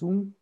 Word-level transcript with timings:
Zoom. 0.00 0.32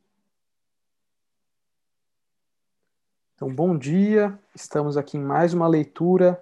Então, 3.35 3.52
bom 3.52 3.77
dia. 3.77 4.38
Estamos 4.54 4.96
aqui 4.96 5.16
em 5.16 5.20
mais 5.20 5.52
uma 5.52 5.66
leitura 5.66 6.40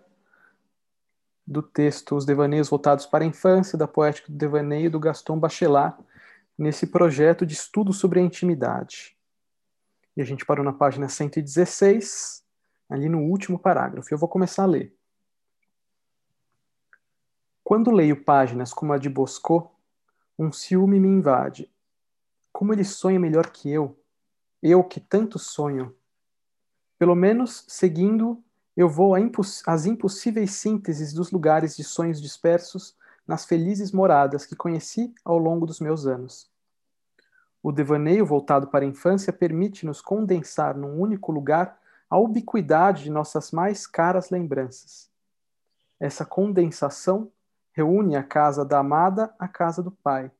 do 1.46 1.62
texto 1.62 2.14
Os 2.14 2.26
Devaneios 2.26 2.68
Voltados 2.68 3.06
para 3.06 3.24
a 3.24 3.26
Infância, 3.26 3.78
da 3.78 3.88
Poética 3.88 4.30
do 4.30 4.36
Devaneio, 4.36 4.90
do 4.90 5.00
Gaston 5.00 5.38
Bachelard, 5.38 5.96
nesse 6.58 6.86
projeto 6.86 7.46
de 7.46 7.54
estudo 7.54 7.90
sobre 7.90 8.20
a 8.20 8.22
intimidade. 8.22 9.16
E 10.14 10.20
a 10.20 10.24
gente 10.24 10.44
parou 10.44 10.64
na 10.64 10.72
página 10.72 11.08
116, 11.08 12.44
ali 12.86 13.08
no 13.08 13.20
último 13.20 13.58
parágrafo. 13.58 14.12
Eu 14.12 14.18
vou 14.18 14.28
começar 14.28 14.64
a 14.64 14.66
ler. 14.66 14.94
Quando 17.64 17.90
leio 17.90 18.22
páginas 18.24 18.74
como 18.74 18.92
a 18.92 18.98
de 18.98 19.08
Bosco, 19.08 19.74
um 20.38 20.52
ciúme 20.52 21.00
me 21.00 21.08
invade 21.08 21.70
como 22.56 22.72
ele 22.72 22.84
sonha 22.84 23.20
melhor 23.20 23.50
que 23.50 23.70
eu, 23.70 24.00
eu 24.62 24.82
que 24.82 24.98
tanto 24.98 25.38
sonho. 25.38 25.94
Pelo 26.98 27.14
menos, 27.14 27.66
seguindo, 27.68 28.42
eu 28.74 28.88
vou 28.88 29.14
às 29.66 29.84
impossíveis 29.84 30.52
sínteses 30.52 31.12
dos 31.12 31.30
lugares 31.30 31.76
de 31.76 31.84
sonhos 31.84 32.18
dispersos 32.18 32.96
nas 33.26 33.44
felizes 33.44 33.92
moradas 33.92 34.46
que 34.46 34.56
conheci 34.56 35.14
ao 35.22 35.36
longo 35.36 35.66
dos 35.66 35.80
meus 35.80 36.06
anos. 36.06 36.50
O 37.62 37.70
devaneio 37.70 38.24
voltado 38.24 38.68
para 38.68 38.86
a 38.86 38.88
infância 38.88 39.34
permite-nos 39.34 40.00
condensar 40.00 40.74
num 40.78 40.98
único 40.98 41.30
lugar 41.30 41.78
a 42.08 42.16
ubiquidade 42.18 43.02
de 43.02 43.10
nossas 43.10 43.52
mais 43.52 43.86
caras 43.86 44.30
lembranças. 44.30 45.10
Essa 46.00 46.24
condensação 46.24 47.30
reúne 47.72 48.16
a 48.16 48.22
casa 48.22 48.64
da 48.64 48.78
amada 48.78 49.34
à 49.38 49.46
casa 49.46 49.82
do 49.82 49.90
pai, 49.90 50.30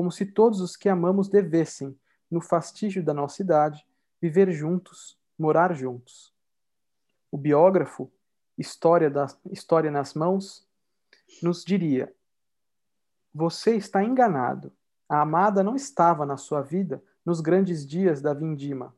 como 0.00 0.10
se 0.10 0.24
todos 0.24 0.62
os 0.62 0.76
que 0.76 0.88
amamos 0.88 1.28
devessem, 1.28 1.94
no 2.30 2.40
fastígio 2.40 3.04
da 3.04 3.12
nossa 3.12 3.42
idade, 3.42 3.86
viver 4.18 4.50
juntos, 4.50 5.18
morar 5.38 5.74
juntos. 5.74 6.32
O 7.30 7.36
biógrafo, 7.36 8.10
História, 8.56 9.10
da, 9.10 9.26
História 9.50 9.90
nas 9.90 10.14
Mãos, 10.14 10.66
nos 11.42 11.62
diria: 11.62 12.10
Você 13.34 13.76
está 13.76 14.02
enganado. 14.02 14.72
A 15.06 15.20
amada 15.20 15.62
não 15.62 15.76
estava 15.76 16.24
na 16.24 16.38
sua 16.38 16.62
vida 16.62 17.04
nos 17.22 17.42
grandes 17.42 17.86
dias 17.86 18.22
da 18.22 18.32
vindima. 18.32 18.96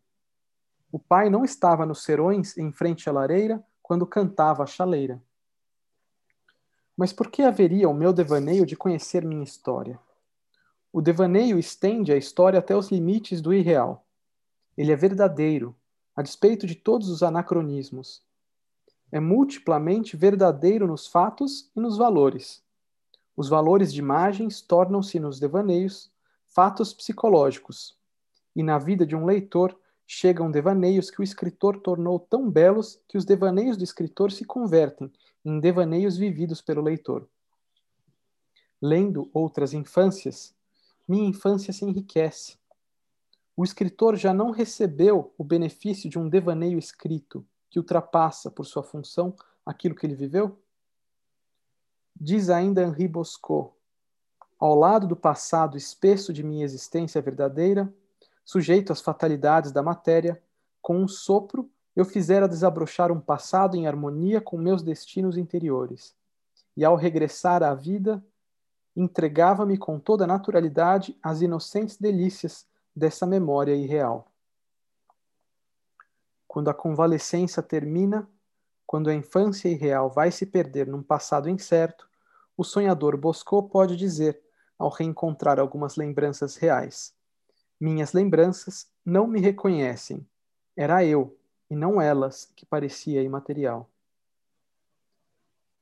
O 0.93 1.01
pai 1.01 1.29
não 1.29 1.45
estava 1.45 1.85
nos 1.85 2.05
serões 2.05 2.57
em 2.57 2.71
frente 2.71 3.09
à 3.09 3.13
lareira 3.13 3.61
quando 3.83 4.07
cantava 4.07 4.63
a 4.63 4.67
chaleira. 4.67 5.21
Mas 6.97 7.13
por 7.13 7.29
que 7.29 7.43
haveria 7.43 7.89
o 7.89 7.95
meu 7.95 8.13
devaneio 8.13 8.65
de 8.65 8.77
conhecer 8.77 9.25
minha 9.25 9.43
história? 9.43 9.99
O 10.93 11.01
devaneio 11.01 11.59
estende 11.59 12.13
a 12.13 12.19
história 12.19 12.59
até 12.59 12.77
os 12.77 12.91
limites 12.91 13.41
do 13.41 13.55
irreal. 13.55 14.05
Ele 14.77 14.93
é 14.93 14.97
verdadeiro, 14.97 15.75
a 16.15 16.21
despeito 16.21 16.67
de 16.67 16.75
todos 16.75 17.09
os 17.09 17.23
anacronismos. 17.23 18.23
É 19.11 19.19
multiplamente 19.19 20.19
verdadeiro 20.19 20.87
nos 20.87 21.07
fatos 21.07 21.71
e 21.75 21.81
nos 21.81 21.97
valores. 21.97 22.63
Os 23.35 23.49
valores 23.49 23.91
de 23.91 24.01
imagens 24.01 24.61
tornam-se 24.61 25.19
nos 25.19 25.41
devaneios 25.41 26.13
fatos 26.45 26.93
psicológicos. 26.93 27.97
E 28.55 28.63
na 28.63 28.79
vida 28.79 29.07
de 29.07 29.17
um 29.17 29.25
leitor 29.25 29.75
chegam 30.07 30.51
devaneios 30.51 31.11
que 31.11 31.23
o 31.23 31.25
escritor 31.25 31.81
tornou 31.81 32.21
tão 32.21 32.51
belos 32.51 33.01
que 33.09 33.17
os 33.17 33.25
devaneios 33.25 33.79
do 33.79 33.85
escritor 33.85 34.31
se 34.31 34.45
convertem 34.45 35.11
em 35.43 35.59
devaneios 35.59 36.19
vividos 36.19 36.61
pelo 36.61 36.83
leitor. 36.83 37.27
Lendo 38.81 39.31
outras 39.33 39.73
infâncias, 39.73 40.55
minha 41.13 41.29
infância 41.29 41.75
se 41.75 41.85
enriquece. 41.85 42.57
O 43.55 43.63
escritor 43.63 44.17
já 44.17 44.33
não 44.33 44.51
recebeu 44.51 45.35
o 45.37 45.45
benefício 45.45 46.09
de 46.09 46.19
um 46.19 46.27
devaneio 46.27 46.79
escrito 46.79 47.47
que 47.69 47.79
ultrapassa, 47.79 48.51
por 48.51 48.65
sua 48.65 48.83
função, 48.83 49.37
aquilo 49.65 49.95
que 49.95 50.07
ele 50.07 50.15
viveu? 50.15 50.59
Diz 52.19 52.49
ainda 52.49 52.83
Henri 52.83 53.07
Bosco: 53.07 53.77
ao 54.59 54.75
lado 54.75 55.07
do 55.07 55.15
passado 55.15 55.77
espesso 55.77 56.33
de 56.33 56.43
minha 56.43 56.65
existência 56.65 57.21
verdadeira, 57.21 57.93
sujeito 58.43 58.91
às 58.91 59.03
fatalidades 59.03 59.71
da 59.71 59.83
matéria, 59.83 60.43
com 60.81 60.97
um 60.97 61.07
sopro 61.07 61.71
eu 61.95 62.07
fizera 62.07 62.49
desabrochar 62.49 63.13
um 63.13 63.21
passado 63.21 63.77
em 63.77 63.87
harmonia 63.87 64.41
com 64.41 64.57
meus 64.57 64.83
destinos 64.83 65.37
interiores. 65.37 66.17
E 66.75 66.87
ao 66.87 66.97
regressar 66.97 67.63
à 67.63 67.75
vida, 67.75 68.25
entregava-me 68.95 69.79
com 69.79 69.99
toda 69.99 70.27
naturalidade 70.27 71.19
às 71.23 71.41
inocentes 71.41 71.97
delícias 71.97 72.67
dessa 72.95 73.27
memória 73.27 73.75
irreal. 73.75 74.31
Quando 76.47 76.69
a 76.69 76.75
convalescença 76.75 77.63
termina, 77.63 78.29
quando 78.87 79.09
a 79.09 79.15
infância 79.15 79.69
irreal 79.69 80.11
vai 80.11 80.31
se 80.31 80.45
perder 80.45 80.87
num 80.87 81.03
passado 81.03 81.49
incerto, 81.49 82.09
o 82.57 82.63
sonhador 82.63 83.17
Bosco 83.17 83.63
pode 83.63 83.97
dizer, 83.97 84.41
ao 84.79 84.91
reencontrar 84.91 85.59
algumas 85.59 85.97
lembranças 85.97 86.57
reais: 86.57 87.15
Minhas 87.81 88.13
lembranças 88.13 88.91
não 89.05 89.27
me 89.27 89.41
reconhecem. 89.41 90.27
Era 90.77 91.05
eu, 91.05 91.37
e 91.71 91.77
não 91.77 92.01
elas, 92.01 92.53
que 92.55 92.67
parecia 92.67 93.23
imaterial. 93.23 93.89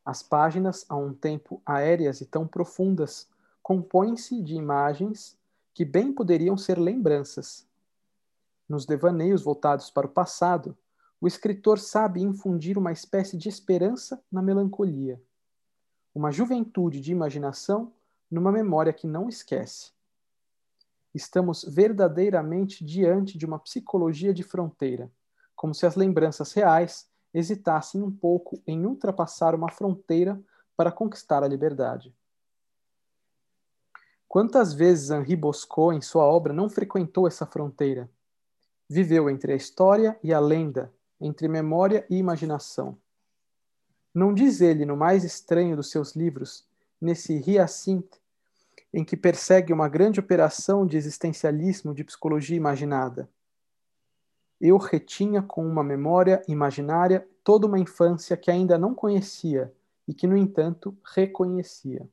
As 0.05 0.23
páginas, 0.23 0.85
a 0.89 0.97
um 0.97 1.13
tempo 1.13 1.61
aéreas 1.65 2.21
e 2.21 2.27
tão 2.27 2.47
profundas, 2.47 3.29
compõem-se 3.63 4.43
de 4.43 4.55
imagens 4.55 5.39
que 5.75 5.85
bem 5.85 6.13
poderiam 6.13 6.57
ser 6.57 6.79
lembranças. 6.79 7.67
Nos 8.69 8.87
devaneios 8.87 9.43
voltados 9.43 9.91
para 9.91 10.07
o 10.07 10.11
passado, 10.11 10.77
o 11.21 11.27
escritor 11.27 11.79
sabe 11.79 12.23
infundir 12.23 12.79
uma 12.79 12.93
espécie 12.93 13.37
de 13.37 13.49
esperança 13.49 14.23
na 14.33 14.41
melancolia, 14.41 15.21
uma 16.15 16.31
juventude 16.31 17.01
de 17.01 17.13
imaginação 17.13 17.93
numa 18.31 18.51
memória 18.51 18.93
que 18.93 19.07
não 19.07 19.29
esquece. 19.29 19.93
Estamos 21.15 21.65
verdadeiramente 21.65 22.85
diante 22.85 23.37
de 23.37 23.45
uma 23.45 23.59
psicologia 23.59 24.33
de 24.33 24.43
fronteira, 24.43 25.11
como 25.57 25.75
se 25.75 25.85
as 25.85 25.97
lembranças 25.97 26.53
reais 26.53 27.10
hesitassem 27.33 28.03
um 28.03 28.11
pouco 28.11 28.63
em 28.67 28.85
ultrapassar 28.85 29.55
uma 29.55 29.71
fronteira 29.71 30.41
para 30.77 30.91
conquistar 30.91 31.43
a 31.43 31.49
liberdade. 31.49 32.15
Quantas 34.29 34.73
vezes 34.73 35.11
Henri 35.11 35.37
Bosco, 35.37 35.93
em 35.93 36.01
sua 36.01 36.25
obra, 36.25 36.53
não 36.53 36.69
frequentou 36.69 37.27
essa 37.27 37.45
fronteira? 37.45 38.09
Viveu 38.89 39.29
entre 39.29 39.53
a 39.53 39.57
história 39.57 40.19
e 40.23 40.33
a 40.33 40.41
lenda, 40.41 40.93
entre 41.21 41.49
memória 41.49 42.07
e 42.09 42.17
imaginação. 42.17 42.97
Não 44.15 44.33
diz 44.33 44.61
ele, 44.61 44.85
no 44.85 44.97
mais 44.97 45.25
estranho 45.25 45.77
dos 45.77 45.91
seus 45.91 46.15
livros, 46.15 46.67
nesse 47.01 47.37
Hyacinthe, 47.39 48.21
em 48.93 49.05
que 49.05 49.17
persegue 49.17 49.73
uma 49.73 49.89
grande 49.89 50.19
operação 50.19 50.87
de 50.87 50.97
existencialismo 50.97 51.95
de 51.95 52.03
psicologia 52.03 52.57
imaginada 52.57 53.29
eu 54.61 54.77
retinha 54.77 55.41
com 55.41 55.67
uma 55.67 55.83
memória 55.83 56.43
imaginária 56.47 57.27
toda 57.43 57.67
uma 57.67 57.79
infância 57.79 58.37
que 58.37 58.51
ainda 58.51 58.77
não 58.77 58.95
conhecia 58.95 59.73
e 60.07 60.13
que, 60.13 60.27
no 60.27 60.37
entanto, 60.37 60.97
reconhecia. 61.15 62.07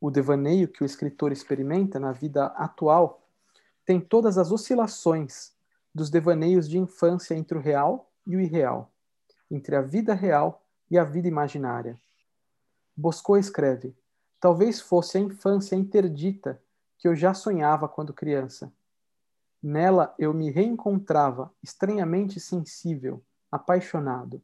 O 0.00 0.10
devaneio 0.10 0.68
que 0.68 0.82
o 0.82 0.86
escritor 0.86 1.30
experimenta 1.30 2.00
na 2.00 2.12
vida 2.12 2.46
atual 2.46 3.22
tem 3.84 4.00
todas 4.00 4.38
as 4.38 4.50
oscilações 4.50 5.52
dos 5.94 6.08
devaneios 6.08 6.68
de 6.68 6.78
infância 6.78 7.34
entre 7.34 7.58
o 7.58 7.60
real 7.60 8.10
e 8.26 8.36
o 8.36 8.40
irreal, 8.40 8.90
entre 9.50 9.76
a 9.76 9.82
vida 9.82 10.14
real 10.14 10.64
e 10.90 10.96
a 10.96 11.04
vida 11.04 11.28
imaginária. 11.28 11.98
Bosco 12.96 13.36
escreve: 13.36 13.94
Talvez 14.40 14.80
fosse 14.80 15.18
a 15.18 15.20
infância 15.20 15.74
interdita 15.74 16.60
que 16.96 17.08
eu 17.08 17.14
já 17.14 17.34
sonhava 17.34 17.88
quando 17.88 18.14
criança 18.14 18.72
Nela 19.62 20.14
eu 20.18 20.32
me 20.32 20.50
reencontrava, 20.50 21.52
estranhamente 21.62 22.38
sensível, 22.38 23.22
apaixonado. 23.50 24.40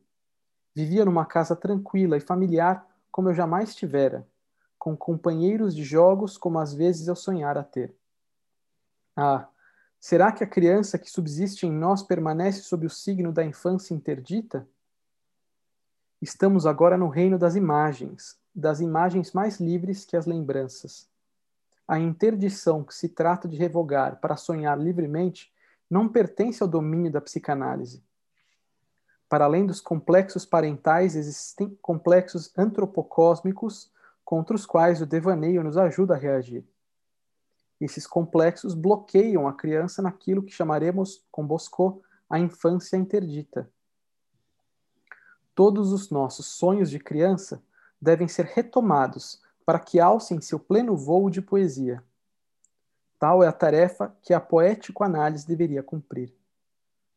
Vivia 0.74 1.04
numa 1.04 1.24
casa 1.24 1.54
tranquila 1.54 2.16
e 2.16 2.20
familiar 2.20 2.84
como 3.12 3.28
eu 3.28 3.34
jamais 3.34 3.74
tivera, 3.76 4.26
com 4.76 4.96
companheiros 4.96 5.74
de 5.74 5.84
jogos 5.84 6.36
como 6.36 6.58
às 6.58 6.74
vezes 6.74 7.06
eu 7.06 7.14
sonhara 7.14 7.62
ter. 7.62 7.94
Ah, 9.16 9.46
será 10.00 10.32
que 10.32 10.42
a 10.42 10.48
criança 10.48 10.98
que 10.98 11.08
subsiste 11.08 11.64
em 11.64 11.72
nós 11.72 12.02
permanece 12.02 12.62
sob 12.62 12.84
o 12.84 12.90
signo 12.90 13.30
da 13.30 13.44
infância 13.44 13.94
interdita? 13.94 14.68
Estamos 16.20 16.66
agora 16.66 16.98
no 16.98 17.08
reino 17.08 17.38
das 17.38 17.54
imagens, 17.54 18.36
das 18.52 18.80
imagens 18.80 19.32
mais 19.32 19.60
livres 19.60 20.04
que 20.04 20.16
as 20.16 20.26
lembranças 20.26 21.08
a 21.86 21.98
interdição 21.98 22.82
que 22.82 22.94
se 22.94 23.08
trata 23.08 23.46
de 23.46 23.56
revogar 23.56 24.20
para 24.20 24.36
sonhar 24.36 24.78
livremente 24.78 25.52
não 25.90 26.08
pertence 26.08 26.62
ao 26.62 26.68
domínio 26.68 27.12
da 27.12 27.20
psicanálise. 27.20 28.02
Para 29.28 29.44
além 29.44 29.66
dos 29.66 29.80
complexos 29.80 30.46
parentais, 30.46 31.16
existem 31.16 31.76
complexos 31.82 32.52
antropocósmicos 32.56 33.92
contra 34.24 34.56
os 34.56 34.64
quais 34.64 35.02
o 35.02 35.06
devaneio 35.06 35.62
nos 35.62 35.76
ajuda 35.76 36.14
a 36.14 36.18
reagir. 36.18 36.64
Esses 37.80 38.06
complexos 38.06 38.74
bloqueiam 38.74 39.46
a 39.46 39.52
criança 39.52 40.00
naquilo 40.00 40.42
que 40.42 40.52
chamaremos, 40.52 41.26
com 41.30 41.46
Bosco, 41.46 42.02
a 42.30 42.38
infância 42.38 42.96
interdita. 42.96 43.70
Todos 45.54 45.92
os 45.92 46.10
nossos 46.10 46.46
sonhos 46.46 46.90
de 46.90 46.98
criança 46.98 47.62
devem 48.00 48.26
ser 48.26 48.46
retomados 48.46 49.42
para 49.64 49.78
que 49.78 49.98
alcem 49.98 50.40
seu 50.40 50.58
pleno 50.58 50.96
voo 50.96 51.30
de 51.30 51.40
poesia. 51.40 52.02
Tal 53.18 53.42
é 53.42 53.46
a 53.46 53.52
tarefa 53.52 54.14
que 54.22 54.34
a 54.34 54.40
poético-análise 54.40 55.46
deveria 55.46 55.82
cumprir. 55.82 56.34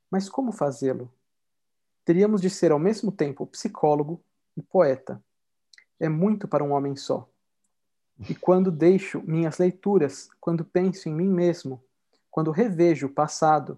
Mas 0.10 0.30
como 0.30 0.52
fazê-lo? 0.52 1.12
Teríamos 2.06 2.42
de 2.42 2.50
ser 2.50 2.72
ao 2.72 2.80
mesmo 2.80 3.12
tempo 3.12 3.46
psicólogo 3.48 4.22
e 4.56 4.62
poeta. 4.62 5.22
É 6.00 6.08
muito 6.08 6.48
para 6.48 6.64
um 6.64 6.72
homem 6.72 6.96
só. 6.96 7.30
E 8.30 8.34
quando 8.34 8.72
deixo 8.72 9.22
minhas 9.24 9.58
leituras, 9.58 10.30
quando 10.40 10.64
penso 10.64 11.10
em 11.10 11.14
mim 11.14 11.28
mesmo, 11.28 11.84
quando 12.32 12.52
revejo 12.52 13.08
o 13.08 13.14
passado, 13.14 13.78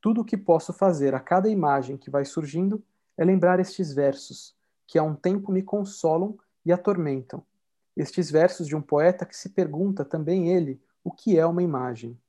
tudo 0.00 0.22
o 0.22 0.24
que 0.24 0.36
posso 0.36 0.72
fazer 0.72 1.14
a 1.14 1.20
cada 1.20 1.48
imagem 1.48 1.96
que 1.96 2.10
vai 2.10 2.24
surgindo 2.24 2.82
é 3.16 3.24
lembrar 3.24 3.60
estes 3.60 3.92
versos, 3.92 4.54
que 4.86 4.98
há 4.98 5.02
um 5.02 5.14
tempo 5.14 5.52
me 5.52 5.62
consolam 5.62 6.38
e 6.64 6.72
atormentam. 6.72 7.44
Estes 7.96 8.30
versos 8.30 8.66
de 8.66 8.76
um 8.76 8.82
poeta 8.82 9.24
que 9.24 9.36
se 9.36 9.48
pergunta 9.48 10.04
também 10.04 10.50
ele 10.50 10.80
o 11.02 11.10
que 11.10 11.38
é 11.38 11.46
uma 11.46 11.62
imagem. 11.62 12.20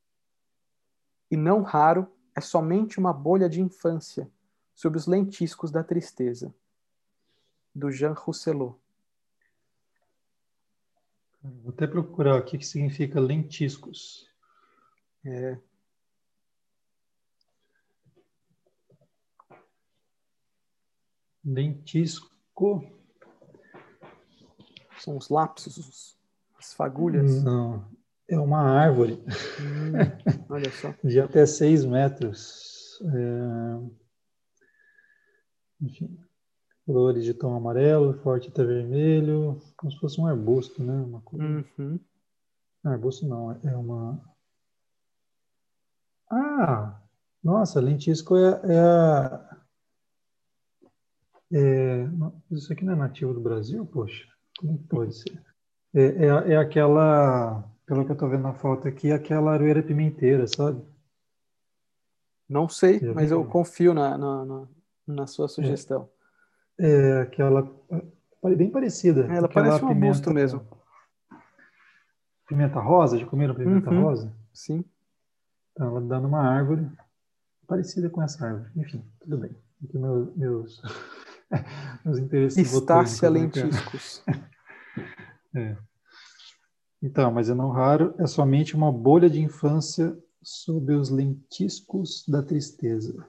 E 1.29 1.35
não 1.35 1.61
raro 1.61 2.07
é 2.35 2.39
somente 2.39 2.97
uma 2.99 3.11
bolha 3.11 3.49
de 3.49 3.61
infância 3.61 4.31
sob 4.73 4.95
os 4.95 5.07
lentiscos 5.07 5.71
da 5.71 5.83
tristeza. 5.83 6.53
Do 7.73 7.91
Jean 7.91 8.13
Rousselot. 8.13 8.79
Vou 11.41 11.71
até 11.71 11.85
procurar 11.85 12.37
aqui 12.37 12.55
o 12.55 12.59
que 12.59 12.65
significa 12.65 13.19
lentiscos. 13.19 14.29
É. 15.25 15.57
Lentisco. 21.43 22.96
São 24.99 25.17
os 25.17 25.29
lapsos, 25.29 26.17
as 26.57 26.73
fagulhas. 26.73 27.43
Não, 27.43 27.85
é 28.27 28.39
uma 28.39 28.59
árvore. 28.59 29.23
Hum, 29.61 29.93
olha 30.49 30.71
só. 30.71 30.93
De 31.03 31.19
até 31.19 31.45
seis 31.45 31.85
metros. 31.85 32.99
É... 33.01 33.97
Enfim, 35.81 36.17
flores 36.85 37.23
de 37.23 37.33
tom 37.33 37.55
amarelo, 37.55 38.19
forte 38.21 38.49
até 38.49 38.63
vermelho, 38.63 39.61
como 39.75 39.91
se 39.91 39.99
fosse 39.99 40.19
um 40.19 40.25
arbusto, 40.25 40.83
né? 40.83 40.93
Uma 40.93 41.21
coisa... 41.21 41.45
Uhum. 41.77 41.99
Não, 42.83 42.91
arbusto 42.91 43.27
não, 43.27 43.51
é 43.51 43.75
uma. 43.75 44.19
Ah! 46.31 47.01
Nossa, 47.43 47.79
lentisco 47.79 48.35
é, 48.35 48.61
é 48.63 48.79
a. 48.79 49.57
É... 51.53 52.05
Isso 52.51 52.73
aqui 52.73 52.83
não 52.83 52.93
é 52.93 52.95
nativo 52.95 53.33
do 53.33 53.39
Brasil, 53.39 53.85
poxa? 53.85 54.27
Pode 54.89 55.15
ser? 55.15 55.43
É, 55.93 56.03
é, 56.03 56.53
é 56.53 56.57
aquela, 56.57 57.63
pelo 57.85 58.05
que 58.05 58.11
eu 58.11 58.13
estou 58.13 58.29
vendo 58.29 58.43
na 58.43 58.53
foto 58.53 58.87
aqui, 58.87 59.11
aquela 59.11 59.53
aroeira 59.53 59.81
pimenteira, 59.81 60.47
sabe? 60.47 60.81
Não 62.49 62.69
sei, 62.69 63.01
mas 63.13 63.31
eu 63.31 63.43
confio 63.45 63.93
na, 63.93 64.17
na, 64.17 64.45
na, 64.45 64.67
na 65.05 65.27
sua 65.27 65.47
sugestão. 65.47 66.09
É, 66.79 66.89
é 66.89 67.21
aquela 67.21 67.69
bem 68.55 68.69
parecida. 68.69 69.27
É, 69.31 69.37
ela 69.37 69.49
parece 69.49 69.83
um 69.83 69.89
arbusto 69.89 70.33
mesmo. 70.33 70.65
Pimenta 72.47 72.79
rosa, 72.79 73.17
já 73.17 73.25
comeram 73.25 73.53
pimenta 73.53 73.89
uhum, 73.89 74.03
rosa? 74.03 74.33
Sim. 74.53 74.85
Então, 75.71 75.87
ela 75.87 76.01
dá 76.01 76.19
numa 76.19 76.39
árvore 76.39 76.89
parecida 77.67 78.09
com 78.09 78.23
essa 78.23 78.45
árvore. 78.45 78.71
Enfim, 78.77 79.03
tudo 79.19 79.37
bem. 79.37 79.51
Aqui 79.83 79.97
meus, 79.97 80.35
meus, 80.35 80.81
meus 82.03 82.17
interesses 82.17 82.73
Estácia 82.73 83.29
né, 83.29 83.39
lentiscos. 83.39 84.23
é. 85.55 85.77
Então, 87.01 87.31
mas 87.31 87.49
é 87.49 87.53
não 87.53 87.69
raro, 87.69 88.13
é 88.17 88.25
somente 88.25 88.75
uma 88.75 88.91
bolha 88.91 89.29
de 89.29 89.39
infância 89.41 90.17
sob 90.41 90.93
os 90.93 91.09
lentiscos 91.09 92.25
da 92.27 92.41
tristeza 92.41 93.25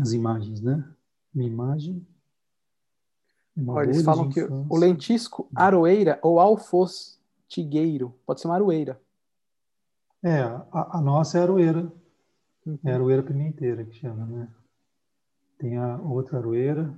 as 0.00 0.12
imagens, 0.12 0.60
né? 0.60 0.84
Uma 1.34 1.44
imagem. 1.44 2.06
Olha, 3.66 3.88
eles 3.88 4.02
falam 4.02 4.28
que 4.28 4.42
o 4.42 4.76
lentisco, 4.76 5.48
aroeira 5.54 6.18
ou 6.22 6.38
alfostigueiro, 6.38 8.14
pode 8.26 8.40
ser 8.40 8.48
uma 8.48 8.54
aroeira. 8.54 9.00
É, 10.22 10.40
a, 10.40 10.98
a 10.98 11.00
nossa 11.00 11.38
é 11.38 11.42
aroeira. 11.42 11.90
Uhum. 12.66 12.78
É 12.84 12.92
a 12.92 12.94
aroeira 12.94 13.22
pimenteira 13.22 13.84
que 13.84 13.94
chama, 13.94 14.26
né? 14.26 14.48
Tem 15.58 15.76
a 15.76 15.96
outra 15.98 16.38
aroeira 16.38 16.94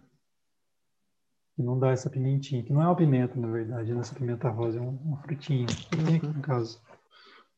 que 1.55 1.63
não 1.63 1.77
dá 1.77 1.91
essa 1.91 2.09
pimentinha, 2.09 2.63
que 2.63 2.73
não 2.73 2.81
é 2.81 2.87
uma 2.87 2.95
pimenta, 2.95 3.35
na 3.39 3.49
verdade, 3.49 3.93
né? 3.93 3.99
essa 3.99 4.15
pimenta 4.15 4.49
rosa 4.49 4.79
é 4.79 4.81
uma 4.81 5.17
frutinha, 5.23 5.67
tem 5.91 6.17
aqui 6.17 6.27
no 6.27 6.41
caso. 6.41 6.81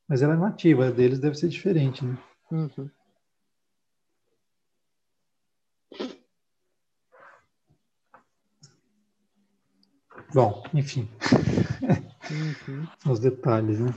Mas 0.09 0.23
ela 0.23 0.33
é 0.33 0.37
nativa, 0.37 0.89
a 0.89 0.91
deles 0.91 1.19
deve 1.19 1.37
ser 1.37 1.49
diferente, 1.49 2.03
né? 2.03 2.17
Uhum. 2.51 2.91
Bom, 10.33 10.63
enfim. 10.73 11.09
Uhum. 12.31 12.87
Os 13.13 13.21
detalhes, 13.21 13.81
né? 13.81 13.93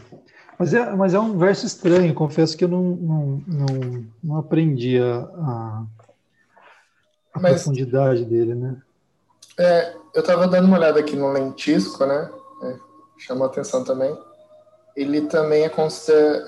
Mas 0.60 0.74
é, 0.74 0.96
mas 0.96 1.14
é 1.14 1.20
um 1.20 1.38
verso 1.38 1.66
estranho, 1.66 2.14
confesso 2.14 2.58
que 2.58 2.64
eu 2.64 2.70
não, 2.70 2.96
não, 2.96 3.44
não, 3.48 4.06
não 4.24 4.38
aprendi 4.38 5.00
a, 5.00 5.20
a, 5.20 5.86
a 7.34 7.40
mas, 7.40 7.64
profundidade 7.64 8.24
dele, 8.26 8.54
né? 8.54 8.82
É, 9.58 9.96
eu 10.14 10.22
estava 10.22 10.48
dando 10.48 10.66
uma 10.66 10.78
olhada 10.78 11.00
aqui 11.00 11.16
no 11.16 11.32
lentisco, 11.32 12.06
né? 12.06 12.30
É, 12.64 12.76
chamou 13.18 13.48
atenção 13.48 13.84
também. 13.84 14.16
Ele 14.96 15.22
também 15.22 15.64
é, 15.64 15.72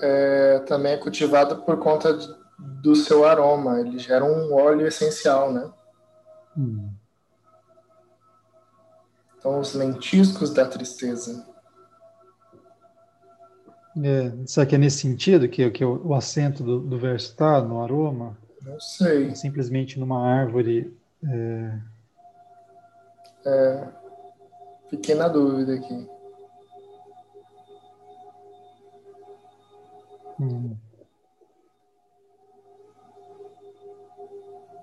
é, 0.01 0.59
também 0.59 0.93
é 0.93 0.97
cultivado 0.97 1.57
por 1.63 1.77
conta 1.77 2.15
de, 2.15 2.27
do 2.59 2.95
seu 2.95 3.25
aroma. 3.25 3.79
Ele 3.79 3.97
gera 3.97 4.23
um 4.23 4.53
óleo 4.53 4.85
essencial, 4.85 5.51
né? 5.51 5.71
Hum. 6.55 6.89
Então, 9.37 9.59
os 9.59 9.73
lentiscos 9.73 10.51
da 10.51 10.65
tristeza. 10.65 11.45
É, 14.03 14.31
será 14.45 14.65
que 14.65 14.75
é 14.75 14.77
nesse 14.77 14.99
sentido 14.99 15.47
que, 15.47 15.69
que 15.71 15.85
o, 15.85 16.07
o 16.07 16.13
acento 16.13 16.63
do, 16.63 16.79
do 16.79 16.97
verso 16.97 17.31
está 17.31 17.61
no 17.61 17.81
aroma? 17.81 18.37
Não 18.65 18.79
sei. 18.79 19.27
É 19.27 19.35
simplesmente 19.35 19.99
numa 19.99 20.27
árvore. 20.27 20.97
É... 21.23 21.79
é... 23.45 23.87
Fiquei 24.89 25.15
na 25.15 25.27
dúvida 25.27 25.75
aqui. 25.75 26.09
Hum. 30.39 30.75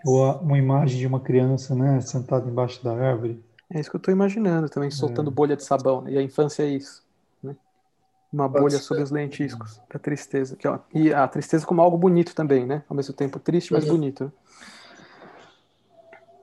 Ou 0.04 0.38
uma 0.40 0.58
imagem 0.58 0.98
de 0.98 1.06
uma 1.06 1.20
criança, 1.20 1.74
né, 1.74 2.00
sentada 2.00 2.48
embaixo 2.48 2.82
da 2.82 2.92
árvore. 2.92 3.42
É 3.72 3.80
isso 3.80 3.90
que 3.90 3.96
eu 3.96 3.98
estou 3.98 4.12
imaginando 4.12 4.68
também, 4.68 4.90
soltando 4.90 5.30
é. 5.30 5.32
bolha 5.32 5.56
de 5.56 5.64
sabão. 5.64 6.02
Né? 6.02 6.12
E 6.12 6.18
a 6.18 6.22
infância 6.22 6.62
é 6.62 6.66
isso. 6.66 7.01
Uma 8.32 8.48
Pode 8.48 8.62
bolha 8.62 8.78
ser. 8.78 8.84
sobre 8.84 9.02
os 9.02 9.10
lentiscos, 9.10 9.80
da 9.92 9.98
tristeza. 9.98 10.56
Que, 10.56 10.66
ó, 10.66 10.78
e 10.94 11.12
a 11.12 11.28
tristeza 11.28 11.66
como 11.66 11.82
algo 11.82 11.98
bonito 11.98 12.34
também, 12.34 12.64
né? 12.64 12.82
Ao 12.88 12.96
mesmo 12.96 13.12
tempo 13.12 13.38
triste, 13.38 13.72
mas 13.72 13.84
uhum. 13.84 13.90
bonito. 13.90 14.24
Né? 14.24 14.30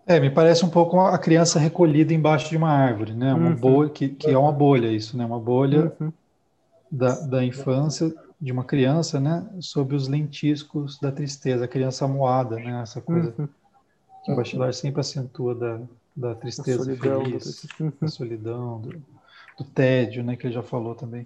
É, 0.05 0.19
me 0.19 0.29
parece 0.29 0.65
um 0.65 0.69
pouco 0.69 0.99
a 0.99 1.17
criança 1.17 1.59
recolhida 1.59 2.13
embaixo 2.13 2.49
de 2.49 2.57
uma 2.57 2.69
árvore, 2.69 3.13
né? 3.13 3.33
Uma 3.33 3.49
uhum. 3.49 3.55
bolha, 3.55 3.89
que, 3.89 4.09
que 4.09 4.29
é 4.29 4.37
uma 4.37 4.51
bolha 4.51 4.87
isso, 4.87 5.17
né? 5.17 5.25
Uma 5.25 5.39
bolha 5.39 5.93
uhum. 5.99 6.11
da, 6.91 7.19
da 7.21 7.43
infância 7.43 8.13
de 8.39 8.51
uma 8.51 8.63
criança, 8.63 9.19
né? 9.19 9.47
Sobre 9.59 9.95
os 9.95 10.07
lentiscos 10.07 10.99
da 10.99 11.11
tristeza, 11.11 11.65
a 11.65 11.67
criança 11.67 12.07
moada, 12.07 12.55
né? 12.55 12.81
Essa 12.81 13.01
coisa 13.01 13.33
uhum. 13.37 13.47
que 14.23 14.31
o 14.31 14.35
Bachelard 14.35 14.75
sempre 14.75 15.01
acentua 15.01 15.53
da, 15.53 15.79
da 16.15 16.35
tristeza 16.35 16.83
solidão, 16.83 17.23
feliz, 17.23 17.67
da, 17.79 17.91
da 18.01 18.07
solidão, 18.07 18.81
do, 18.81 19.01
do, 19.57 19.63
tédio, 19.63 20.23
né, 20.23 20.35
que 20.35 20.47
ele 20.47 20.53
já 20.53 20.63
falou 20.63 20.93
também. 20.93 21.25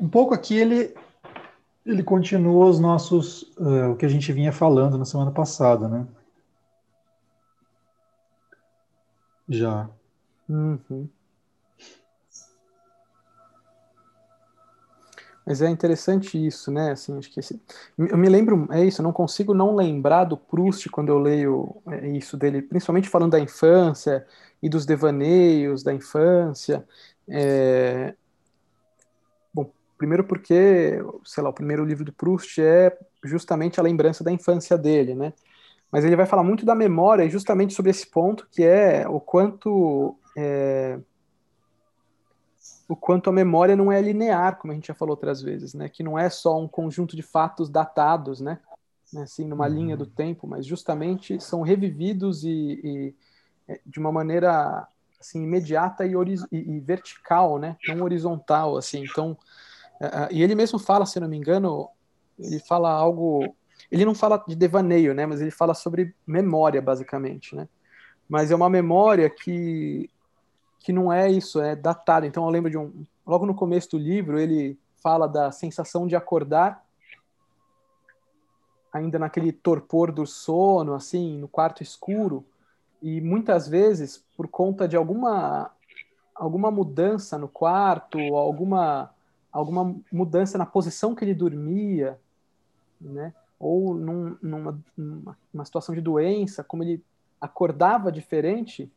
Um 0.00 0.08
pouco 0.08 0.34
aqui 0.34 0.56
ele 0.56 0.94
ele 1.84 2.02
continua 2.02 2.66
os 2.66 2.78
nossos 2.78 3.42
uh, 3.56 3.92
o 3.92 3.96
que 3.96 4.04
a 4.04 4.08
gente 4.08 4.30
vinha 4.32 4.52
falando 4.52 4.98
na 4.98 5.06
semana 5.06 5.30
passada, 5.30 5.88
né? 5.88 6.06
Já. 9.48 9.88
Uhum. 10.48 11.08
Mas 15.46 15.62
é 15.62 15.70
interessante 15.70 16.46
isso, 16.46 16.70
né? 16.70 16.90
Assim, 16.90 17.16
acho 17.16 17.30
que 17.30 17.40
esse... 17.40 17.58
eu 17.96 18.18
me 18.18 18.28
lembro, 18.28 18.68
é 18.70 18.84
isso, 18.84 19.00
eu 19.00 19.02
não 19.02 19.14
consigo 19.14 19.54
não 19.54 19.74
lembrar 19.74 20.24
do 20.24 20.36
Proust 20.36 20.90
quando 20.90 21.08
eu 21.08 21.18
leio 21.18 21.74
é, 21.86 22.06
isso 22.08 22.36
dele, 22.36 22.60
principalmente 22.60 23.08
falando 23.08 23.32
da 23.32 23.40
infância 23.40 24.26
e 24.62 24.68
dos 24.68 24.84
devaneios 24.84 25.82
da 25.82 25.94
infância. 25.94 26.86
É... 27.26 28.14
Primeiro 29.98 30.24
porque, 30.24 31.02
sei 31.24 31.42
lá, 31.42 31.50
o 31.50 31.52
primeiro 31.52 31.84
livro 31.84 32.04
do 32.04 32.12
Proust 32.12 32.62
é 32.62 32.96
justamente 33.24 33.80
a 33.80 33.82
lembrança 33.82 34.22
da 34.22 34.30
infância 34.32 34.78
dele, 34.78 35.14
né? 35.14 35.32
Mas 35.90 36.04
ele 36.04 36.16
vai 36.16 36.24
falar 36.24 36.44
muito 36.44 36.64
da 36.64 36.74
memória 36.74 37.28
justamente 37.28 37.74
sobre 37.74 37.90
esse 37.90 38.06
ponto, 38.06 38.46
que 38.50 38.62
é 38.62 39.08
o 39.08 39.18
quanto 39.18 40.16
é, 40.36 40.98
o 42.88 42.96
quanto 42.96 43.28
a 43.28 43.32
memória 43.32 43.76
não 43.76 43.92
é 43.92 44.00
linear, 44.00 44.56
como 44.56 44.72
a 44.72 44.74
gente 44.74 44.88
já 44.88 44.94
falou 44.94 45.12
outras 45.12 45.42
vezes, 45.42 45.74
né? 45.74 45.88
Que 45.88 46.02
não 46.02 46.18
é 46.18 46.30
só 46.30 46.58
um 46.58 46.66
conjunto 46.66 47.14
de 47.14 47.22
fatos 47.22 47.68
datados, 47.68 48.40
né? 48.40 48.58
né 49.12 49.22
assim, 49.22 49.44
numa 49.46 49.66
uhum. 49.66 49.74
linha 49.74 49.96
do 49.96 50.06
tempo, 50.06 50.46
mas 50.46 50.64
justamente 50.64 51.38
são 51.38 51.60
revividos 51.60 52.44
e, 52.44 52.80
e 52.82 53.14
é, 53.68 53.80
de 53.84 53.98
uma 53.98 54.10
maneira 54.10 54.88
assim 55.20 55.42
imediata 55.42 56.06
e, 56.06 56.12
e, 56.50 56.76
e, 56.76 56.80
vertical, 56.80 57.58
né? 57.58 57.76
Não 57.88 58.02
horizontal, 58.02 58.76
assim. 58.76 59.04
Então, 59.04 59.36
uh, 60.00 60.28
e 60.30 60.42
ele 60.42 60.54
mesmo 60.54 60.78
fala, 60.78 61.06
se 61.06 61.20
não 61.20 61.28
me 61.28 61.36
engano, 61.36 61.88
ele 62.38 62.58
fala 62.60 62.90
algo. 62.90 63.54
Ele 63.90 64.04
não 64.04 64.14
fala 64.14 64.42
de 64.46 64.54
devaneio, 64.54 65.14
né? 65.14 65.26
Mas 65.26 65.40
ele 65.40 65.50
fala 65.50 65.74
sobre 65.74 66.14
memória, 66.26 66.82
basicamente, 66.82 67.54
né? 67.54 67.68
Mas 68.28 68.50
é 68.50 68.56
uma 68.56 68.68
memória 68.68 69.28
que 69.30 70.10
que 70.80 70.92
não 70.92 71.12
é 71.12 71.30
isso, 71.30 71.60
é 71.60 71.74
datado. 71.74 72.24
Então 72.24 72.44
eu 72.44 72.50
lembro 72.50 72.70
de 72.70 72.78
um. 72.78 73.04
Logo 73.26 73.44
no 73.44 73.54
começo 73.54 73.90
do 73.90 73.98
livro, 73.98 74.38
ele 74.38 74.78
fala 75.02 75.26
da 75.26 75.50
sensação 75.52 76.06
de 76.06 76.16
acordar 76.16 76.82
ainda 78.92 79.18
naquele 79.18 79.52
torpor 79.52 80.10
do 80.10 80.26
sono, 80.26 80.94
assim, 80.94 81.38
no 81.38 81.48
quarto 81.48 81.82
escuro, 81.82 82.44
e 83.02 83.20
muitas 83.20 83.68
vezes 83.68 84.24
por 84.36 84.48
conta 84.48 84.88
de 84.88 84.96
alguma 84.96 85.70
alguma 86.34 86.70
mudança 86.70 87.36
no 87.36 87.48
quarto, 87.48 88.18
alguma 88.36 89.12
alguma 89.52 89.96
mudança 90.12 90.58
na 90.58 90.66
posição 90.66 91.14
que 91.14 91.24
ele 91.24 91.34
dormia, 91.34 92.18
né? 93.00 93.32
Ou 93.58 93.94
num, 93.94 94.36
numa, 94.40 94.80
numa 94.96 95.64
situação 95.64 95.94
de 95.94 96.00
doença, 96.00 96.62
como 96.62 96.82
ele 96.82 97.02
acordava 97.40 98.12
diferente, 98.12 98.90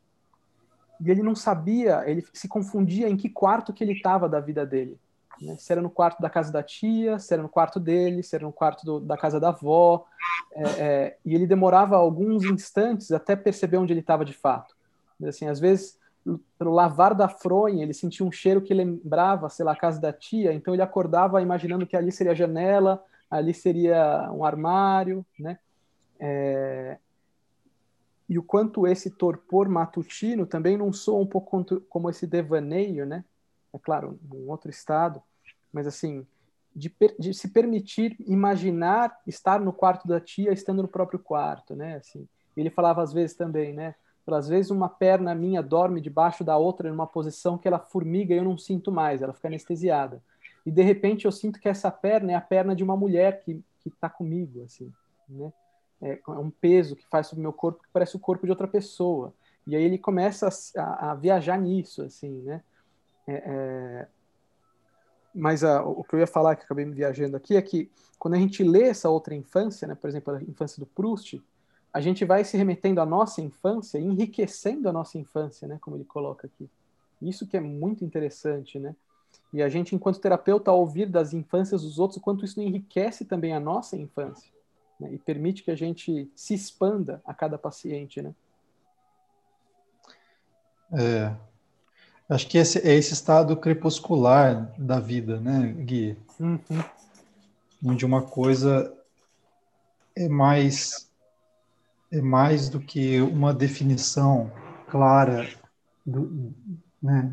e 0.99 1.09
ele 1.09 1.23
não 1.23 1.35
sabia, 1.35 2.03
ele 2.05 2.23
se 2.31 2.47
confundia 2.47 3.09
em 3.09 3.17
que 3.17 3.27
quarto 3.27 3.73
que 3.73 3.83
ele 3.83 3.93
estava 3.93 4.29
da 4.29 4.39
vida 4.39 4.65
dele. 4.65 4.99
Né? 5.41 5.57
Se 5.57 5.71
era 5.71 5.81
no 5.81 5.89
quarto 5.89 6.21
da 6.21 6.29
casa 6.29 6.51
da 6.51 6.61
tia, 6.61 7.17
se 7.17 7.33
era 7.33 7.41
no 7.41 7.49
quarto 7.49 7.79
dele, 7.79 8.21
se 8.21 8.35
era 8.35 8.45
no 8.45 8.53
quarto 8.53 8.85
do, 8.85 8.99
da 8.99 9.17
casa 9.17 9.39
da 9.39 9.49
avó. 9.49 10.05
É, 10.53 10.63
é, 10.63 11.17
e 11.25 11.33
ele 11.33 11.47
demorava 11.47 11.95
alguns 11.95 12.43
instantes 12.43 13.11
até 13.11 13.35
perceber 13.35 13.77
onde 13.77 13.91
ele 13.91 14.01
estava 14.01 14.23
de 14.23 14.33
fato. 14.33 14.75
Assim, 15.23 15.47
às 15.47 15.59
vezes, 15.59 15.97
pelo 16.57 16.71
lavar 16.71 17.15
da 17.15 17.27
fronha, 17.27 17.83
ele 17.83 17.93
sentia 17.93 18.25
um 18.25 18.31
cheiro 18.31 18.61
que 18.61 18.73
lembrava, 18.73 19.49
sei 19.49 19.65
lá, 19.65 19.71
a 19.71 19.75
casa 19.75 19.99
da 19.99 20.13
tia, 20.13 20.53
então 20.53 20.73
ele 20.73 20.83
acordava 20.83 21.41
imaginando 21.41 21.87
que 21.87 21.97
ali 21.97 22.11
seria 22.11 22.33
a 22.33 22.35
janela, 22.35 23.03
ali 23.29 23.53
seria 23.53 24.29
um 24.31 24.45
armário, 24.45 25.25
né? 25.39 25.57
É, 26.19 26.97
e 28.29 28.37
o 28.37 28.43
quanto 28.43 28.87
esse 28.87 29.09
torpor 29.09 29.67
matutino 29.67 30.45
também 30.45 30.77
não 30.77 30.93
soa 30.93 31.19
um 31.19 31.25
pouco 31.25 31.65
como 31.89 32.09
esse 32.09 32.27
devaneio, 32.27 33.05
né? 33.05 33.25
É 33.73 33.79
claro, 33.79 34.19
num 34.29 34.49
outro 34.49 34.69
estado, 34.69 35.21
mas 35.73 35.87
assim, 35.87 36.25
de, 36.75 36.89
per, 36.89 37.15
de, 37.17 37.33
se 37.33 37.49
permitir 37.49 38.15
imaginar 38.27 39.19
estar 39.25 39.59
no 39.59 39.73
quarto 39.73 40.07
da 40.07 40.19
tia 40.19 40.53
estando 40.53 40.81
no 40.81 40.87
próprio 40.87 41.19
quarto, 41.19 41.75
né? 41.75 41.95
Assim, 41.95 42.27
ele 42.55 42.69
falava 42.69 43.01
às 43.01 43.11
vezes 43.11 43.35
também, 43.35 43.73
né? 43.73 43.95
Às 44.27 44.47
vezes 44.47 44.71
uma 44.71 44.87
perna 44.87 45.35
minha 45.35 45.61
dorme 45.61 45.99
debaixo 45.99 46.43
da 46.43 46.57
outra 46.57 46.89
numa 46.89 47.07
posição 47.07 47.57
que 47.57 47.67
ela 47.67 47.79
formiga 47.79 48.33
e 48.33 48.37
eu 48.37 48.43
não 48.43 48.57
sinto 48.57 48.91
mais, 48.91 49.21
ela 49.21 49.33
fica 49.33 49.47
anestesiada. 49.47 50.21
E 50.65 50.71
de 50.71 50.81
repente 50.81 51.25
eu 51.25 51.31
sinto 51.31 51.59
que 51.59 51.67
essa 51.67 51.91
perna 51.91 52.31
é 52.31 52.35
a 52.35 52.41
perna 52.41 52.75
de 52.75 52.83
uma 52.83 52.95
mulher 52.95 53.41
que 53.41 53.61
que 53.81 53.89
está 53.89 54.09
comigo, 54.09 54.63
assim, 54.63 54.91
né? 55.27 55.51
é, 56.01 56.19
é 56.25 56.31
um 56.31 56.49
peso 56.49 56.95
que 56.95 57.05
faz 57.07 57.27
sobre 57.27 57.41
o 57.41 57.43
meu 57.43 57.53
corpo 57.53 57.83
que 57.83 57.89
parece 57.91 58.15
o 58.15 58.19
corpo 58.19 58.45
de 58.45 58.51
outra 58.51 58.67
pessoa. 58.67 59.33
E 59.67 59.75
aí 59.75 59.83
ele 59.83 59.97
começa 59.97 60.49
a, 60.77 61.11
a 61.11 61.15
viajar 61.15 61.59
nisso, 61.59 62.01
assim, 62.01 62.41
né? 62.41 62.63
É, 63.27 63.33
é... 63.33 64.07
Mas 65.33 65.63
a, 65.63 65.83
o 65.83 66.03
que 66.03 66.15
eu 66.15 66.19
ia 66.19 66.27
falar, 66.27 66.55
que 66.55 66.63
acabei 66.63 66.85
me 66.85 66.93
viajando 66.93 67.37
aqui, 67.37 67.55
é 67.55 67.61
que 67.61 67.89
quando 68.17 68.33
a 68.33 68.37
gente 68.37 68.63
lê 68.63 68.83
essa 68.83 69.09
outra 69.09 69.33
infância, 69.33 69.87
né, 69.87 69.95
por 69.95 70.09
exemplo, 70.09 70.33
a 70.33 70.41
infância 70.43 70.79
do 70.79 70.85
Proust, 70.85 71.41
a 71.93 71.99
gente 71.99 72.23
vai 72.23 72.43
se 72.43 72.55
remetendo 72.55 73.01
à 73.01 73.05
nossa 73.05 73.41
infância, 73.41 73.99
enriquecendo 73.99 74.87
a 74.87 74.93
nossa 74.93 75.17
infância, 75.17 75.67
né, 75.67 75.77
como 75.81 75.97
ele 75.97 76.05
coloca 76.05 76.47
aqui. 76.47 76.69
Isso 77.21 77.45
que 77.45 77.57
é 77.57 77.59
muito 77.59 78.03
interessante, 78.03 78.79
né? 78.79 78.95
E 79.53 79.61
a 79.61 79.69
gente, 79.69 79.93
enquanto 79.93 80.19
terapeuta, 80.19 80.71
ao 80.71 80.79
ouvir 80.79 81.07
das 81.07 81.33
infâncias 81.33 81.83
dos 81.83 81.99
outros, 81.99 82.17
o 82.17 82.21
quanto 82.21 82.45
isso 82.45 82.61
enriquece 82.61 83.25
também 83.25 83.53
a 83.53 83.59
nossa 83.59 83.97
infância 83.97 84.49
né, 84.99 85.13
e 85.13 85.17
permite 85.17 85.63
que 85.63 85.71
a 85.71 85.75
gente 85.75 86.31
se 86.35 86.53
expanda 86.53 87.21
a 87.25 87.33
cada 87.33 87.57
paciente, 87.57 88.21
né? 88.21 88.33
É, 90.93 91.35
acho 92.29 92.47
que 92.47 92.57
esse, 92.57 92.79
é 92.79 92.93
esse 92.93 93.13
estado 93.13 93.55
crepuscular 93.55 94.73
da 94.77 94.99
vida, 94.99 95.39
né, 95.39 95.73
Gui? 95.79 96.17
Uhum. 96.39 96.59
Onde 97.83 98.05
uma 98.05 98.21
coisa 98.21 98.93
é 100.15 100.27
mais 100.27 101.10
é 102.11 102.21
mais 102.21 102.67
do 102.69 102.79
que 102.79 103.21
uma 103.21 103.53
definição 103.53 104.51
clara 104.89 105.47
do, 106.05 106.53
né? 107.01 107.31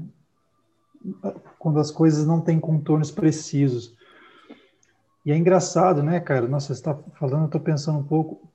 Quando 1.58 1.80
as 1.80 1.90
coisas 1.90 2.26
não 2.26 2.40
têm 2.40 2.60
contornos 2.60 3.10
precisos. 3.10 3.96
E 5.26 5.32
é 5.32 5.36
engraçado, 5.36 6.02
né, 6.02 6.20
cara? 6.20 6.46
Nossa, 6.46 6.68
você 6.68 6.74
está 6.74 6.94
falando, 7.18 7.42
eu 7.42 7.46
estou 7.46 7.60
pensando 7.60 7.98
um 7.98 8.04
pouco. 8.04 8.48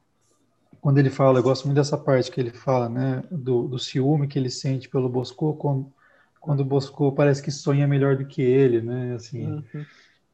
Quando 0.82 0.98
ele 0.98 1.10
fala, 1.10 1.40
eu 1.40 1.44
gosto 1.44 1.66
muito 1.66 1.78
dessa 1.78 1.98
parte 1.98 2.32
que 2.32 2.40
ele 2.40 2.52
fala, 2.52 2.90
né, 2.90 3.24
do, 3.32 3.68
do 3.68 3.80
ciúme 3.80 4.28
que 4.28 4.38
ele 4.38 4.50
sente 4.50 4.90
pelo 4.90 5.08
Bosco, 5.08 5.54
quando, 5.56 5.94
quando 6.42 6.60
o 6.60 6.66
Bosco 6.66 7.12
parece 7.14 7.42
que 7.42 7.52
sonha 7.52 7.88
melhor 7.88 8.18
do 8.18 8.26
que 8.26 8.42
ele, 8.42 8.82
né? 8.82 9.14
Assim, 9.16 9.46
uhum. 9.46 9.86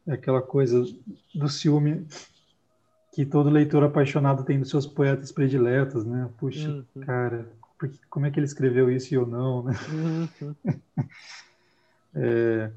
é 0.07 0.13
aquela 0.13 0.41
coisa 0.41 0.83
do 1.35 1.47
ciúme 1.47 2.07
que 3.13 3.25
todo 3.25 3.49
leitor 3.49 3.83
apaixonado 3.83 4.43
tem 4.43 4.59
dos 4.59 4.69
seus 4.69 4.85
poetas 4.85 5.31
prediletos, 5.31 6.05
né? 6.05 6.29
Puxa, 6.37 6.69
uhum. 6.69 7.01
cara, 7.01 7.49
porque, 7.77 7.97
como 8.09 8.25
é 8.25 8.31
que 8.31 8.39
ele 8.39 8.45
escreveu 8.45 8.91
isso 8.91 9.13
e 9.13 9.17
eu 9.17 9.25
não, 9.25 9.63
né? 9.63 9.73
Uhum. 9.91 10.55
é, 12.15 12.71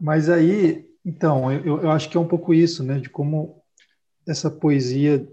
mas 0.00 0.28
aí 0.28 0.86
então, 1.06 1.52
eu, 1.52 1.82
eu 1.82 1.90
acho 1.92 2.10
que 2.10 2.16
é 2.16 2.20
um 2.20 2.26
pouco 2.26 2.52
isso, 2.52 2.82
né, 2.82 2.98
de 2.98 3.08
como 3.08 3.62
essa 4.26 4.50
poesia, 4.50 5.24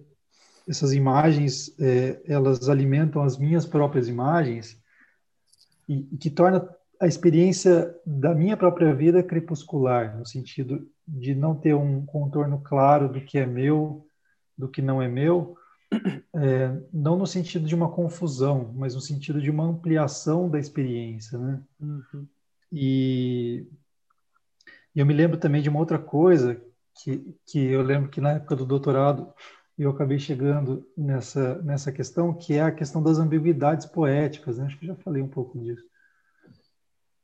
essas 0.70 0.94
imagens, 0.94 1.74
é, 1.80 2.22
elas 2.28 2.70
alimentam 2.70 3.24
as 3.24 3.40
minhas 3.40 3.66
próprias 3.66 4.08
imagens 4.08 4.80
e, 5.90 6.08
e 6.12 6.18
que 6.18 6.30
torna 6.30 6.70
a 7.02 7.08
experiência 7.08 7.92
da 8.06 8.36
minha 8.36 8.56
própria 8.56 8.94
vida 8.94 9.24
crepuscular, 9.24 10.16
no 10.16 10.28
sentido 10.28 10.88
de 11.08 11.34
não 11.34 11.56
ter 11.56 11.74
um 11.74 12.06
contorno 12.06 12.62
claro 12.64 13.12
do 13.12 13.20
que 13.20 13.40
é 13.40 13.46
meu, 13.48 14.06
do 14.58 14.68
que 14.68 14.82
não 14.82 15.02
é 15.02 15.08
meu, 15.08 15.58
é, 16.36 16.82
não 16.92 17.18
no 17.18 17.28
sentido 17.28 17.68
de 17.68 17.76
uma 17.76 17.92
confusão, 17.92 18.74
mas 18.76 18.96
no 18.96 19.02
sentido 19.02 19.42
de 19.42 19.50
uma 19.50 19.66
ampliação 19.66 20.50
da 20.50 20.60
experiência, 20.60 21.38
né? 21.38 21.62
Uhum. 21.80 22.28
E 22.72 23.68
e 24.96 25.00
eu 25.00 25.06
me 25.06 25.14
lembro 25.14 25.38
também 25.38 25.62
de 25.62 25.70
uma 25.70 25.80
outra 25.80 25.98
coisa 25.98 26.62
que, 26.96 27.36
que 27.46 27.60
eu 27.60 27.82
lembro 27.82 28.10
que 28.10 28.22
na 28.22 28.34
época 28.34 28.56
do 28.56 28.66
doutorado 28.66 29.34
eu 29.78 29.90
acabei 29.90 30.20
chegando 30.20 30.88
nessa, 30.96 31.60
nessa 31.64 31.92
questão, 31.92 32.34
que 32.34 32.54
é 32.54 32.62
a 32.62 32.72
questão 32.72 33.02
das 33.02 33.18
ambiguidades 33.18 33.88
poéticas. 33.88 34.58
Né? 34.58 34.66
Acho 34.66 34.78
que 34.78 34.86
já 34.86 34.96
falei 34.96 35.22
um 35.22 35.28
pouco 35.28 35.58
disso. 35.58 35.84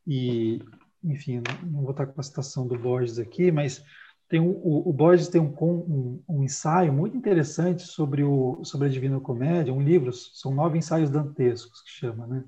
E, 0.08 0.60
enfim, 1.04 1.44
não 1.64 1.82
vou 1.82 1.92
estar 1.92 2.08
com 2.08 2.20
a 2.20 2.24
citação 2.24 2.68
do 2.68 2.78
Borges 2.78 3.20
aqui, 3.20 3.52
mas 3.52 3.86
tem 4.30 4.40
um, 4.40 4.52
o, 4.52 4.88
o, 4.90 4.94
Borges 4.94 5.28
tem 5.28 5.42
um, 5.42 5.52
um, 5.60 6.24
um, 6.30 6.44
ensaio 6.44 6.94
muito 6.94 7.18
interessante 7.18 7.82
sobre, 7.82 8.24
o, 8.24 8.64
sobre 8.64 8.88
a 8.88 8.92
Divina 8.92 9.20
Comédia, 9.20 9.74
um 9.74 9.82
livro, 9.82 10.14
são 10.14 10.54
nove 10.54 10.78
ensaios 10.78 11.10
dantescos 11.10 11.82
que 11.82 11.90
chama, 11.90 12.28
né? 12.28 12.44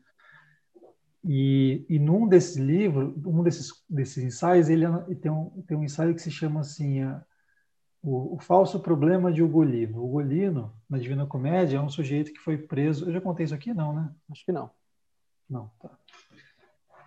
E, 1.24 1.84
e 1.90 2.00
num 2.00 2.28
desses 2.28 2.56
livros, 2.56 3.14
um 3.26 3.44
desses, 3.44 3.72
desses 3.90 4.24
ensaios, 4.24 4.70
ele 4.70 4.86
tem 5.16 5.32
um, 5.32 5.50
tem 5.68 5.76
um 5.76 5.84
ensaio 5.84 6.14
que 6.14 6.22
se 6.22 6.32
chama 6.32 6.60
assim, 6.60 7.02
a, 7.02 7.24
o, 8.02 8.36
o, 8.36 8.40
falso 8.40 8.80
problema 8.80 9.32
de 9.32 9.42
Ugolino. 9.42 10.04
Ugolino, 10.04 10.74
na 10.90 11.00
Divina 11.00 11.26
Comédia, 11.26 11.78
é 11.78 11.82
um 11.82 11.90
sujeito 11.90 12.32
que 12.32 12.40
foi 12.40 12.58
preso. 12.58 13.06
Eu 13.06 13.14
já 13.14 13.22
contei 13.22 13.46
isso 13.46 13.56
aqui, 13.56 13.74
não, 13.74 13.94
né? 13.94 14.10
Acho 14.32 14.46
que 14.46 14.52
não. 14.52 14.70
Não, 15.50 15.70
tá. 15.80 15.92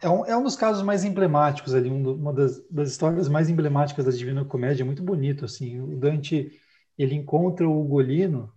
É 0.04 0.08
um, 0.10 0.26
é 0.26 0.36
um 0.36 0.42
dos 0.42 0.54
casos 0.54 0.82
mais 0.82 1.02
emblemáticos 1.02 1.74
ali, 1.74 1.90
um, 1.90 2.12
uma 2.12 2.32
das, 2.32 2.62
das, 2.70 2.90
histórias 2.90 3.26
mais 3.26 3.48
emblemáticas 3.48 4.04
da 4.04 4.10
Divina 4.10 4.44
Comédia, 4.44 4.82
é 4.82 4.84
muito 4.84 5.02
bonito, 5.02 5.46
assim, 5.46 5.80
o 5.80 5.96
Dante, 5.96 6.52
ele 6.98 7.14
encontra 7.14 7.66
o 7.66 7.80
Ugolino 7.80 8.52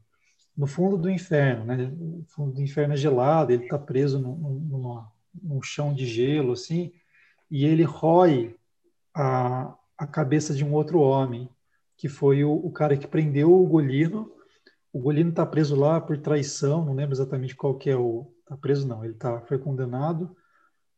no 0.55 0.67
fundo 0.67 0.97
do 0.97 1.09
inferno, 1.09 1.63
né, 1.63 1.89
o 1.99 2.25
fundo 2.27 2.51
do 2.51 2.61
inferno 2.61 2.93
é 2.93 2.97
gelado, 2.97 3.53
ele 3.53 3.63
está 3.63 3.79
preso 3.79 4.19
num, 4.19 5.07
num 5.41 5.61
chão 5.61 5.93
de 5.93 6.05
gelo, 6.05 6.51
assim, 6.51 6.91
e 7.49 7.63
ele 7.65 7.83
rói 7.83 8.53
a, 9.15 9.73
a 9.97 10.05
cabeça 10.05 10.53
de 10.53 10.65
um 10.65 10.73
outro 10.73 10.99
homem, 10.99 11.49
que 11.95 12.09
foi 12.09 12.43
o, 12.43 12.51
o 12.51 12.71
cara 12.71 12.97
que 12.97 13.07
prendeu 13.07 13.51
o 13.51 13.63
Ugolino, 13.63 14.29
o 14.91 14.99
Ugolino 14.99 15.29
está 15.29 15.45
preso 15.45 15.77
lá 15.77 16.01
por 16.01 16.17
traição, 16.17 16.83
não 16.83 16.93
lembro 16.93 17.15
exatamente 17.15 17.55
qual 17.55 17.75
que 17.75 17.89
é 17.89 17.95
o... 17.95 18.33
Está 18.41 18.57
preso 18.57 18.87
não, 18.87 19.03
ele 19.03 19.13
tá, 19.13 19.41
foi 19.41 19.57
condenado, 19.57 20.35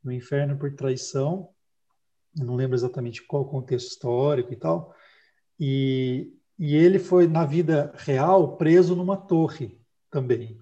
no 0.04 0.12
inferno 0.12 0.58
por 0.58 0.74
traição. 0.74 1.50
Eu 2.38 2.46
não 2.46 2.56
lembro 2.56 2.76
exatamente 2.76 3.26
qual 3.26 3.44
o 3.44 3.50
contexto 3.50 3.90
histórico 3.90 4.54
e 4.54 4.56
tal. 4.56 4.94
E, 5.60 6.34
e 6.58 6.76
ele 6.76 7.00
foi, 7.00 7.28
na 7.28 7.46
vida 7.46 7.94
real, 7.98 8.56
preso 8.56 8.96
numa 8.96 9.18
torre 9.18 9.80
também. 10.10 10.60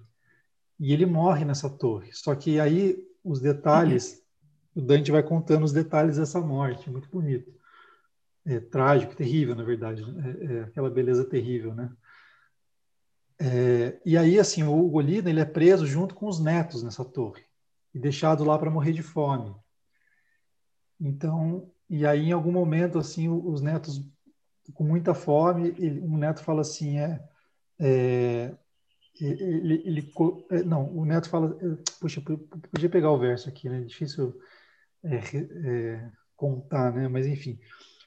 E 0.78 0.92
ele 0.92 1.06
morre 1.06 1.44
nessa 1.44 1.68
torre. 1.68 2.10
Só 2.12 2.34
que 2.34 2.58
aí 2.58 2.96
os 3.22 3.40
detalhes, 3.40 4.22
o 4.74 4.80
Dante 4.80 5.10
vai 5.10 5.22
contando 5.22 5.64
os 5.64 5.72
detalhes 5.72 6.16
dessa 6.16 6.40
morte. 6.40 6.90
Muito 6.90 7.08
bonito. 7.08 7.52
É 8.46 8.60
trágico, 8.60 9.14
terrível, 9.14 9.54
na 9.54 9.62
verdade. 9.62 10.02
É, 10.02 10.54
é 10.54 10.60
aquela 10.62 10.90
beleza 10.90 11.24
terrível, 11.24 11.74
né? 11.74 11.90
É, 13.40 14.00
e 14.04 14.16
aí, 14.16 14.38
assim, 14.38 14.64
o 14.64 14.88
Golida 14.88 15.30
ele 15.30 15.38
é 15.38 15.44
preso 15.44 15.86
junto 15.86 16.12
com 16.12 16.26
os 16.26 16.40
netos 16.40 16.82
nessa 16.82 17.04
torre 17.04 17.47
e 17.94 17.98
deixado 17.98 18.44
lá 18.44 18.58
para 18.58 18.70
morrer 18.70 18.92
de 18.92 19.02
fome. 19.02 19.54
Então, 21.00 21.70
e 21.88 22.06
aí 22.06 22.28
em 22.28 22.32
algum 22.32 22.52
momento 22.52 22.98
assim 22.98 23.28
os 23.28 23.60
netos 23.60 24.04
com 24.74 24.84
muita 24.84 25.14
fome, 25.14 25.68
ele, 25.78 26.00
um 26.00 26.16
neto 26.16 26.42
fala 26.42 26.60
assim 26.60 26.98
é, 26.98 27.22
é 27.80 28.54
ele, 29.20 29.82
ele, 29.84 30.12
é, 30.50 30.62
não, 30.62 30.96
o 30.96 31.04
neto 31.04 31.28
fala, 31.28 31.56
puxa, 32.00 32.20
podia 32.70 32.88
pegar 32.88 33.10
o 33.10 33.18
verso 33.18 33.48
aqui, 33.48 33.68
né? 33.68 33.80
Difícil 33.82 34.38
é, 35.02 35.16
é, 35.16 36.10
contar, 36.36 36.92
né? 36.92 37.08
Mas 37.08 37.26
enfim, 37.26 37.58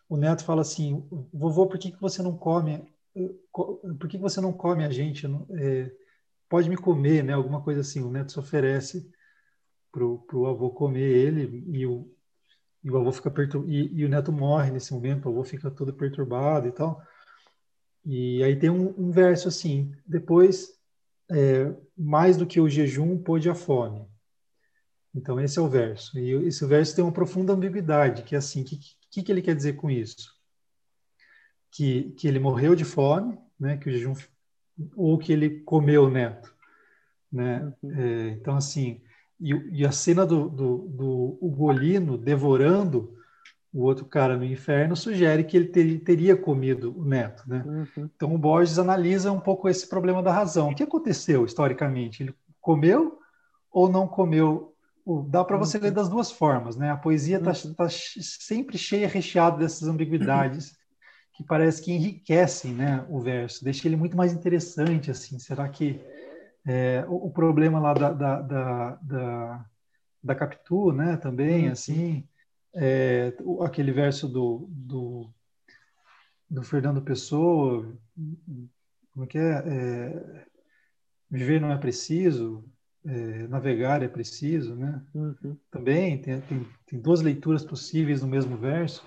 o 0.07 0.15
neto 0.15 0.45
fala 0.45 0.61
assim, 0.61 1.05
vovô, 1.33 1.67
por 1.67 1.77
que, 1.77 1.91
que 1.91 1.99
você 1.99 2.21
não 2.21 2.37
come? 2.37 2.83
Por 3.51 4.07
que, 4.07 4.17
que 4.17 4.17
você 4.17 4.39
não 4.39 4.53
come 4.53 4.85
a 4.85 4.89
gente? 4.89 5.27
É, 5.51 5.91
pode 6.47 6.69
me 6.69 6.77
comer, 6.77 7.23
né? 7.23 7.33
Alguma 7.33 7.61
coisa 7.61 7.81
assim. 7.81 8.01
O 8.01 8.11
neto 8.11 8.31
se 8.31 8.39
oferece 8.39 9.11
pro, 9.91 10.19
pro 10.19 10.47
avô 10.47 10.69
comer 10.69 11.01
ele 11.01 11.63
e 11.67 11.85
o, 11.85 12.09
e 12.83 12.89
o 12.89 12.97
avô 12.97 13.11
fica 13.11 13.29
perturbado, 13.29 13.71
e, 13.71 13.93
e, 13.93 14.05
o 14.05 14.09
neto 14.09 14.31
morre 14.31 14.71
nesse 14.71 14.93
momento, 14.93 15.25
o 15.25 15.29
avô 15.29 15.43
fica 15.43 15.69
todo 15.69 15.93
perturbado 15.93 16.67
e 16.67 16.71
tal. 16.71 17.01
E 18.05 18.43
aí 18.43 18.55
tem 18.55 18.69
um, 18.69 18.93
um 18.97 19.11
verso 19.11 19.47
assim, 19.47 19.93
depois, 20.05 20.69
é, 21.29 21.71
mais 21.95 22.37
do 22.37 22.47
que 22.47 22.59
o 22.59 22.69
jejum, 22.69 23.17
pôde 23.17 23.49
a 23.49 23.55
fome. 23.55 24.07
Então 25.13 25.39
esse 25.39 25.59
é 25.59 25.61
o 25.61 25.69
verso. 25.69 26.17
E 26.17 26.31
esse 26.47 26.65
verso 26.65 26.95
tem 26.95 27.03
uma 27.03 27.11
profunda 27.11 27.53
ambiguidade, 27.53 28.23
que 28.23 28.33
é 28.33 28.37
assim, 28.37 28.61
o 28.61 28.65
que, 28.65 28.79
que, 29.11 29.23
que 29.23 29.31
ele 29.31 29.41
quer 29.41 29.55
dizer 29.55 29.73
com 29.73 29.89
isso? 29.91 30.33
Que, 31.69 32.11
que 32.11 32.27
ele 32.27 32.39
morreu 32.39 32.75
de 32.75 32.83
fome, 32.83 33.37
né, 33.59 33.77
que 33.77 33.89
o 33.89 33.91
jejum, 33.91 34.13
ou 34.95 35.17
que 35.17 35.31
ele 35.31 35.61
comeu 35.61 36.05
o 36.05 36.09
neto. 36.09 36.53
Né? 37.31 37.71
Uhum. 37.81 37.91
É, 37.93 38.27
então, 38.29 38.55
assim, 38.55 39.01
e, 39.41 39.79
e 39.79 39.85
a 39.85 39.91
cena 39.91 40.25
do, 40.25 40.47
do, 40.49 40.77
do 40.89 41.37
Ugolino 41.41 42.17
devorando 42.17 43.17
o 43.73 43.83
outro 43.83 44.05
cara 44.05 44.37
no 44.37 44.43
inferno 44.43 44.95
sugere 44.95 45.45
que 45.45 45.55
ele 45.55 45.67
ter, 45.67 45.99
teria 45.99 46.35
comido 46.35 46.93
o 46.97 47.05
neto, 47.05 47.43
né? 47.47 47.63
Uhum. 47.65 48.09
Então 48.15 48.35
o 48.35 48.37
Borges 48.37 48.77
analisa 48.77 49.31
um 49.31 49.39
pouco 49.39 49.69
esse 49.69 49.87
problema 49.87 50.21
da 50.21 50.31
razão. 50.31 50.69
O 50.69 50.75
que 50.75 50.83
aconteceu 50.83 51.45
historicamente? 51.45 52.21
Ele 52.21 52.35
comeu 52.59 53.17
ou 53.71 53.89
não 53.89 54.07
comeu? 54.07 54.75
Dá 55.29 55.43
para 55.43 55.57
você 55.57 55.77
uhum. 55.77 55.83
ler 55.85 55.91
das 55.91 56.09
duas 56.09 56.31
formas, 56.31 56.75
né? 56.75 56.91
A 56.91 56.97
poesia 56.97 57.37
está 57.37 57.51
uhum. 57.51 57.73
tá 57.73 57.87
sempre 57.89 58.77
cheia, 58.77 59.07
recheada 59.07 59.57
dessas 59.57 59.87
ambiguidades 59.87 60.75
que 61.33 61.43
parece 61.43 61.81
que 61.81 61.91
enriquecem, 61.91 62.73
né, 62.73 63.05
o 63.09 63.19
verso, 63.19 63.63
deixa 63.63 63.87
ele 63.87 63.95
muito 63.95 64.15
mais 64.15 64.33
interessante, 64.33 65.09
assim. 65.09 65.39
Será 65.39 65.67
que 65.67 65.99
é, 66.65 67.05
o, 67.07 67.27
o, 67.27 67.31
problema 67.31 67.79
lá 67.79 67.93
da, 67.93 68.11
da, 68.11 68.41
da, 68.41 68.95
da, 69.01 69.65
da 70.23 70.35
Capitu, 70.35 70.91
né, 70.91 71.17
também, 71.17 71.65
uhum. 71.65 71.71
assim, 71.71 72.27
é, 72.73 73.33
aquele 73.63 73.91
verso 73.91 74.27
do, 74.27 74.67
do, 74.69 75.29
do, 76.49 76.63
Fernando 76.63 77.01
Pessoa, 77.01 77.91
como 79.11 79.25
é 79.25 79.27
que 79.27 79.37
é? 79.37 79.63
é 79.65 80.45
viver 81.29 81.61
não 81.61 81.71
é 81.71 81.77
preciso, 81.77 82.63
é, 83.05 83.47
navegar 83.47 84.03
é 84.03 84.07
preciso, 84.07 84.75
né? 84.75 85.01
Uhum. 85.13 85.57
Também 85.71 86.21
tem, 86.21 86.41
tem, 86.41 86.67
tem, 86.85 86.99
duas 86.99 87.21
leituras 87.21 87.63
possíveis 87.63 88.21
no 88.21 88.27
mesmo 88.27 88.57
verso. 88.57 89.03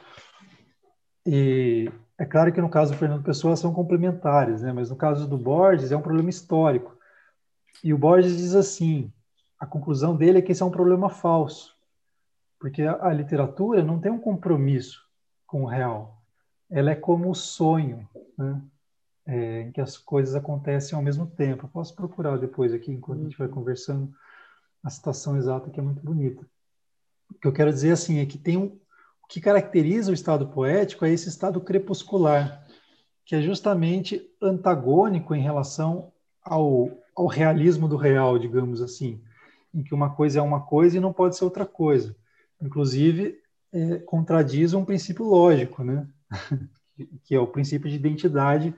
E 1.26 1.90
é 2.18 2.24
claro 2.24 2.52
que 2.52 2.60
no 2.60 2.68
caso 2.68 2.92
do 2.92 2.98
Fernando 2.98 3.22
Pessoa 3.22 3.56
são 3.56 3.72
complementares, 3.72 4.62
né? 4.62 4.72
Mas 4.72 4.90
no 4.90 4.96
caso 4.96 5.28
do 5.28 5.38
Borges 5.38 5.92
é 5.92 5.96
um 5.96 6.02
problema 6.02 6.30
histórico. 6.30 6.96
E 7.82 7.92
o 7.92 7.98
Borges 7.98 8.36
diz 8.36 8.54
assim: 8.54 9.12
a 9.58 9.66
conclusão 9.66 10.16
dele 10.16 10.38
é 10.38 10.42
que 10.42 10.52
esse 10.52 10.62
é 10.62 10.66
um 10.66 10.70
problema 10.70 11.08
falso, 11.08 11.76
porque 12.58 12.82
a, 12.82 13.06
a 13.06 13.12
literatura 13.12 13.82
não 13.82 13.98
tem 13.98 14.12
um 14.12 14.18
compromisso 14.18 15.02
com 15.46 15.62
o 15.62 15.66
real. 15.66 16.22
Ela 16.70 16.90
é 16.90 16.94
como 16.94 17.30
o 17.30 17.34
sonho, 17.34 18.08
né? 18.36 18.62
É, 19.26 19.62
em 19.62 19.72
que 19.72 19.80
as 19.80 19.96
coisas 19.96 20.34
acontecem 20.34 20.94
ao 20.94 21.02
mesmo 21.02 21.26
tempo. 21.26 21.64
Eu 21.64 21.70
posso 21.70 21.94
procurar 21.96 22.36
depois 22.36 22.74
aqui, 22.74 22.92
enquanto 22.92 23.20
a 23.20 23.22
gente 23.24 23.38
vai 23.38 23.48
conversando, 23.48 24.14
a 24.82 24.90
citação 24.90 25.36
exata, 25.38 25.70
que 25.70 25.80
é 25.80 25.82
muito 25.82 26.02
bonita. 26.02 26.44
O 27.30 27.38
que 27.38 27.48
eu 27.48 27.52
quero 27.52 27.72
dizer 27.72 27.92
assim 27.92 28.18
é 28.18 28.26
que 28.26 28.36
tem 28.36 28.58
um, 28.58 28.66
o 28.66 29.26
que 29.26 29.40
caracteriza 29.40 30.10
o 30.10 30.14
estado 30.14 30.48
poético 30.48 31.06
é 31.06 31.10
esse 31.10 31.30
estado 31.30 31.58
crepuscular, 31.58 32.66
que 33.24 33.34
é 33.34 33.40
justamente 33.40 34.30
antagônico 34.42 35.34
em 35.34 35.40
relação 35.40 36.12
ao, 36.42 36.90
ao 37.16 37.26
realismo 37.26 37.88
do 37.88 37.96
real, 37.96 38.38
digamos 38.38 38.80
assim, 38.80 39.20
em 39.72 39.82
que 39.82 39.94
uma 39.94 40.14
coisa 40.14 40.38
é 40.38 40.42
uma 40.42 40.60
coisa 40.60 40.96
e 40.96 41.00
não 41.00 41.12
pode 41.12 41.36
ser 41.36 41.44
outra 41.44 41.66
coisa. 41.66 42.16
Inclusive, 42.60 43.38
é, 43.72 43.98
contradiz 43.98 44.72
um 44.72 44.84
princípio 44.84 45.24
lógico, 45.24 45.82
né? 45.82 46.06
que 47.24 47.34
é 47.34 47.40
o 47.40 47.46
princípio 47.46 47.90
de 47.90 47.96
identidade 47.96 48.74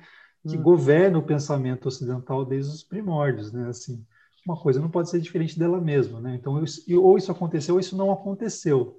que 0.49 0.57
hum. 0.57 0.63
governa 0.63 1.19
o 1.19 1.23
pensamento 1.23 1.87
ocidental 1.87 2.45
desde 2.45 2.73
os 2.73 2.83
primórdios, 2.83 3.53
né? 3.53 3.69
Assim, 3.69 4.05
uma 4.47 4.57
coisa 4.57 4.81
não 4.81 4.89
pode 4.89 5.11
ser 5.11 5.21
diferente 5.21 5.59
dela 5.59 5.81
mesma, 5.81 6.21
né? 6.21 6.35
Então, 6.37 6.63
ou 7.03 7.19
isso 7.19 7.33
aconteceu 7.33 7.75
ou 7.75 7.81
isso 7.81 7.97
não 7.97 8.13
aconteceu. 8.13 8.99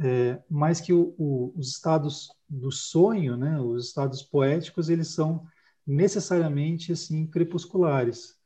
É, 0.00 0.40
mas 0.48 0.80
que 0.80 0.92
o, 0.92 1.14
o, 1.18 1.52
os 1.56 1.68
estados 1.68 2.28
do 2.48 2.70
sonho, 2.70 3.36
né? 3.36 3.60
Os 3.60 3.88
estados 3.88 4.22
poéticos, 4.22 4.88
eles 4.88 5.08
são 5.08 5.44
necessariamente 5.86 6.92
assim 6.92 7.26
crepusculares. 7.26 8.36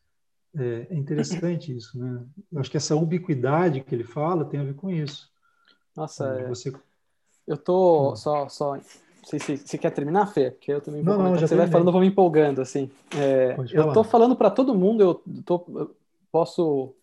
É, 0.59 0.87
é 0.91 0.97
interessante 0.97 1.77
isso, 1.77 1.99
né? 1.99 2.25
Eu 2.53 2.61
acho 2.61 2.71
que 2.71 2.77
essa 2.77 2.97
ubiquidade 2.97 3.83
que 3.83 3.95
ele 3.95 4.05
fala 4.05 4.45
tem 4.45 4.61
a 4.61 4.65
ver 4.65 4.75
com 4.75 4.91
isso. 4.91 5.31
Nossa, 5.95 6.27
é... 6.41 6.49
você... 6.49 6.73
eu 7.47 7.57
tô 7.57 8.13
hum. 8.13 8.17
só 8.17 8.49
só 8.49 8.79
se 9.25 9.39
você 9.57 9.77
quer 9.77 9.91
terminar, 9.91 10.27
Fê? 10.29 10.53
Porque 10.53 10.73
eu 10.73 10.81
também 10.81 11.03
vou 11.03 11.19
não, 11.19 11.25
não, 11.25 11.39
você 11.39 11.57
vai 11.57 11.67
falando, 11.67 11.89
eu 11.89 11.93
vou 11.93 12.01
me 12.01 12.07
empolgando 12.07 12.61
assim. 12.61 12.89
É, 13.17 13.57
eu 13.73 13.93
tô 13.93 14.05
falando 14.05 14.37
para 14.37 14.51
todo 14.51 14.75
mundo, 14.75 15.03
eu 15.03 15.15
tô 15.45 15.65
eu 15.75 15.97
posso 16.31 16.95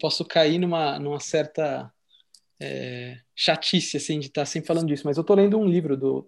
posso 0.00 0.24
cair 0.24 0.58
numa 0.58 0.98
numa 0.98 1.20
certa 1.20 1.92
é, 2.60 3.18
chatice 3.34 3.96
assim 3.96 4.18
de 4.18 4.26
estar 4.26 4.42
tá 4.42 4.46
sempre 4.46 4.66
falando 4.66 4.88
disso, 4.88 5.04
mas 5.06 5.16
eu 5.16 5.24
tô 5.24 5.34
lendo 5.34 5.56
um 5.56 5.66
livro 5.66 5.96
do 5.96 6.26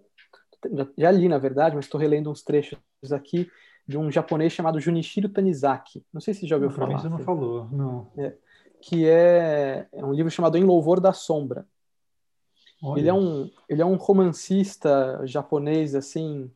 já 0.97 1.11
li 1.11 1.27
na 1.27 1.37
verdade, 1.37 1.75
mas 1.75 1.85
estou 1.85 1.99
relendo 1.99 2.31
uns 2.31 2.43
trechos 2.43 2.79
aqui 3.11 3.49
de 3.87 3.97
um 3.97 4.11
japonês 4.11 4.53
chamado 4.53 4.79
Junichiro 4.79 5.29
Tanizaki. 5.29 6.03
Não 6.13 6.21
sei 6.21 6.33
se 6.33 6.47
já 6.47 6.55
ouviu 6.55 6.69
não, 6.69 6.75
falar. 6.75 6.99
Você 6.99 7.09
não 7.09 7.19
falou, 7.19 7.67
não. 7.71 8.07
É, 8.17 8.33
que 8.81 9.07
é, 9.07 9.87
é, 9.91 10.05
um 10.05 10.13
livro 10.13 10.31
chamado 10.31 10.57
Em 10.57 10.63
Louvor 10.63 10.99
da 10.99 11.13
Sombra. 11.13 11.65
Olha. 12.83 12.99
Ele 12.99 13.09
é 13.09 13.13
um 13.13 13.49
ele 13.69 13.81
é 13.81 13.85
um 13.85 13.95
romancista 13.95 15.21
japonês 15.25 15.93
assim 15.93 16.49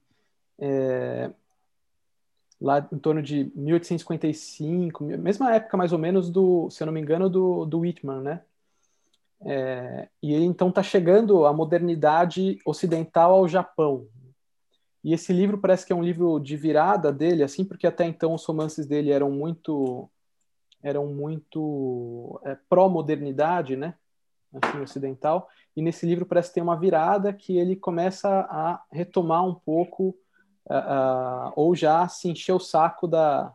é, 0.58 1.30
lá 2.60 2.88
em 2.92 2.98
torno 2.98 3.22
de 3.22 3.52
1855, 3.56 5.04
mesma 5.04 5.54
época 5.54 5.78
mais 5.78 5.92
ou 5.92 6.00
menos 6.00 6.30
do, 6.30 6.70
se 6.70 6.82
eu 6.82 6.86
não 6.86 6.94
me 6.94 7.02
engano, 7.02 7.30
do, 7.30 7.66
do 7.66 7.80
Whitman, 7.80 8.22
né? 8.22 8.42
É, 9.42 10.08
e 10.24 10.34
ele 10.34 10.46
então 10.46 10.70
está 10.70 10.82
chegando 10.82 11.46
a 11.46 11.54
modernidade 11.54 12.58
ocidental 12.66 13.34
ao 13.34 13.48
Japão, 13.48 14.08
e 15.06 15.14
esse 15.14 15.32
livro 15.32 15.60
parece 15.60 15.86
que 15.86 15.94
é 15.94 15.96
um 15.96 16.04
livro 16.04 16.40
de 16.40 16.58
virada 16.58 17.14
dele, 17.14 17.44
assim, 17.44 17.64
porque 17.64 17.86
até 17.86 18.06
então 18.06 18.34
os 18.34 18.44
romances 18.44 18.88
dele 18.88 19.12
eram 19.12 19.30
muito 19.30 20.10
eram 20.82 21.08
muito 21.08 22.40
é, 22.44 22.58
pró-modernidade, 22.68 23.76
né? 23.76 23.96
assim, 24.62 24.80
ocidental, 24.80 25.50
e 25.76 25.82
nesse 25.82 26.06
livro 26.06 26.26
parece 26.26 26.54
ter 26.54 26.62
uma 26.62 26.80
virada 26.80 27.34
que 27.34 27.58
ele 27.58 27.76
começa 27.76 28.30
a 28.50 28.84
retomar 28.92 29.46
um 29.46 29.54
pouco, 29.54 30.18
uh, 30.66 31.50
uh, 31.50 31.54
ou 31.56 31.76
já 31.76 32.08
se 32.08 32.30
encher 32.30 32.54
o 32.54 32.60
saco 32.60 33.08
da, 33.08 33.54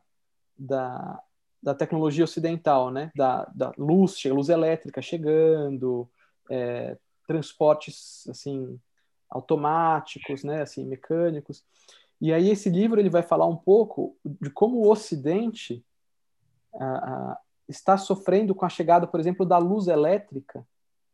da, 0.59 1.23
da 1.63 1.75
tecnologia 1.75 2.25
ocidental, 2.25 2.91
né? 2.91 3.11
Da, 3.17 3.51
da 3.55 3.73
luz, 3.79 4.23
luz 4.25 4.49
elétrica 4.49 5.01
chegando, 5.01 6.09
é, 6.51 6.97
transportes 7.27 8.27
assim 8.29 8.79
automáticos, 9.31 10.43
né? 10.45 10.63
Assim 10.63 10.85
mecânicos. 10.85 11.65
E 12.21 12.33
aí 12.33 12.51
esse 12.51 12.69
livro 12.69 13.01
ele 13.01 13.09
vai 13.09 13.23
falar 13.23 13.47
um 13.47 13.57
pouco 13.57 14.17
de 14.25 14.51
como 14.51 14.79
o 14.79 14.91
Ocidente 14.91 15.85
uh, 16.75 17.33
uh, 17.33 17.37
está 17.69 17.97
sofrendo 17.97 18.55
com 18.55 18.67
a 18.67 18.69
chegada, 18.69 19.07
por 19.07 19.19
exemplo, 19.19 19.47
da 19.47 19.57
luz 19.57 19.87
elétrica, 19.87 20.67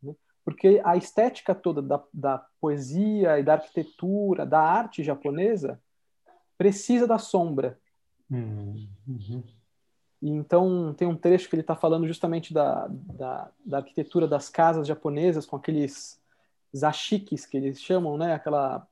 né? 0.02 0.14
porque 0.44 0.80
a 0.84 0.96
estética 0.96 1.54
toda 1.54 1.80
da, 1.80 2.02
da, 2.12 2.46
poesia 2.60 3.38
e 3.38 3.44
da 3.44 3.54
arquitetura, 3.54 4.44
da 4.44 4.60
arte 4.60 5.04
japonesa, 5.04 5.80
precisa 6.58 7.06
da 7.06 7.18
sombra. 7.18 7.78
Uhum. 8.28 8.88
uhum. 9.06 9.42
E 10.20 10.30
então 10.30 10.94
tem 10.96 11.06
um 11.06 11.14
trecho 11.14 11.48
que 11.48 11.54
ele 11.54 11.60
está 11.60 11.76
falando 11.76 12.06
justamente 12.06 12.52
da, 12.52 12.88
da, 12.88 13.50
da, 13.64 13.76
arquitetura 13.78 14.26
das 14.26 14.48
casas 14.48 14.86
japonesas 14.86 15.44
com 15.44 15.56
aqueles 15.56 16.18
zashikis 16.74 17.46
que 17.46 17.56
eles 17.56 17.80
chamam, 17.80 18.16
né? 18.16 18.34
Aquela 18.34 18.86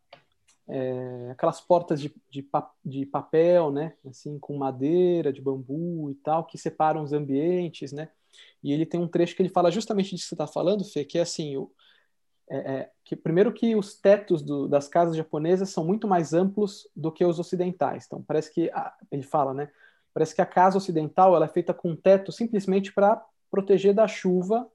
é, 0.69 1.31
aquelas 1.31 1.61
portas 1.61 2.01
de, 2.01 2.15
de, 2.31 2.47
de, 2.85 3.07
papel, 3.07 3.71
né, 3.71 3.95
assim, 4.09 4.39
com 4.39 4.57
madeira, 4.57 5.33
de 5.33 5.41
bambu 5.41 6.11
e 6.11 6.15
tal, 6.17 6.45
que 6.45 6.57
separam 6.57 7.03
os 7.03 7.13
ambientes, 7.13 7.93
né, 7.93 8.09
e 8.63 8.73
ele 8.73 8.87
tem 8.87 8.99
um 8.99 9.09
trecho 9.09 9.37
que 9.37 9.43
ele 9.43 9.51
fala 9.51 9.71
justamente 9.71 10.15
disso 10.15 10.25
que 10.25 10.29
você 10.29 10.35
está 10.35 10.47
falando, 10.47 10.85
Fê, 10.85 11.05
que 11.05 11.19
é 11.19 11.23
assim, 11.23 11.57
o, 11.57 11.71
é, 12.49 12.57
é, 12.57 12.91
que 13.05 13.15
primeiro 13.15 13.53
que 13.53 13.77
os 13.77 13.95
tetos 13.95 14.43
do, 14.43 14.67
das 14.67 14.89
casas 14.89 15.17
japonesas 15.17 15.71
são 15.71 15.85
muito 15.85 16.09
mais 16.09 16.33
amplos 16.33 16.89
do 16.97 17.13
que 17.13 17.25
os 17.25 17.39
ocidentais, 17.39 18.07
então 18.07 18.23
parece 18.23 18.51
que, 18.51 18.71
a, 18.71 18.95
ele 19.11 19.23
fala, 19.23 19.53
né, 19.53 19.71
parece 20.15 20.35
que 20.35 20.41
a 20.41 20.47
casa 20.47 20.79
ocidental 20.79 21.37
ela 21.37 21.45
é 21.45 21.49
feita 21.49 21.75
com 21.75 21.95
teto 21.95 22.33
simplesmente 22.33 22.93
para 22.93 23.23
proteger 23.51 23.93
da 23.93 24.09
chuva 24.09 24.67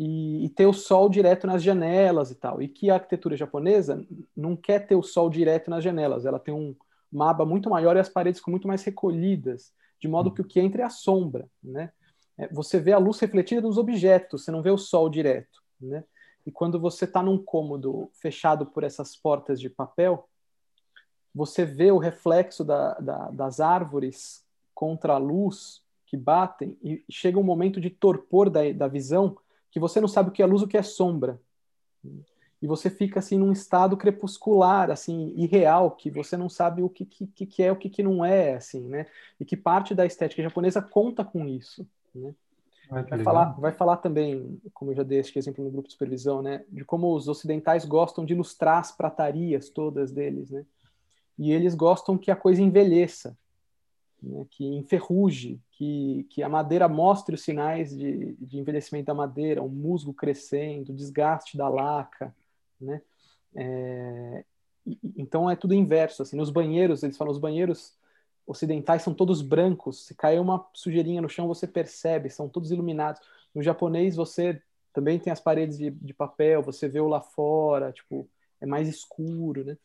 e, 0.00 0.44
e, 0.44 0.48
ter 0.48 0.64
o 0.64 0.72
sol 0.72 1.08
direto 1.08 1.44
nas 1.44 1.60
janelas 1.60 2.30
e 2.30 2.36
tal. 2.36 2.62
E 2.62 2.68
que 2.68 2.88
a 2.88 2.94
arquitetura 2.94 3.36
japonesa 3.36 4.06
não 4.36 4.54
quer 4.54 4.86
ter 4.86 4.94
o 4.94 5.02
sol 5.02 5.28
direto 5.28 5.68
nas 5.68 5.82
janelas, 5.82 6.24
ela 6.24 6.38
tem 6.38 6.54
um, 6.54 6.76
uma 7.10 7.30
aba 7.30 7.44
muito 7.44 7.68
maior 7.68 7.96
e 7.96 7.98
as 7.98 8.08
paredes 8.08 8.38
ficam 8.38 8.52
muito 8.52 8.68
mais 8.68 8.84
recolhidas, 8.84 9.72
de 10.00 10.06
modo 10.06 10.32
que 10.32 10.40
o 10.40 10.44
que 10.44 10.60
entra 10.60 10.82
é 10.82 10.84
a 10.84 10.90
sombra, 10.90 11.50
né? 11.60 11.90
É, 12.38 12.46
você 12.46 12.78
vê 12.78 12.92
a 12.92 12.98
luz 12.98 13.18
refletida 13.18 13.60
nos 13.60 13.76
objetos, 13.76 14.44
você 14.44 14.52
não 14.52 14.62
vê 14.62 14.70
o 14.70 14.78
sol 14.78 15.10
direto, 15.10 15.60
né? 15.80 16.04
E 16.46 16.52
quando 16.52 16.78
você 16.78 17.04
está 17.04 17.20
num 17.20 17.36
cômodo 17.36 18.08
fechado 18.22 18.66
por 18.66 18.84
essas 18.84 19.16
portas 19.16 19.60
de 19.60 19.68
papel, 19.68 20.28
você 21.34 21.64
vê 21.64 21.90
o 21.90 21.98
reflexo 21.98 22.64
da, 22.64 22.94
da, 22.94 23.30
das 23.32 23.58
árvores 23.58 24.44
contra 24.72 25.14
a 25.14 25.18
luz 25.18 25.82
que 26.06 26.16
batem 26.16 26.78
e 26.80 27.04
chega 27.10 27.36
um 27.38 27.42
momento 27.42 27.80
de 27.80 27.90
torpor 27.90 28.48
da, 28.48 28.72
da 28.72 28.86
visão 28.86 29.36
que 29.70 29.80
você 29.80 30.00
não 30.00 30.08
sabe 30.08 30.30
o 30.30 30.32
que 30.32 30.42
é 30.42 30.46
luz, 30.46 30.62
o 30.62 30.68
que 30.68 30.76
é 30.76 30.82
sombra. 30.82 31.40
E 32.60 32.66
você 32.66 32.90
fica 32.90 33.20
assim 33.20 33.38
num 33.38 33.52
estado 33.52 33.96
crepuscular, 33.96 34.90
assim, 34.90 35.32
irreal, 35.36 35.92
que 35.92 36.10
você 36.10 36.36
não 36.36 36.48
sabe 36.48 36.82
o 36.82 36.88
que, 36.88 37.04
que, 37.04 37.46
que 37.46 37.62
é, 37.62 37.70
o 37.70 37.76
que, 37.76 37.88
que 37.88 38.02
não 38.02 38.24
é, 38.24 38.54
assim, 38.54 38.80
né? 38.88 39.06
E 39.38 39.44
que 39.44 39.56
parte 39.56 39.94
da 39.94 40.04
estética 40.04 40.42
japonesa 40.42 40.82
conta 40.82 41.24
com 41.24 41.46
isso, 41.46 41.86
né? 42.14 42.34
vai, 42.90 43.22
falar, 43.22 43.44
vai 43.60 43.72
falar 43.72 43.96
também, 43.98 44.60
como 44.72 44.90
eu 44.90 44.96
já 44.96 45.02
dei 45.02 45.18
este 45.18 45.38
exemplo 45.38 45.62
no 45.62 45.70
grupo 45.70 45.88
de 45.88 45.92
supervisão, 45.92 46.42
né, 46.42 46.64
de 46.68 46.84
como 46.84 47.14
os 47.14 47.28
ocidentais 47.28 47.84
gostam 47.84 48.24
de 48.24 48.32
ilustrar 48.32 48.78
as 48.78 48.90
pratarias 48.90 49.68
todas 49.68 50.10
deles, 50.10 50.50
né, 50.50 50.64
e 51.38 51.52
eles 51.52 51.74
gostam 51.74 52.16
que 52.16 52.30
a 52.30 52.36
coisa 52.36 52.62
envelheça, 52.62 53.36
né, 54.22 54.46
que 54.50 54.64
enferruje, 54.64 55.60
que, 55.72 56.26
que 56.30 56.42
a 56.42 56.48
madeira 56.48 56.88
mostre 56.88 57.34
os 57.34 57.42
sinais 57.42 57.96
de, 57.96 58.34
de 58.34 58.58
envelhecimento 58.58 59.06
da 59.06 59.14
madeira, 59.14 59.62
o 59.62 59.68
musgo 59.68 60.12
crescendo, 60.12 60.90
o 60.90 60.94
desgaste 60.94 61.56
da 61.56 61.68
laca, 61.68 62.34
né? 62.80 63.00
É, 63.54 64.44
então 65.16 65.50
é 65.50 65.56
tudo 65.56 65.74
inverso, 65.74 66.22
assim, 66.22 66.36
nos 66.36 66.50
banheiros, 66.50 67.02
eles 67.02 67.16
falam, 67.16 67.32
os 67.32 67.38
banheiros 67.38 67.96
ocidentais 68.46 69.02
são 69.02 69.12
todos 69.12 69.42
brancos, 69.42 70.06
se 70.06 70.14
cair 70.14 70.40
uma 70.40 70.66
sujeirinha 70.72 71.20
no 71.20 71.28
chão 71.28 71.46
você 71.46 71.66
percebe, 71.66 72.30
são 72.30 72.48
todos 72.48 72.70
iluminados. 72.70 73.20
No 73.54 73.62
japonês 73.62 74.16
você 74.16 74.62
também 74.92 75.18
tem 75.18 75.32
as 75.32 75.40
paredes 75.40 75.76
de, 75.76 75.90
de 75.90 76.14
papel, 76.14 76.62
você 76.62 76.88
vê 76.88 76.98
o 76.98 77.08
lá 77.08 77.20
fora, 77.20 77.92
tipo, 77.92 78.28
é 78.60 78.66
mais 78.66 78.88
escuro, 78.88 79.64
né? 79.64 79.76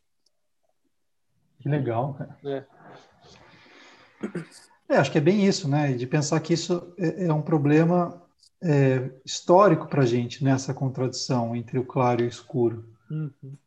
Que 1.59 1.69
legal, 1.69 2.13
cara. 2.13 2.37
É. 2.45 2.65
É, 4.89 4.97
acho 4.97 5.11
que 5.11 5.17
é 5.17 5.21
bem 5.21 5.45
isso, 5.45 5.67
né? 5.67 5.93
De 5.93 6.05
pensar 6.05 6.39
que 6.39 6.53
isso 6.53 6.93
é, 6.97 7.25
é 7.25 7.33
um 7.33 7.41
problema 7.41 8.21
é, 8.61 9.09
histórico 9.25 9.87
para 9.87 10.03
a 10.03 10.05
gente, 10.05 10.43
nessa 10.43 10.71
né? 10.71 10.77
contradição 10.77 11.55
entre 11.55 11.79
o 11.79 11.85
claro 11.85 12.21
e 12.21 12.25
o 12.25 12.29
escuro. 12.29 12.85
Uhum. 13.09 13.57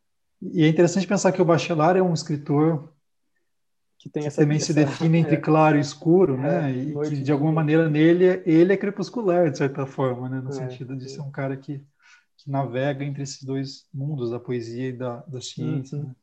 E 0.41 0.63
é 0.63 0.67
interessante 0.67 1.07
pensar 1.07 1.31
que 1.31 1.41
o 1.41 1.45
Bachelard 1.45 1.99
é 1.99 2.03
um 2.03 2.13
escritor 2.13 2.89
que, 3.97 4.09
que 4.09 4.29
também 4.29 4.59
se 4.59 4.73
define 4.73 5.19
entre 5.19 5.35
é. 5.35 5.39
claro 5.39 5.77
e 5.77 5.81
escuro, 5.81 6.37
né? 6.37 6.71
É, 6.71 6.75
e 6.75 7.09
que 7.09 7.17
de 7.17 7.31
alguma 7.31 7.51
maneira 7.51 7.89
nele 7.89 8.41
ele 8.45 8.73
é 8.73 8.77
crepuscular 8.77 9.49
de 9.49 9.57
certa 9.57 9.85
forma, 9.85 10.29
né? 10.29 10.39
No 10.39 10.49
é, 10.49 10.53
sentido 10.53 10.95
de 10.95 11.09
ser 11.09 11.21
um 11.21 11.31
cara 11.31 11.57
que, 11.57 11.83
que 12.37 12.49
navega 12.49 13.03
entre 13.03 13.23
esses 13.23 13.43
dois 13.43 13.87
mundos 13.93 14.29
da 14.29 14.39
poesia 14.39 14.89
e 14.89 14.93
da, 14.93 15.17
da 15.27 15.41
ciência. 15.41 15.97
Uhum. 15.97 16.05
Né? 16.05 16.15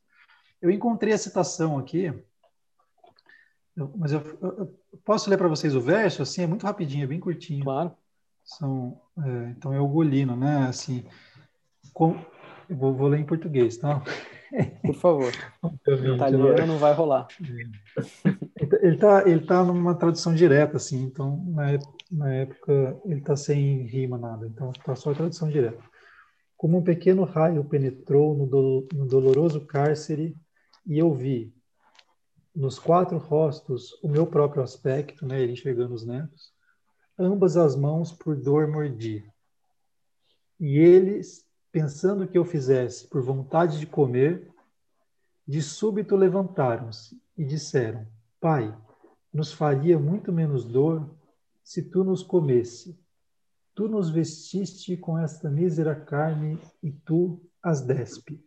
Eu 0.62 0.70
encontrei 0.70 1.12
a 1.12 1.18
citação 1.18 1.78
aqui 1.78 2.12
eu, 3.76 3.92
mas 3.96 4.12
eu, 4.12 4.20
eu, 4.40 4.74
posso 5.04 5.28
ler 5.28 5.36
para 5.36 5.48
vocês 5.48 5.74
o 5.74 5.80
verso? 5.80 6.22
Assim, 6.22 6.42
é 6.42 6.46
muito 6.46 6.64
rapidinho, 6.64 7.04
é 7.04 7.06
bem 7.06 7.20
curtinho. 7.20 7.64
Claro. 7.64 7.92
São, 8.44 9.00
é, 9.18 9.50
então 9.50 9.72
é 9.72 9.80
o 9.80 9.88
Golino, 9.88 10.36
né? 10.36 10.66
Assim, 10.68 11.04
com, 11.92 12.16
eu 12.68 12.76
vou, 12.76 12.94
vou, 12.94 13.08
ler 13.08 13.20
em 13.20 13.26
português, 13.26 13.76
tá? 13.76 14.02
Por 14.84 14.94
favor. 14.94 15.32
Italiano 16.14 16.66
não 16.66 16.78
vai 16.78 16.94
rolar. 16.94 17.26
Ele 18.80 18.94
está 18.94 19.28
ele 19.28 19.44
tá 19.44 19.64
numa 19.64 19.94
tradução 19.94 20.34
direta, 20.34 20.76
assim, 20.76 21.02
então 21.02 21.44
na, 21.48 21.78
na 22.10 22.32
época 22.32 22.96
ele 23.04 23.18
está 23.18 23.34
sem 23.34 23.82
rima 23.86 24.16
nada, 24.16 24.46
então 24.46 24.70
está 24.70 24.94
só 24.94 25.10
a 25.10 25.14
tradução 25.14 25.48
direta. 25.48 25.82
Como 26.56 26.78
um 26.78 26.82
pequeno 26.82 27.24
raio 27.24 27.64
penetrou 27.64 28.36
no, 28.36 28.46
do, 28.46 28.88
no 28.94 29.06
doloroso 29.06 29.60
cárcere 29.66 30.36
e 30.86 30.98
eu 30.98 31.12
vi, 31.12 31.52
nos 32.54 32.78
quatro 32.78 33.18
rostos 33.18 33.98
o 34.02 34.08
meu 34.08 34.26
próprio 34.26 34.62
aspecto, 34.62 35.26
né, 35.26 35.42
ele 35.42 35.52
enxergando 35.52 35.94
os 35.94 36.04
netos, 36.04 36.52
ambas 37.18 37.56
as 37.56 37.74
mãos 37.74 38.12
por 38.12 38.36
dor 38.36 38.68
mordi. 38.68 39.24
E 40.60 40.78
eles, 40.78 41.44
pensando 41.72 42.28
que 42.28 42.38
eu 42.38 42.44
fizesse 42.44 43.08
por 43.08 43.22
vontade 43.22 43.78
de 43.78 43.86
comer, 43.86 44.50
de 45.46 45.60
súbito 45.60 46.14
levantaram-se 46.14 47.20
e 47.36 47.44
disseram: 47.44 48.06
Pai, 48.40 48.76
nos 49.32 49.52
faria 49.52 49.98
muito 49.98 50.32
menos 50.32 50.64
dor 50.64 51.10
se 51.62 51.82
tu 51.82 52.04
nos 52.04 52.22
comesse. 52.22 52.98
Tu 53.74 53.88
nos 53.88 54.08
vestiste 54.08 54.96
com 54.96 55.18
esta 55.18 55.50
mísera 55.50 55.96
carne 55.96 56.58
e 56.80 56.92
tu 56.92 57.42
as 57.60 57.80
despe 57.80 58.40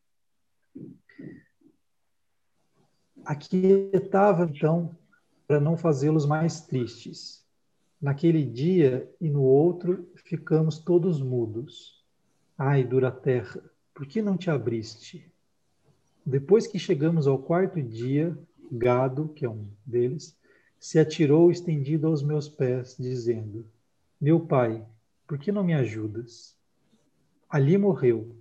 aquietava 3.27 4.45
então 4.45 4.95
para 5.45 5.59
não 5.59 5.75
fazê-los 5.75 6.25
mais 6.25 6.61
tristes. 6.61 7.45
Naquele 8.01 8.45
dia 8.45 9.11
e 9.19 9.29
no 9.29 9.41
outro 9.41 10.07
ficamos 10.15 10.79
todos 10.79 11.21
mudos. 11.21 12.01
Ai, 12.57 12.85
dura 12.85 13.11
terra, 13.11 13.61
por 13.93 14.07
que 14.07 14.21
não 14.21 14.37
te 14.37 14.49
abriste? 14.49 15.29
Depois 16.25 16.67
que 16.67 16.79
chegamos 16.79 17.27
ao 17.27 17.37
quarto 17.37 17.81
dia, 17.81 18.37
Gado, 18.71 19.27
que 19.29 19.45
é 19.45 19.49
um 19.49 19.67
deles, 19.85 20.37
se 20.79 20.97
atirou 20.97 21.51
estendido 21.51 22.07
aos 22.07 22.23
meus 22.23 22.47
pés, 22.47 22.95
dizendo: 22.97 23.65
Meu 24.21 24.39
pai, 24.39 24.85
por 25.25 25.37
que 25.37 25.51
não 25.51 25.63
me 25.63 25.73
ajudas? 25.73 26.55
Ali 27.49 27.77
morreu, 27.77 28.35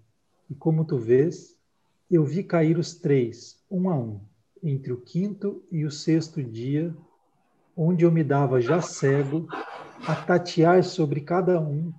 e 0.49 0.55
como 0.55 0.85
tu 0.85 0.99
vês, 0.99 1.57
eu 2.11 2.25
vi 2.25 2.44
cair 2.44 2.79
os 2.79 2.94
três, 2.94 3.64
um 3.70 3.88
a 3.88 3.96
um 3.96 4.20
entre 4.62 4.92
o 4.92 5.01
quinto 5.01 5.62
e 5.71 5.85
o 5.85 5.90
sexto 5.90 6.42
dia, 6.42 6.95
onde 7.77 8.05
eu 8.05 8.11
me 8.11 8.25
dava 8.25 8.61
já 8.61 8.81
cego 8.81 9.47
a 10.07 10.14
tatear 10.14 10.83
sobre 10.83 11.21
cada 11.21 11.61
um, 11.61 11.92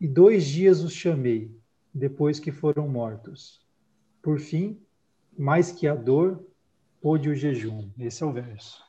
e 0.00 0.08
dois 0.08 0.46
dias 0.46 0.82
os 0.82 0.92
chamei, 0.92 1.50
depois 1.92 2.38
que 2.38 2.52
foram 2.52 2.88
mortos. 2.88 3.60
Por 4.22 4.38
fim, 4.38 4.80
mais 5.36 5.72
que 5.72 5.86
a 5.86 5.94
dor, 5.94 6.44
pôde 7.00 7.28
o 7.28 7.34
jejum. 7.34 7.90
Esse 7.98 8.22
é 8.22 8.26
o 8.26 8.32
verso. 8.32 8.82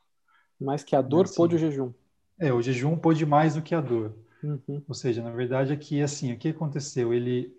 Mais 0.59 0.83
que 0.83 0.95
a 0.95 1.01
dor, 1.01 1.25
assim, 1.25 1.35
pôde 1.35 1.55
o 1.55 1.59
jejum. 1.59 1.91
É, 2.39 2.53
o 2.53 2.61
jejum 2.61 2.97
pôde 2.97 3.25
mais 3.25 3.55
do 3.55 3.61
que 3.61 3.73
a 3.73 3.81
dor. 3.81 4.13
Uhum. 4.43 4.81
Ou 4.87 4.93
seja, 4.93 5.21
na 5.21 5.31
verdade 5.31 5.71
aqui 5.71 6.01
assim, 6.01 6.33
o 6.33 6.37
que 6.37 6.49
aconteceu? 6.49 7.13
Ele 7.13 7.55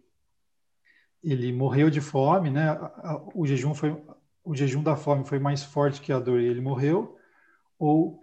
ele 1.22 1.52
morreu 1.52 1.88
de 1.88 2.00
fome, 2.00 2.50
né? 2.50 2.76
O 3.32 3.46
jejum 3.46 3.74
foi 3.74 3.96
o 4.44 4.54
jejum 4.54 4.82
da 4.82 4.96
fome 4.96 5.24
foi 5.24 5.38
mais 5.38 5.62
forte 5.62 6.00
que 6.00 6.12
a 6.12 6.18
dor 6.18 6.40
e 6.40 6.46
ele 6.46 6.60
morreu, 6.60 7.16
ou 7.78 8.22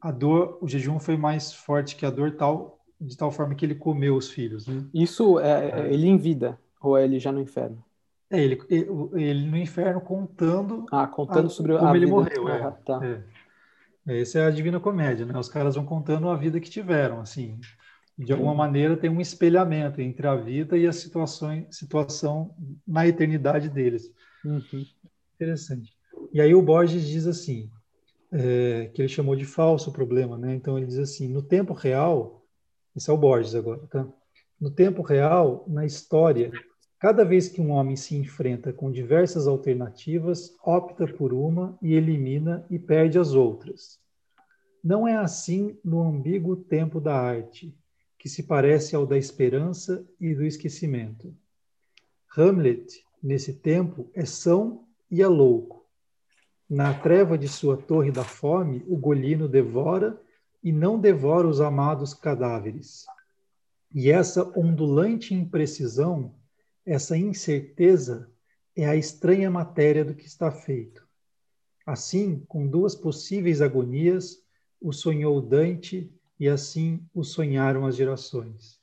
a 0.00 0.10
dor, 0.10 0.58
o 0.60 0.68
jejum 0.68 0.98
foi 0.98 1.16
mais 1.16 1.52
forte 1.52 1.96
que 1.96 2.06
a 2.06 2.10
dor 2.10 2.32
tal 2.32 2.78
de 3.00 3.16
tal 3.16 3.30
forma 3.30 3.54
que 3.54 3.64
ele 3.64 3.74
comeu 3.74 4.14
os 4.14 4.30
filhos. 4.30 4.66
Né? 4.66 4.84
Isso 4.92 5.40
é, 5.40 5.70
é 5.70 5.92
ele 5.92 6.06
em 6.06 6.18
vida 6.18 6.58
ou 6.80 6.98
é 6.98 7.04
ele 7.04 7.18
já 7.18 7.32
no 7.32 7.40
inferno? 7.40 7.82
É 8.30 8.40
ele, 8.40 8.60
ele 8.68 9.46
no 9.46 9.56
inferno 9.56 10.00
contando. 10.00 10.86
Ah, 10.92 11.06
contando 11.06 11.46
a, 11.46 11.50
sobre 11.50 11.76
como 11.76 11.88
a 11.88 11.96
ele 11.96 12.06
vida. 12.06 12.16
morreu. 12.16 12.48
Ah, 12.48 12.56
é, 12.56 12.70
tá. 12.84 13.00
é. 13.02 13.22
é. 14.06 14.20
Essa 14.20 14.40
é 14.40 14.46
a 14.46 14.50
Divina 14.50 14.78
Comédia, 14.78 15.26
né? 15.26 15.36
Os 15.38 15.48
caras 15.48 15.74
vão 15.74 15.84
contando 15.84 16.28
a 16.28 16.36
vida 16.36 16.60
que 16.60 16.70
tiveram, 16.70 17.20
assim. 17.20 17.58
De 18.16 18.32
alguma 18.32 18.54
maneira 18.54 18.96
tem 18.96 19.08
um 19.08 19.20
espelhamento 19.20 20.00
entre 20.00 20.26
a 20.26 20.36
vida 20.36 20.76
e 20.76 20.86
a 20.86 20.92
situação, 20.92 21.66
situação 21.70 22.54
na 22.86 23.06
eternidade 23.06 23.68
deles. 23.68 24.12
Uhum. 24.44 24.84
Interessante. 25.40 25.92
E 26.32 26.40
aí 26.40 26.54
o 26.54 26.62
Borges 26.62 27.06
diz 27.06 27.26
assim, 27.26 27.70
é, 28.30 28.90
que 28.92 29.00
ele 29.00 29.08
chamou 29.08 29.34
de 29.34 29.44
falso 29.44 29.90
problema, 29.90 30.36
né? 30.36 30.54
Então 30.54 30.76
ele 30.76 30.86
diz 30.86 30.98
assim, 30.98 31.28
no 31.28 31.42
tempo 31.42 31.72
real, 31.72 32.44
isso 32.94 33.10
é 33.10 33.14
o 33.14 33.18
Borges 33.18 33.54
agora, 33.54 33.86
tá? 33.86 34.06
No 34.60 34.70
tempo 34.70 35.00
real, 35.00 35.64
na 35.66 35.86
história, 35.86 36.52
Cada 37.00 37.24
vez 37.24 37.48
que 37.48 37.62
um 37.62 37.70
homem 37.70 37.96
se 37.96 38.14
enfrenta 38.14 38.74
com 38.74 38.92
diversas 38.92 39.46
alternativas, 39.48 40.54
opta 40.62 41.06
por 41.06 41.32
uma 41.32 41.78
e 41.80 41.94
elimina 41.94 42.66
e 42.68 42.78
perde 42.78 43.18
as 43.18 43.32
outras. 43.32 43.98
Não 44.84 45.08
é 45.08 45.16
assim 45.16 45.78
no 45.82 46.02
ambíguo 46.02 46.54
tempo 46.54 47.00
da 47.00 47.14
arte, 47.14 47.74
que 48.18 48.28
se 48.28 48.42
parece 48.42 48.94
ao 48.94 49.06
da 49.06 49.16
esperança 49.16 50.06
e 50.20 50.34
do 50.34 50.44
esquecimento. 50.44 51.34
Hamlet, 52.36 53.02
nesse 53.22 53.54
tempo, 53.54 54.10
é 54.12 54.26
são 54.26 54.84
e 55.10 55.22
é 55.22 55.26
louco. 55.26 55.86
Na 56.68 56.94
treva 56.94 57.36
de 57.36 57.48
sua 57.48 57.76
torre 57.76 58.10
da 58.10 58.24
fome, 58.24 58.84
o 58.86 58.96
golino 58.96 59.48
devora 59.48 60.20
e 60.62 60.72
não 60.72 60.98
devora 61.00 61.48
os 61.48 61.60
amados 61.60 62.14
cadáveres. 62.14 63.04
E 63.92 64.10
essa 64.10 64.52
ondulante 64.56 65.34
imprecisão 65.34 66.34
essa 66.84 67.16
incerteza 67.16 68.28
é 68.74 68.86
a 68.86 68.96
estranha 68.96 69.50
matéria 69.50 70.04
do 70.04 70.14
que 70.14 70.26
está 70.26 70.50
feito. 70.50 71.06
Assim, 71.86 72.40
com 72.48 72.66
duas 72.66 72.94
possíveis 72.94 73.60
agonias, 73.60 74.42
o 74.80 74.92
sonhou 74.92 75.40
Dante 75.40 76.12
e 76.38 76.48
assim 76.48 77.06
o 77.14 77.22
sonharam 77.22 77.86
as 77.86 77.96
gerações. 77.96 78.79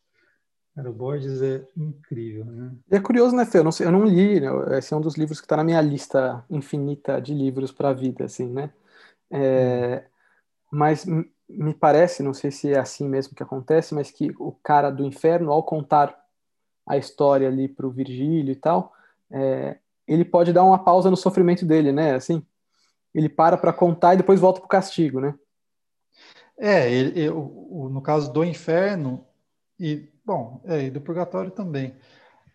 Cara, 0.77 0.91
o 0.91 0.93
Borges 0.93 1.41
é 1.41 1.65
incrível, 1.75 2.45
né? 2.45 2.71
É 2.91 2.99
curioso, 2.99 3.35
né, 3.35 3.47
Fê? 3.47 3.57
Eu 3.57 3.63
não, 3.63 3.71
sei, 3.71 3.87
eu 3.87 3.91
não 3.91 4.05
li, 4.05 4.39
né? 4.39 4.47
esse 4.77 4.93
é 4.93 4.95
um 4.95 5.01
dos 5.01 5.15
livros 5.15 5.39
que 5.39 5.45
está 5.45 5.57
na 5.57 5.63
minha 5.63 5.81
lista 5.81 6.45
infinita 6.51 7.19
de 7.19 7.33
livros 7.33 7.71
para 7.71 7.89
a 7.89 7.93
vida, 7.93 8.25
assim, 8.25 8.45
né? 8.45 8.71
É, 9.31 10.03
mas 10.71 11.03
me 11.49 11.73
parece, 11.73 12.21
não 12.21 12.31
sei 12.31 12.51
se 12.51 12.71
é 12.71 12.77
assim 12.77 13.09
mesmo 13.09 13.33
que 13.33 13.41
acontece, 13.41 13.95
mas 13.95 14.11
que 14.11 14.31
o 14.37 14.51
cara 14.51 14.91
do 14.91 15.03
inferno, 15.03 15.51
ao 15.51 15.63
contar 15.63 16.15
a 16.85 16.95
história 16.95 17.47
ali 17.47 17.67
para 17.67 17.87
o 17.87 17.91
Virgílio 17.91 18.51
e 18.51 18.55
tal, 18.55 18.93
é, 19.31 19.79
ele 20.07 20.23
pode 20.23 20.53
dar 20.53 20.63
uma 20.63 20.77
pausa 20.77 21.09
no 21.09 21.17
sofrimento 21.17 21.65
dele, 21.65 21.91
né? 21.91 22.13
Assim, 22.13 22.45
ele 23.15 23.29
para 23.29 23.57
para 23.57 23.73
contar 23.73 24.13
e 24.13 24.17
depois 24.17 24.39
volta 24.39 24.59
para 24.59 24.67
o 24.67 24.69
castigo, 24.69 25.19
né? 25.19 25.33
É, 26.55 26.87
ele, 26.91 27.29
o, 27.31 27.89
no 27.91 27.99
caso 27.99 28.31
do 28.31 28.43
inferno 28.43 29.25
e 29.79 30.07
bom, 30.27 30.61
é, 30.65 30.83
e 30.83 30.91
do 30.91 30.99
purgatório 30.99 31.49
também, 31.49 31.95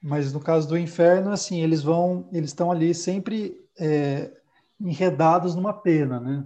mas 0.03 0.31
no 0.31 0.41
caso 0.41 0.69
do 0.69 0.77
inferno, 0.77 1.31
assim, 1.31 1.63
eles 1.63 1.83
vão, 1.83 2.29
eles 2.31 2.51
estão 2.51 2.71
ali 2.71 2.95
sempre 2.95 3.59
é, 3.81 4.31
enredados 4.79 5.55
numa 5.55 5.73
pena, 5.73 6.21
né? 6.21 6.45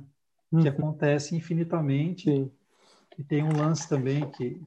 Que 0.51 0.57
uhum. 0.57 0.69
acontece 0.69 1.35
infinitamente. 1.35 2.31
Sim. 2.31 2.51
E 3.19 3.25
tem 3.25 3.43
um 3.43 3.57
lance 3.57 3.89
também 3.89 4.31
que 4.31 4.61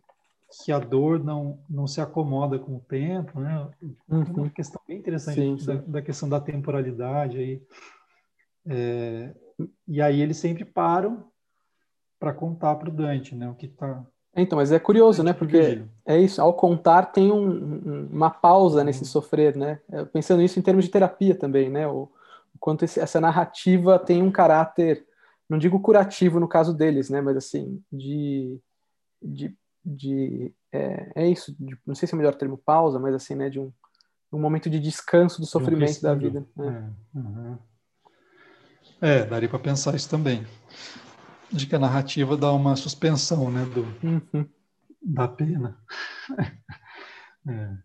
que 0.63 0.72
a 0.72 0.80
dor 0.80 1.24
não, 1.24 1.60
não 1.69 1.86
se 1.86 2.02
acomoda 2.02 2.58
com 2.58 2.78
o 2.78 2.80
tempo, 2.80 3.39
né? 3.39 3.69
Uhum. 4.10 4.24
Uma 4.36 4.50
questão 4.50 4.82
bem 4.88 4.98
interessante 4.98 5.36
sim, 5.36 5.58
sim. 5.60 5.65
Da, 5.65 5.74
da, 5.76 6.02
questão 6.02 6.28
da 6.28 6.41
temporalidade 6.41 7.38
aí. 7.38 7.62
É, 8.65 9.36
e 9.88 10.02
aí 10.02 10.19
eles 10.19 10.38
sempre 10.38 10.65
param 10.65 11.30
para 12.19 12.34
contar 12.34 12.76
para 12.78 12.89
o 12.89 12.91
Dante, 12.91 13.36
né? 13.36 13.48
O 13.48 13.54
que 13.54 13.67
está 13.67 14.04
então, 14.41 14.58
mas 14.58 14.71
é 14.71 14.80
curioso, 14.80 15.23
né? 15.23 15.34
Porque 15.34 15.82
é 16.06 16.17
isso, 16.17 16.41
ao 16.41 16.54
contar 16.54 17.08
tem 17.08 17.32
um, 17.32 18.08
uma 18.12 18.30
pausa 18.30 18.84
nesse 18.84 18.99
uhum. 19.02 19.06
sofrer, 19.06 19.56
né? 19.56 19.80
Pensando 20.13 20.41
isso 20.41 20.60
em 20.60 20.62
termos 20.62 20.86
de 20.86 20.91
terapia 20.91 21.36
também, 21.36 21.69
né? 21.69 21.88
O, 21.88 22.10
o 22.54 22.60
quanto 22.60 22.86
esse, 22.86 22.99
essa 22.99 23.19
narrativa 23.19 23.97
tem 23.99 24.21
um 24.21 24.32
caráter, 24.32 25.06
não 25.49 25.58
digo 25.58 25.80
curativo 25.80 26.39
no 26.39 26.47
caso 26.47 26.73
deles, 26.73 27.10
né? 27.10 27.21
Mas 27.21 27.38
assim, 27.38 27.82
de, 27.91 28.60
de 29.21 29.56
de 29.84 30.54
é, 30.71 31.12
é 31.15 31.28
isso, 31.28 31.56
de, 31.60 31.78
não 31.86 31.95
sei 31.95 32.08
se 32.08 32.13
é 32.13 32.15
o 32.15 32.17
melhor 32.17 32.36
termo 32.36 32.58
pausa, 32.58 32.99
mas 32.99 33.15
assim, 33.15 33.36
né, 33.36 33.49
de 33.49 33.60
um, 33.60 33.71
um 34.32 34.39
momento 34.39 34.69
de 34.69 34.80
descanso 34.80 35.41
do 35.41 35.47
sofrimento 35.47 36.02
da 36.02 36.13
vida. 36.13 36.45
Né? 36.56 36.93
É, 37.15 37.17
uhum. 37.17 37.58
é, 39.02 39.25
daria 39.25 39.49
para 39.49 39.60
pensar 39.60 39.95
isso 39.95 40.10
também, 40.10 40.45
de 41.51 41.65
que 41.65 41.75
a 41.75 41.79
narrativa 41.79 42.38
dá 42.38 42.51
uma 42.51 42.75
suspensão, 42.75 43.51
né, 43.51 43.65
do 43.65 43.81
uhum. 44.05 44.45
da 45.01 45.27
pena. 45.27 45.77
é. 47.47 47.77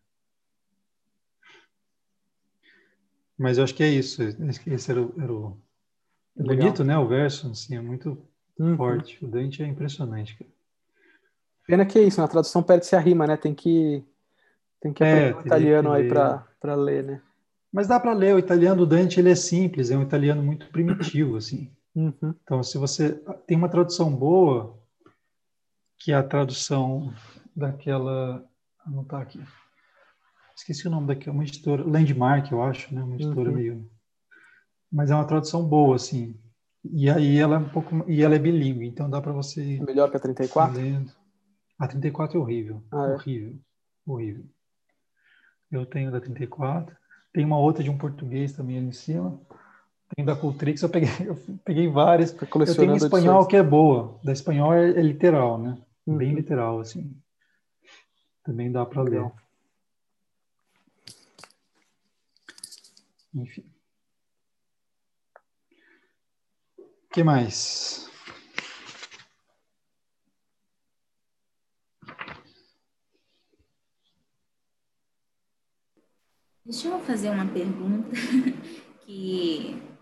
Mas 3.38 3.58
eu 3.58 3.64
acho 3.64 3.74
que 3.74 3.82
é 3.82 3.88
isso. 3.88 4.22
Esse 4.66 4.90
era 4.90 5.02
o, 5.02 5.14
era 5.20 5.32
o... 5.32 5.58
É 6.36 6.42
bonito, 6.42 6.84
né? 6.84 6.96
O 6.96 7.08
verso, 7.08 7.50
assim, 7.50 7.76
é 7.76 7.80
muito 7.80 8.18
uhum. 8.58 8.76
forte. 8.76 9.24
O 9.24 9.28
Dante 9.28 9.62
é 9.62 9.66
impressionante. 9.66 10.36
Cara. 10.36 10.50
Pena 11.66 11.86
que 11.86 11.98
é 11.98 12.02
isso, 12.02 12.20
na 12.20 12.28
tradução 12.28 12.62
perde-se 12.62 12.94
a 12.94 13.00
rima, 13.00 13.26
né? 13.26 13.36
Tem 13.36 13.54
que, 13.54 14.04
tem 14.80 14.92
que 14.92 15.02
é, 15.02 15.30
aprender 15.30 15.36
o 15.36 15.46
italiano 15.46 15.92
aí 15.92 16.08
para 16.08 16.74
ler, 16.74 17.04
né? 17.04 17.22
Mas 17.72 17.88
dá 17.88 17.98
para 17.98 18.12
ler, 18.12 18.34
o 18.34 18.38
italiano 18.38 18.76
do 18.76 18.86
Dante 18.86 19.18
ele 19.18 19.30
é 19.30 19.34
simples, 19.34 19.90
é 19.90 19.96
um 19.96 20.02
italiano 20.02 20.42
muito 20.42 20.68
primitivo, 20.70 21.36
assim. 21.36 21.72
Uhum. 21.94 22.34
Então, 22.42 22.62
se 22.62 22.76
você 22.76 23.12
tem 23.46 23.56
uma 23.56 23.68
tradução 23.68 24.14
boa, 24.14 24.78
que 25.98 26.12
é 26.12 26.14
a 26.14 26.22
tradução 26.22 27.14
daquela. 27.54 28.44
Não 28.86 29.02
está 29.02 29.20
aqui. 29.20 29.40
Esqueci 30.56 30.86
o 30.86 30.90
nome 30.90 31.06
daquela, 31.06 31.34
uma 31.34 31.42
editora, 31.42 31.82
Landmark, 31.82 32.50
eu 32.52 32.62
acho, 32.62 32.94
né? 32.94 33.02
Uma 33.02 33.14
editora 33.14 33.50
uhum. 33.50 33.56
meio. 33.56 33.90
Mas 34.92 35.10
é 35.10 35.14
uma 35.14 35.26
tradução 35.26 35.66
boa, 35.66 35.96
assim. 35.96 36.38
E 36.84 37.08
aí 37.08 37.38
ela 37.38 37.56
é 37.56 37.58
um 37.58 37.68
pouco. 37.68 38.08
E 38.08 38.22
ela 38.22 38.34
é 38.34 38.38
bilíngue, 38.38 38.86
então 38.86 39.08
dá 39.08 39.20
para 39.20 39.32
você. 39.32 39.78
É 39.78 39.82
melhor 39.82 40.10
que 40.10 40.16
a 40.16 40.20
34? 40.20 40.76
Lendo. 40.76 41.10
A 41.78 41.88
34 41.88 42.38
é 42.38 42.40
horrível. 42.40 42.84
Ah, 42.92 43.06
é? 43.06 43.14
Horrível. 43.14 43.58
Horrível. 44.06 44.44
Eu 45.72 45.86
tenho 45.86 46.12
da 46.12 46.20
34. 46.20 46.94
Tem 47.32 47.44
uma 47.44 47.58
outra 47.58 47.82
de 47.82 47.90
um 47.90 47.98
português 47.98 48.52
também 48.52 48.78
ali 48.78 48.88
em 48.88 48.92
cima. 48.92 49.40
Tem 50.14 50.24
da 50.24 50.36
Cultrix, 50.36 50.80
eu 50.82 50.88
peguei, 50.88 51.08
eu 51.26 51.36
peguei 51.64 51.88
várias. 51.88 52.32
Tá 52.32 52.46
eu 52.46 52.76
tenho 52.76 52.96
espanhol 52.96 53.40
edições. 53.40 53.46
que 53.48 53.56
é 53.56 53.62
boa. 53.62 54.18
Da 54.22 54.32
espanhol 54.32 54.72
é, 54.72 54.90
é 54.90 55.02
literal, 55.02 55.58
né? 55.58 55.76
Uhum. 56.06 56.16
Bem 56.16 56.34
literal, 56.34 56.80
assim. 56.80 57.16
Também 58.44 58.70
dá 58.70 58.86
para 58.86 59.02
ler. 59.02 59.32
Enfim. 63.34 63.64
O 66.78 67.14
que 67.14 67.24
mais? 67.24 68.08
Deixa 76.64 76.88
eu 76.88 76.98
fazer 77.00 77.30
uma 77.30 77.46
pergunta 77.46 78.10
que 79.04 79.93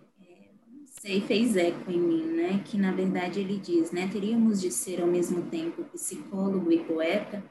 sei, 1.02 1.20
fez 1.20 1.56
eco 1.56 1.90
em 1.90 1.98
mim, 1.98 2.22
né? 2.22 2.62
Que 2.64 2.78
na 2.78 2.92
verdade 2.92 3.40
ele 3.40 3.58
diz, 3.58 3.90
né? 3.90 4.08
Teríamos 4.10 4.60
de 4.60 4.70
ser 4.70 5.00
ao 5.02 5.08
mesmo 5.08 5.42
tempo 5.42 5.82
psicólogo 5.92 6.70
e 6.70 6.78
poeta, 6.78 7.42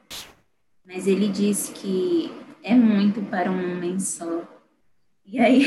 mas 0.86 1.06
ele 1.06 1.28
diz 1.28 1.68
que 1.68 2.30
é 2.62 2.74
muito 2.74 3.20
para 3.28 3.50
um 3.50 3.72
homem 3.72 4.00
só. 4.00 4.42
E 5.26 5.38
aí, 5.38 5.66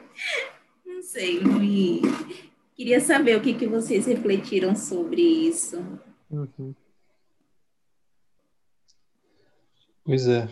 não 0.84 1.02
sei, 1.02 1.44
me... 1.44 2.00
queria 2.74 3.00
saber 3.00 3.36
o 3.36 3.42
que, 3.42 3.52
que 3.52 3.66
vocês 3.66 4.06
refletiram 4.06 4.74
sobre 4.74 5.20
isso. 5.20 5.76
Uhum. 6.30 6.74
Pois 10.04 10.26
é. 10.26 10.48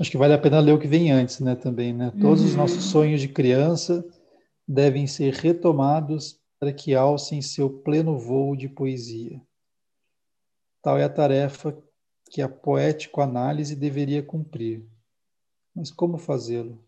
Acho 0.00 0.10
que 0.10 0.18
vale 0.18 0.34
a 0.34 0.38
pena 0.38 0.58
ler 0.58 0.72
o 0.72 0.78
que 0.80 0.88
vem 0.88 1.12
antes, 1.12 1.38
né, 1.38 1.54
também, 1.54 1.92
né? 1.92 2.12
Todos 2.20 2.40
uhum. 2.40 2.48
os 2.48 2.54
nossos 2.56 2.84
sonhos 2.84 3.20
de 3.20 3.28
criança 3.28 4.04
devem 4.66 5.06
ser 5.06 5.32
retomados 5.34 6.40
para 6.58 6.72
que 6.72 6.94
alcem 6.94 7.42
seu 7.42 7.70
pleno 7.70 8.18
voo 8.18 8.56
de 8.56 8.68
poesia. 8.68 9.40
Tal 10.82 10.98
é 10.98 11.04
a 11.04 11.08
tarefa 11.08 11.76
que 12.30 12.42
a 12.42 12.48
poético-análise 12.48 13.76
deveria 13.76 14.22
cumprir. 14.22 14.84
Mas 15.74 15.90
como 15.90 16.18
fazê-lo? 16.18 16.82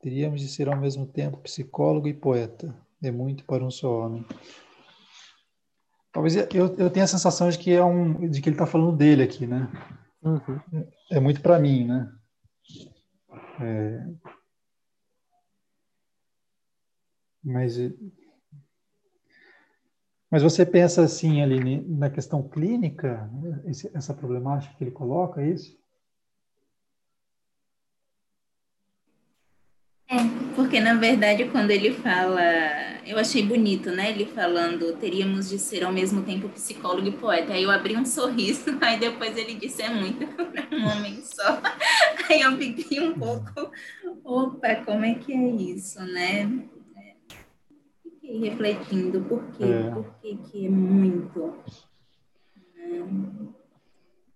Teríamos 0.00 0.40
de 0.40 0.48
ser 0.48 0.68
ao 0.68 0.76
mesmo 0.76 1.06
tempo 1.06 1.38
psicólogo 1.38 2.08
e 2.08 2.14
poeta. 2.14 2.74
É 3.02 3.10
muito 3.10 3.44
para 3.44 3.64
um 3.64 3.70
só 3.70 4.06
homem. 4.06 4.24
Talvez 6.12 6.36
eu, 6.36 6.74
eu 6.76 6.90
tenha 6.90 7.04
a 7.04 7.08
sensação 7.08 7.48
de 7.48 7.58
que 7.58 7.72
é 7.72 7.84
um 7.84 8.28
de 8.28 8.40
que 8.40 8.48
ele 8.48 8.54
está 8.56 8.66
falando 8.66 8.96
dele 8.96 9.22
aqui, 9.22 9.46
né? 9.46 9.70
Uhum. 10.22 10.60
É, 11.10 11.16
é 11.16 11.20
muito 11.20 11.40
para 11.40 11.58
mim, 11.58 11.84
né? 11.84 12.12
É... 13.60 14.06
Mas 17.42 17.76
mas 20.30 20.44
você 20.44 20.64
pensa 20.64 21.02
assim, 21.02 21.42
ali 21.42 21.80
na 21.88 22.08
questão 22.08 22.48
clínica, 22.48 23.28
essa 23.92 24.14
problemática 24.14 24.72
que 24.76 24.84
ele 24.84 24.92
coloca, 24.92 25.42
é 25.42 25.48
isso? 25.50 25.76
É, 30.08 30.16
porque 30.54 30.78
na 30.80 30.94
verdade 30.94 31.48
quando 31.48 31.72
ele 31.72 31.92
fala, 31.94 32.40
eu 33.04 33.18
achei 33.18 33.42
bonito, 33.42 33.90
né? 33.90 34.10
Ele 34.10 34.24
falando, 34.24 34.96
teríamos 34.96 35.48
de 35.48 35.58
ser 35.58 35.82
ao 35.82 35.92
mesmo 35.92 36.22
tempo 36.22 36.48
psicólogo 36.48 37.08
e 37.08 37.12
poeta. 37.12 37.52
Aí 37.52 37.64
eu 37.64 37.70
abri 37.70 37.96
um 37.96 38.04
sorriso, 38.04 38.66
aí 38.80 39.00
depois 39.00 39.36
ele 39.36 39.54
disse, 39.54 39.82
é 39.82 39.88
muito 39.88 40.26
para 40.30 40.76
um 40.76 40.86
homem 40.86 41.20
só. 41.22 41.60
Aí 42.28 42.40
eu 42.40 42.56
fiquei 42.56 43.00
um 43.00 43.18
pouco, 43.18 43.72
opa, 44.24 44.76
como 44.84 45.04
é 45.04 45.14
que 45.14 45.32
é 45.32 45.50
isso, 45.50 46.00
né? 46.04 46.48
Fiquei 48.30 48.38
refletindo 48.38 49.20
por 49.22 49.42
quê, 49.52 49.64
é. 49.64 49.90
por 49.90 50.14
que, 50.20 50.36
que 50.36 50.66
é 50.66 50.70
muito. 50.70 51.54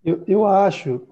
Eu, 0.04 0.24
eu 0.26 0.46
acho 0.46 1.06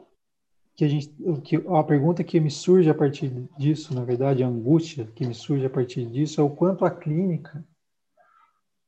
que 0.75 0.85
a 0.85 0.89
gente, 0.89 1.15
que 1.45 1.57
a 1.57 1.85
pergunta 1.85 2.25
que 2.25 2.41
me 2.41 2.51
surge 2.51 2.91
a 2.91 2.95
partir 2.95 3.31
disso, 3.59 3.95
na 3.95 4.05
verdade, 4.05 4.43
a 4.43 4.49
angústia 4.49 5.07
que 5.15 5.27
me 5.27 5.35
surge 5.35 5.65
a 5.65 5.71
partir 5.71 6.07
disso 6.07 6.41
é 6.41 6.45
o 6.45 6.51
quanto 6.51 6.85
a 6.85 6.91
clínica, 6.91 7.65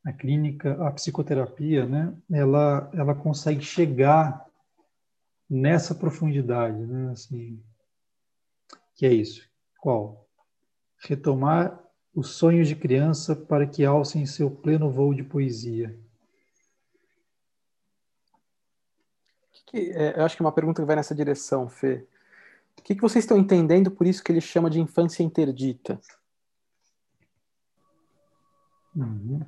a 0.04 0.12
clínica, 0.12 0.74
a 0.86 0.90
psicoterapia, 0.90 1.86
né, 1.86 2.14
ela, 2.30 2.90
ela 2.92 3.14
consegue 3.14 3.62
chegar 3.62 4.44
nessa 5.48 5.94
profundidade, 5.94 6.78
né, 6.78 7.10
assim, 7.10 7.62
que 8.94 9.06
é 9.06 9.12
isso. 9.12 9.48
Qual? 9.78 10.26
Retomar 10.98 11.83
os 12.14 12.30
sonhos 12.30 12.68
de 12.68 12.76
criança 12.76 13.34
para 13.34 13.66
que 13.66 13.84
alcem 13.84 14.24
seu 14.24 14.50
pleno 14.50 14.90
voo 14.90 15.12
de 15.12 15.24
poesia. 15.24 15.98
Que, 19.66 19.90
é, 19.90 20.18
eu 20.18 20.24
acho 20.24 20.36
que 20.36 20.42
é 20.42 20.46
uma 20.46 20.52
pergunta 20.52 20.80
que 20.80 20.86
vai 20.86 20.94
nessa 20.94 21.14
direção, 21.14 21.68
Fê. 21.68 22.06
O 22.78 22.82
que, 22.82 22.94
que 22.94 23.00
vocês 23.00 23.24
estão 23.24 23.38
entendendo 23.38 23.90
por 23.90 24.06
isso 24.06 24.22
que 24.22 24.30
ele 24.30 24.40
chama 24.40 24.70
de 24.70 24.80
infância 24.80 25.22
interdita? 25.22 26.00
Uhum. 28.94 29.40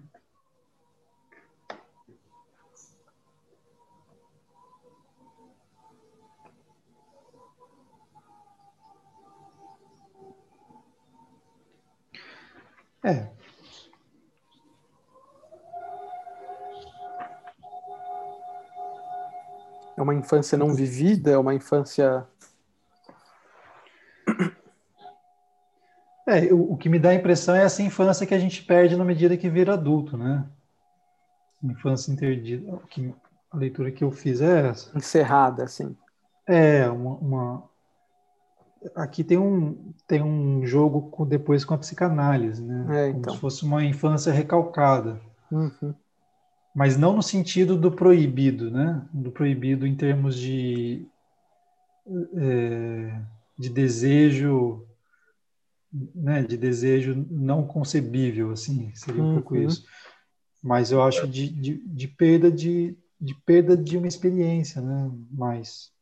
É. 13.06 13.28
É 19.96 20.02
uma 20.02 20.12
infância 20.12 20.58
não 20.58 20.74
vivida, 20.74 21.30
é 21.30 21.38
uma 21.38 21.54
infância. 21.54 22.26
É, 26.26 26.52
o, 26.52 26.72
o, 26.72 26.76
que 26.76 26.88
me 26.88 26.98
dá 26.98 27.10
a 27.10 27.14
impressão 27.14 27.54
é 27.54 27.62
essa 27.62 27.80
infância 27.80 28.26
que 28.26 28.34
a 28.34 28.38
gente 28.40 28.64
perde 28.64 28.96
na 28.96 29.04
medida 29.04 29.36
que 29.36 29.48
vira 29.48 29.74
adulto, 29.74 30.16
né? 30.18 30.44
Infância 31.62 32.10
interdita. 32.10 32.76
Que, 32.90 33.14
a 33.52 33.56
leitura 33.56 33.92
que 33.92 34.02
eu 34.02 34.10
fiz 34.10 34.40
é 34.40 34.70
essa. 34.70 34.98
Encerrada, 34.98 35.62
assim. 35.62 35.96
É, 36.44 36.88
uma, 36.90 37.14
uma 37.18 37.70
aqui 38.94 39.24
tem 39.24 39.38
um, 39.38 39.92
tem 40.06 40.22
um 40.22 40.64
jogo 40.64 41.10
com, 41.10 41.26
depois 41.26 41.64
com 41.64 41.74
a 41.74 41.78
psicanálise, 41.78 42.62
né? 42.62 42.86
É, 42.90 43.08
então. 43.08 43.22
Como 43.22 43.34
se 43.34 43.40
fosse 43.40 43.64
uma 43.64 43.84
infância 43.84 44.32
recalcada. 44.32 45.20
Uhum. 45.50 45.94
Mas 46.74 46.96
não 46.96 47.16
no 47.16 47.22
sentido 47.22 47.76
do 47.76 47.90
proibido, 47.90 48.70
né? 48.70 49.06
Do 49.12 49.30
proibido 49.30 49.86
em 49.86 49.94
termos 49.94 50.38
de, 50.38 51.06
é, 52.36 53.20
de 53.58 53.70
desejo, 53.70 54.86
né? 56.14 56.42
De 56.42 56.56
desejo 56.56 57.26
não 57.30 57.66
concebível, 57.66 58.50
assim, 58.50 58.92
seria 58.94 59.22
um 59.22 59.28
uhum. 59.28 59.34
pouco 59.36 59.56
isso. 59.56 59.84
Mas 60.62 60.90
eu 60.90 61.02
acho 61.02 61.26
de, 61.26 61.48
de, 61.48 61.78
de 61.86 62.08
perda 62.08 62.50
de, 62.50 62.96
de 63.20 63.34
perda 63.34 63.76
de 63.76 63.96
uma 63.96 64.08
experiência, 64.08 64.82
né? 64.82 65.10
Mais 65.30 65.95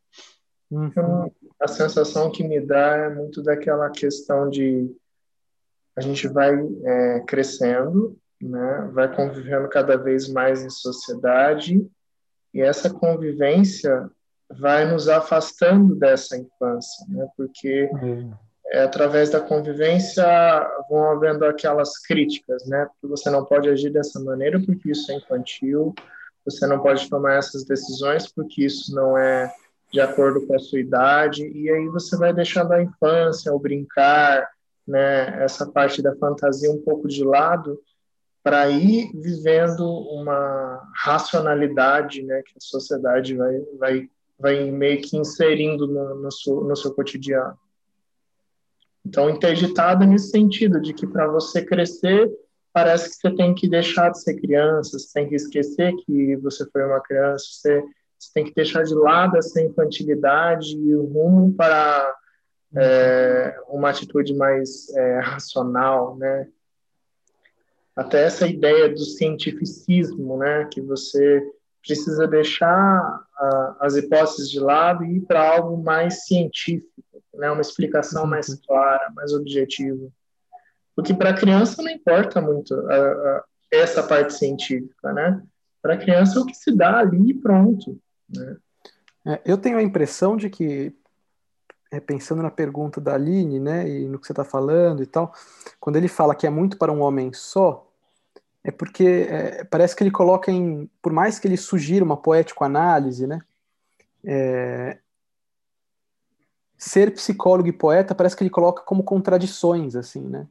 então, 0.83 1.33
a 1.61 1.69
sensação 1.69 2.31
que 2.31 2.43
me 2.43 2.61
dá 2.61 2.97
é 2.97 3.09
muito 3.09 3.43
daquela 3.43 3.89
questão 3.91 4.49
de 4.49 4.91
a 5.97 6.01
gente 6.01 6.27
vai 6.27 6.53
é, 6.85 7.21
crescendo, 7.21 8.19
né, 8.41 8.91
vai 8.93 9.15
convivendo 9.15 9.69
cada 9.69 9.97
vez 9.97 10.29
mais 10.29 10.63
em 10.63 10.71
sociedade 10.71 11.87
e 12.53 12.61
essa 12.61 12.91
convivência 12.91 14.11
vai 14.51 14.85
nos 14.85 15.09
afastando 15.09 15.95
dessa 15.95 16.37
infância, 16.37 17.07
né, 17.09 17.27
porque 17.37 17.89
é, 18.67 18.83
através 18.83 19.31
da 19.31 19.41
convivência 19.41 20.25
vão 20.91 21.13
havendo 21.13 21.45
aquelas 21.45 21.99
críticas, 21.99 22.67
né, 22.67 22.87
porque 22.87 23.07
você 23.07 23.31
não 23.31 23.45
pode 23.45 23.69
agir 23.69 23.91
dessa 23.91 24.19
maneira 24.21 24.61
porque 24.61 24.91
isso 24.91 25.11
é 25.13 25.17
infantil, 25.17 25.95
você 26.45 26.67
não 26.67 26.81
pode 26.81 27.09
tomar 27.09 27.35
essas 27.35 27.65
decisões 27.65 28.31
porque 28.31 28.65
isso 28.65 28.95
não 28.95 29.17
é 29.17 29.53
de 29.95 30.01
acordo 30.01 30.45
com 30.45 30.57
a 30.57 30.59
sua 30.59 30.81
idade, 30.81 31.47
e 31.47 31.71
aí 31.71 31.87
você 31.87 32.17
vai 32.17 32.35
deixando 32.35 32.73
a 32.73 32.83
infância, 32.83 33.55
o 33.55 33.61
brincar, 33.61 34.45
né, 34.85 35.41
essa 35.41 35.71
parte 35.71 36.03
da 36.03 36.17
fantasia 36.17 36.69
um 36.69 36.83
pouco 36.83 37.07
de 37.07 37.23
lado, 37.23 37.81
para 38.43 38.69
ir 38.69 39.13
vivendo 39.15 39.87
uma 39.87 40.83
racionalidade 40.97 42.25
né, 42.25 42.43
que 42.43 42.55
a 42.57 42.61
sociedade 42.61 43.37
vai, 43.37 43.61
vai, 43.79 44.11
vai 44.37 44.71
meio 44.73 45.01
que 45.01 45.17
inserindo 45.17 45.87
no, 45.87 46.17
no, 46.17 46.33
seu, 46.33 46.65
no 46.65 46.75
seu 46.75 46.93
cotidiano. 46.93 47.57
Então, 49.07 49.31
interditado 49.31 50.05
nesse 50.05 50.31
sentido, 50.31 50.81
de 50.81 50.93
que 50.93 51.07
para 51.07 51.29
você 51.29 51.65
crescer, 51.65 52.29
parece 52.73 53.11
que 53.11 53.15
você 53.15 53.31
tem 53.37 53.55
que 53.55 53.69
deixar 53.69 54.11
de 54.11 54.21
ser 54.21 54.41
criança, 54.41 54.99
você 54.99 55.13
tem 55.15 55.29
que 55.29 55.37
esquecer 55.37 55.95
que 56.05 56.35
você 56.39 56.69
foi 56.73 56.85
uma 56.85 57.01
criança, 57.01 57.45
você 57.49 57.85
você 58.25 58.33
tem 58.33 58.45
que 58.45 58.55
deixar 58.55 58.83
de 58.85 58.95
lado 58.95 59.37
essa 59.37 59.61
infantilidade 59.61 60.77
e 60.77 60.95
o 60.95 61.05
rumo 61.05 61.53
para 61.55 62.17
é, 62.77 63.57
uma 63.69 63.91
atitude 63.91 64.35
mais 64.35 64.89
é, 64.95 65.21
racional, 65.21 66.17
né? 66.17 66.49
Até 67.95 68.25
essa 68.25 68.47
ideia 68.47 68.89
do 68.89 69.05
cientificismo, 69.05 70.39
né? 70.39 70.67
Que 70.67 70.81
você 70.81 71.43
precisa 71.81 72.27
deixar 72.27 72.67
a, 73.37 73.77
as 73.81 73.97
hipóteses 73.97 74.51
de 74.51 74.59
lado 74.59 75.05
e 75.05 75.19
ir 75.19 75.21
para 75.21 75.49
algo 75.49 75.83
mais 75.83 76.25
científico, 76.25 76.91
né? 77.35 77.51
Uma 77.51 77.61
explicação 77.61 78.27
mais 78.27 78.49
uhum. 78.49 78.59
clara, 78.67 79.13
mais 79.15 79.33
objetiva. 79.33 80.09
Porque 80.97 81.13
para 81.13 81.31
a 81.31 81.37
criança 81.37 81.83
não 81.83 81.91
importa 81.91 82.41
muito 82.41 82.75
a, 82.75 82.97
a, 82.97 83.45
essa 83.71 84.03
parte 84.03 84.35
científica, 84.35 85.13
né? 85.13 85.43
Para 85.83 85.95
a 85.95 85.99
criança 85.99 86.39
é 86.39 86.43
o 86.43 86.47
que 86.47 86.55
se 86.55 86.75
dá 86.75 86.99
ali 86.99 87.31
e 87.31 87.35
pronto. 87.35 88.01
Né? 88.29 88.57
É, 89.27 89.41
eu 89.45 89.57
tenho 89.57 89.79
a 89.79 89.83
impressão 89.83 90.37
de 90.37 90.51
que, 90.51 90.95
é, 91.91 91.99
pensando 91.99 92.43
na 92.43 92.51
pergunta 92.51 93.01
da 93.01 93.15
Aline, 93.15 93.59
né, 93.59 93.89
e 93.89 94.07
no 94.07 94.19
que 94.19 94.27
você 94.27 94.33
está 94.33 94.45
falando 94.45 95.03
e 95.03 95.07
tal, 95.07 95.33
quando 95.81 95.97
ele 95.97 96.09
fala 96.09 96.35
que 96.35 96.47
é 96.47 96.51
muito 96.51 96.77
para 96.77 96.93
um 96.93 97.01
homem 97.01 97.33
só, 97.33 97.89
é 98.63 98.71
porque 98.71 99.27
é, 99.29 99.65
parece 99.65 99.97
que 99.97 100.03
ele 100.03 100.11
coloca 100.11 100.51
em, 100.51 100.91
por 101.01 101.13
mais 101.13 101.39
que 101.39 101.49
ele 101.49 101.57
sugira 101.57 102.05
uma 102.05 102.17
poético-análise, 102.17 103.27
né, 103.27 103.41
é, 104.25 104.99
ser 106.77 107.15
psicólogo 107.15 107.69
e 107.69 107.73
poeta 107.73 108.15
parece 108.15 108.37
que 108.37 108.43
ele 108.43 108.51
coloca 108.51 108.83
como 108.83 109.03
contradições, 109.03 109.97
assim, 109.97 110.23
né, 110.23 110.47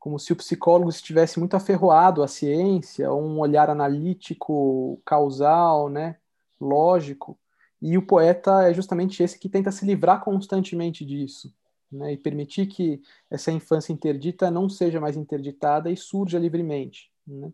como 0.00 0.18
se 0.18 0.32
o 0.32 0.36
psicólogo 0.36 0.90
estivesse 0.90 1.38
muito 1.38 1.54
aferroado 1.54 2.24
à 2.24 2.28
ciência, 2.28 3.12
um 3.12 3.38
olhar 3.38 3.70
analítico, 3.70 5.00
causal, 5.04 5.88
né, 5.88 6.16
lógico, 6.60 7.38
e 7.80 7.96
o 7.96 8.06
poeta 8.06 8.68
é 8.68 8.74
justamente 8.74 9.22
esse 9.22 9.38
que 9.38 9.48
tenta 9.48 9.72
se 9.72 9.86
livrar 9.86 10.22
constantemente 10.22 11.04
disso, 11.04 11.52
né, 11.90 12.12
e 12.12 12.16
permitir 12.16 12.66
que 12.66 13.00
essa 13.30 13.50
infância 13.50 13.92
interdita 13.92 14.50
não 14.50 14.68
seja 14.68 15.00
mais 15.00 15.16
interditada 15.16 15.90
e 15.90 15.96
surja 15.96 16.38
livremente. 16.38 17.10
Né. 17.26 17.50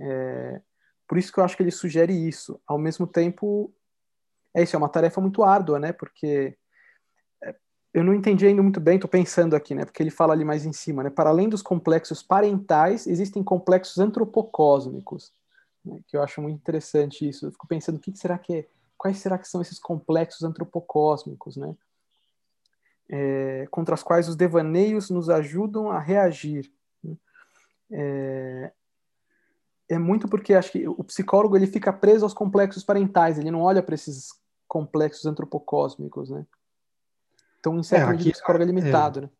É, 0.00 0.60
por 1.06 1.18
isso 1.18 1.32
que 1.32 1.38
eu 1.38 1.44
acho 1.44 1.56
que 1.56 1.62
ele 1.62 1.70
sugere 1.70 2.12
isso. 2.12 2.60
Ao 2.66 2.78
mesmo 2.78 3.06
tempo, 3.06 3.72
é 4.54 4.62
isso, 4.62 4.74
é 4.74 4.78
uma 4.78 4.88
tarefa 4.88 5.20
muito 5.20 5.44
árdua, 5.44 5.78
né? 5.78 5.92
Porque 5.92 6.56
é, 7.42 7.54
eu 7.94 8.02
não 8.02 8.14
entendi 8.14 8.46
ainda 8.46 8.62
muito 8.62 8.80
bem, 8.80 8.96
estou 8.96 9.08
pensando 9.08 9.54
aqui, 9.54 9.74
né? 9.74 9.84
Porque 9.84 10.02
ele 10.02 10.10
fala 10.10 10.32
ali 10.32 10.44
mais 10.44 10.66
em 10.66 10.72
cima, 10.72 11.02
né? 11.04 11.10
Para 11.10 11.30
além 11.30 11.48
dos 11.48 11.62
complexos 11.62 12.22
parentais, 12.22 13.06
existem 13.06 13.42
complexos 13.42 13.98
antropocósmicos, 13.98 15.32
né? 15.86 16.00
que 16.06 16.16
eu 16.16 16.22
acho 16.22 16.42
muito 16.42 16.56
interessante 16.56 17.28
isso. 17.28 17.46
Eu 17.46 17.52
fico 17.52 17.66
pensando, 17.66 17.96
o 17.96 18.00
que 18.00 18.16
será 18.16 18.38
que 18.38 18.52
é, 18.54 18.68
quais 18.96 19.18
será 19.18 19.38
que 19.38 19.48
são 19.48 19.60
esses 19.60 19.78
complexos 19.78 20.42
antropocósmicos, 20.42 21.56
né? 21.56 21.74
É, 23.08 23.68
contra 23.70 23.94
os 23.94 24.02
quais 24.02 24.28
os 24.28 24.34
devaneios 24.34 25.10
nos 25.10 25.30
ajudam 25.30 25.90
a 25.90 26.00
reagir. 26.00 26.72
Né? 27.04 27.16
É, 27.92 28.72
é 29.88 29.98
muito 29.98 30.28
porque 30.28 30.54
acho 30.54 30.72
que 30.72 30.88
o 30.88 31.04
psicólogo 31.04 31.56
ele 31.56 31.68
fica 31.68 31.92
preso 31.92 32.24
aos 32.24 32.34
complexos 32.34 32.82
parentais, 32.82 33.38
ele 33.38 33.52
não 33.52 33.62
olha 33.62 33.80
para 33.80 33.94
esses 33.94 34.30
complexos 34.66 35.24
antropocósmicos, 35.24 36.30
né? 36.30 36.44
Então, 37.60 37.78
em 37.78 37.82
certo 37.82 38.10
é, 38.10 38.14
aqui, 38.14 38.28
o 38.30 38.32
psicólogo 38.32 38.64
é 38.64 38.66
limitado, 38.66 39.18
é, 39.20 39.22
né? 39.22 39.30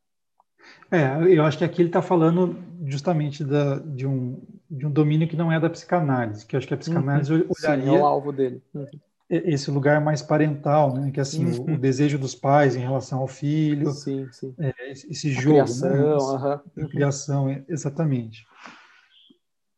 É, 0.90 1.34
eu 1.34 1.44
acho 1.44 1.58
que 1.58 1.64
aqui 1.64 1.82
ele 1.82 1.88
está 1.88 2.00
falando 2.00 2.56
justamente 2.84 3.44
da, 3.44 3.78
de, 3.78 4.06
um, 4.06 4.40
de 4.70 4.86
um 4.86 4.90
domínio 4.90 5.28
que 5.28 5.36
não 5.36 5.50
é 5.50 5.58
da 5.58 5.68
psicanálise, 5.68 6.46
que 6.46 6.54
eu 6.54 6.58
acho 6.58 6.66
que 6.66 6.74
a 6.74 6.76
psicanálise 6.76 7.32
uhum. 7.32 7.48
olharia... 7.58 7.84
Sim, 7.84 7.96
é 7.96 8.00
o 8.00 8.06
alvo 8.06 8.32
dele. 8.32 8.62
Uhum. 8.74 8.86
Esse 9.28 9.70
lugar 9.72 10.00
mais 10.00 10.22
parental, 10.22 10.94
né? 10.94 11.10
Que 11.10 11.20
assim, 11.20 11.44
uhum. 11.44 11.72
o, 11.72 11.74
o, 11.74 11.78
desejo 11.78 12.16
dos 12.16 12.34
pais 12.34 12.76
em 12.76 12.80
relação 12.80 13.18
ao 13.18 13.26
filho, 13.26 13.90
sim, 13.90 14.28
sim. 14.30 14.54
É, 14.58 14.92
esse, 14.92 15.10
esse 15.10 15.32
jogo, 15.32 15.56
criação, 15.56 15.90
né? 15.90 16.60
Essa, 16.76 16.88
criação, 16.88 17.64
exatamente 17.68 18.46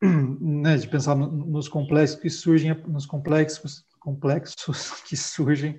né, 0.01 0.77
de 0.77 0.87
pensar 0.87 1.15
nos 1.15 1.67
complexos 1.67 2.19
que 2.19 2.29
surgem, 2.29 2.73
nos 2.87 3.05
complexos, 3.05 3.83
complexos 3.99 5.01
que 5.07 5.17
surgem 5.17 5.77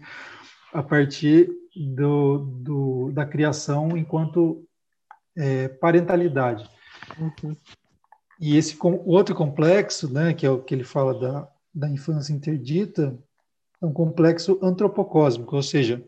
a 0.72 0.82
partir 0.82 1.50
do, 1.94 2.38
do 2.38 3.12
da 3.12 3.24
criação 3.24 3.96
enquanto 3.96 4.64
é, 5.40 5.68
parentalidade. 5.68 6.68
Uhum. 7.18 7.56
E 8.38 8.56
esse 8.56 8.76
outro 9.06 9.34
complexo, 9.34 10.12
né, 10.12 10.34
que 10.34 10.44
é 10.44 10.50
o 10.50 10.62
que 10.62 10.74
ele 10.74 10.84
fala 10.84 11.18
da, 11.18 11.48
da 11.74 11.88
infância 11.88 12.32
interdita, 12.32 13.18
é 13.80 13.86
um 13.86 13.92
complexo 13.92 14.58
antropocósmico, 14.62 15.56
ou 15.56 15.62
seja, 15.62 16.06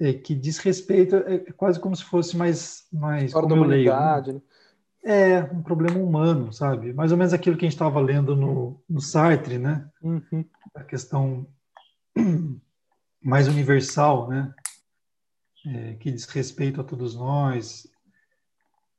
é, 0.00 0.12
que 0.14 0.34
diz 0.34 0.58
respeito, 0.58 1.16
é 1.16 1.38
quase 1.52 1.78
como 1.78 1.94
se 1.94 2.04
fosse 2.04 2.36
mais, 2.36 2.86
mais 2.90 3.32
Fora 3.32 3.46
da 3.46 3.54
humanidade, 3.54 4.28
leio, 4.28 4.38
né? 4.38 4.44
né? 5.04 5.38
É 5.38 5.42
um 5.52 5.62
problema 5.62 5.98
humano, 5.98 6.50
sabe? 6.50 6.94
Mais 6.94 7.12
ou 7.12 7.18
menos 7.18 7.34
aquilo 7.34 7.58
que 7.58 7.66
a 7.66 7.68
gente 7.68 7.76
estava 7.76 8.00
lendo 8.00 8.34
no, 8.34 8.82
no 8.88 9.00
Sartre, 9.02 9.58
né? 9.58 9.86
Uhum. 10.02 10.44
A 10.74 10.82
questão 10.82 11.46
mais 13.22 13.46
universal, 13.46 14.28
né? 14.28 14.54
É, 15.66 15.94
que 15.94 16.10
diz 16.10 16.24
respeito 16.24 16.80
a 16.80 16.84
todos 16.84 17.14
nós. 17.14 17.86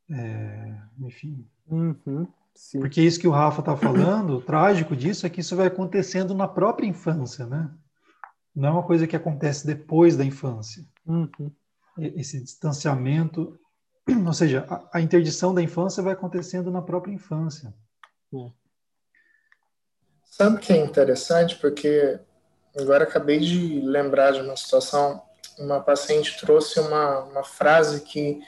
É, 0.10 0.76
enfim. 1.00 1.48
Uhum. 1.68 2.28
Porque 2.80 3.02
isso 3.02 3.20
que 3.20 3.28
o 3.28 3.32
Rafa 3.32 3.60
está 3.60 3.76
falando, 3.76 4.38
o 4.38 4.42
trágico 4.42 4.96
disso 4.96 5.26
é 5.26 5.30
que 5.30 5.42
isso 5.42 5.56
vai 5.56 5.68
acontecendo 5.68 6.34
na 6.34 6.48
própria 6.48 6.88
infância, 6.88 7.46
né? 7.46 7.70
Não 8.56 8.70
é 8.70 8.72
uma 8.72 8.84
coisa 8.84 9.06
que 9.06 9.16
acontece 9.16 9.68
depois 9.68 10.16
da 10.16 10.24
infância. 10.24 10.86
Uhum. 11.06 11.52
Esse 11.98 12.42
distanciamento 12.42 13.60
Ou 14.26 14.34
seja, 14.34 14.66
a, 14.70 14.98
a, 14.98 15.02
interdição 15.02 15.54
da 15.54 15.62
infância 15.62 16.04
vai 16.04 16.14
acontecendo 16.14 16.72
na 16.72 16.82
própria 16.82 17.14
infância. 17.14 17.74
É. 18.34 18.52
Sabe 20.24 20.58
o 20.58 20.60
que 20.60 20.74
é 20.74 20.78
interessante? 20.78 21.56
Porque 21.56 22.20
agora 22.78 23.04
acabei 23.04 23.40
de 23.40 23.80
lembrar 23.82 24.32
de 24.32 24.42
uma 24.42 24.56
situação. 24.56 25.22
Uma 25.58 25.80
paciente 25.80 26.38
trouxe 26.40 26.80
uma, 26.80 27.20
uma 27.22 27.44
frase 27.44 28.02
que 28.02 28.42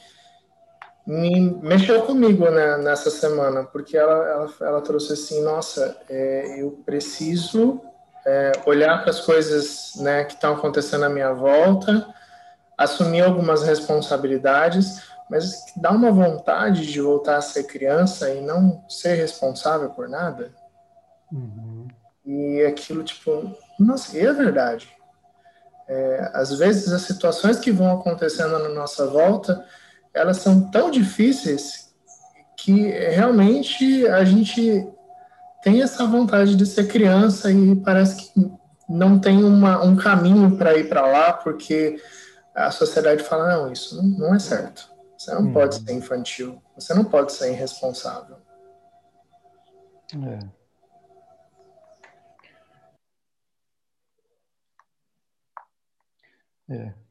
me 1.08 1.52
mexeu 1.62 2.02
comigo 2.02 2.50
né, 2.50 2.78
nessa 2.80 3.10
semana, 3.10 3.64
porque 3.64 3.96
ela, 3.96 4.28
ela, 4.28 4.54
ela 4.60 4.82
trouxe 4.82 5.14
assim: 5.14 5.42
Nossa, 5.42 5.96
é, 6.10 6.62
eu 6.62 6.72
preciso 6.86 7.82
é, 8.26 8.52
olhar 8.66 9.02
para 9.02 9.12
as 9.12 9.22
coisas 9.22 9.94
né, 9.96 10.26
que 10.26 10.34
estão 10.34 10.54
acontecendo 10.54 11.06
à 11.06 11.10
minha 11.10 11.32
volta, 11.32 12.14
assumir 12.78 13.22
algumas 13.22 13.64
responsabilidades, 13.64 15.02
mas 15.30 15.64
dá 15.78 15.92
uma 15.92 16.12
vontade 16.12 16.86
de 16.86 17.00
voltar 17.00 17.38
a 17.38 17.42
ser 17.42 17.64
criança 17.64 18.30
e 18.30 18.42
não 18.42 18.84
ser 18.90 19.14
responsável 19.14 19.90
por 19.92 20.10
nada. 20.10 20.52
Uhum. 21.32 21.88
E 22.26 22.64
aquilo, 22.64 23.02
tipo, 23.06 23.56
nossa, 23.80 24.18
e 24.18 24.26
é 24.26 24.34
verdade. 24.34 24.90
É, 25.88 26.32
às 26.34 26.54
vezes 26.58 26.92
as 26.92 27.04
situações 27.04 27.58
que 27.58 27.72
vão 27.72 27.94
acontecendo 27.98 28.60
na 28.60 28.68
nossa 28.68 29.08
volta, 29.08 29.66
elas 30.18 30.38
são 30.38 30.70
tão 30.70 30.92
difíceis 30.92 31.94
que 32.58 32.90
realmente 32.90 34.06
a 34.08 34.26
gente 34.26 34.86
tem 35.62 35.82
essa 35.82 36.06
vontade 36.06 36.56
de 36.56 36.66
ser 36.66 36.88
criança 36.88 37.52
e 37.52 37.76
parece 37.76 38.16
que 38.34 38.52
não 38.90 39.20
tem 39.20 39.44
uma, 39.44 39.84
um 39.84 39.96
caminho 39.96 40.58
para 40.58 40.78
ir 40.78 40.88
para 40.88 41.06
lá, 41.06 41.34
porque 41.34 42.02
a 42.56 42.72
sociedade 42.72 43.24
fala, 43.24 43.58
não, 43.58 43.72
isso 43.72 43.96
não, 43.98 44.04
não 44.04 44.36
é 44.36 44.40
certo. 44.40 44.90
Você 45.18 45.34
não 45.34 45.42
hum. 45.42 45.54
pode 45.54 45.76
ser 45.76 45.94
infantil. 45.94 46.62
Você 46.76 46.94
não 46.94 47.04
pode 47.04 47.34
ser 47.34 47.52
irresponsável. 47.52 48.38
É. 50.14 50.58
É. 56.70 57.07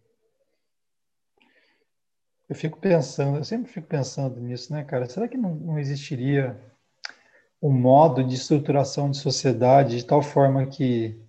Eu 2.48 2.54
fico 2.54 2.78
pensando, 2.78 3.38
eu 3.38 3.44
sempre 3.44 3.70
fico 3.72 3.88
pensando 3.88 4.40
nisso, 4.40 4.72
né, 4.72 4.84
cara? 4.84 5.08
Será 5.08 5.26
que 5.26 5.36
não, 5.36 5.54
não 5.54 5.78
existiria 5.78 6.60
um 7.60 7.72
modo 7.72 8.22
de 8.22 8.34
estruturação 8.34 9.10
de 9.10 9.18
sociedade 9.18 9.96
de 9.96 10.04
tal 10.04 10.22
forma 10.22 10.66
que. 10.66 11.20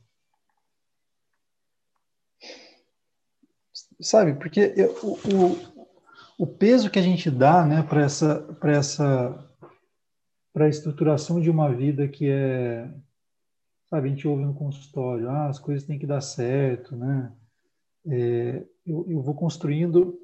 Sabe, 3.99 4.35
porque 4.35 4.73
eu, 4.75 4.91
o, 5.03 6.43
o 6.43 6.47
peso 6.47 6.91
que 6.91 6.99
a 6.99 7.01
gente 7.01 7.31
dá 7.31 7.65
né, 7.65 7.81
para 7.81 8.03
essa, 8.03 8.39
para 8.59 8.71
essa 8.73 9.47
para 10.53 10.65
a 10.65 10.69
estruturação 10.69 11.39
de 11.39 11.51
uma 11.51 11.71
vida 11.71 12.07
que 12.07 12.29
é, 12.29 12.91
sabe, 13.87 14.07
a 14.07 14.09
gente 14.09 14.27
ouve 14.27 14.43
no 14.43 14.55
consultório, 14.55 15.29
ah, 15.29 15.47
as 15.49 15.59
coisas 15.59 15.87
têm 15.87 15.99
que 15.99 16.05
dar 16.07 16.21
certo, 16.21 16.95
né? 16.95 17.31
É, 18.07 18.65
eu, 18.85 19.05
eu 19.07 19.21
vou 19.21 19.35
construindo 19.35 20.19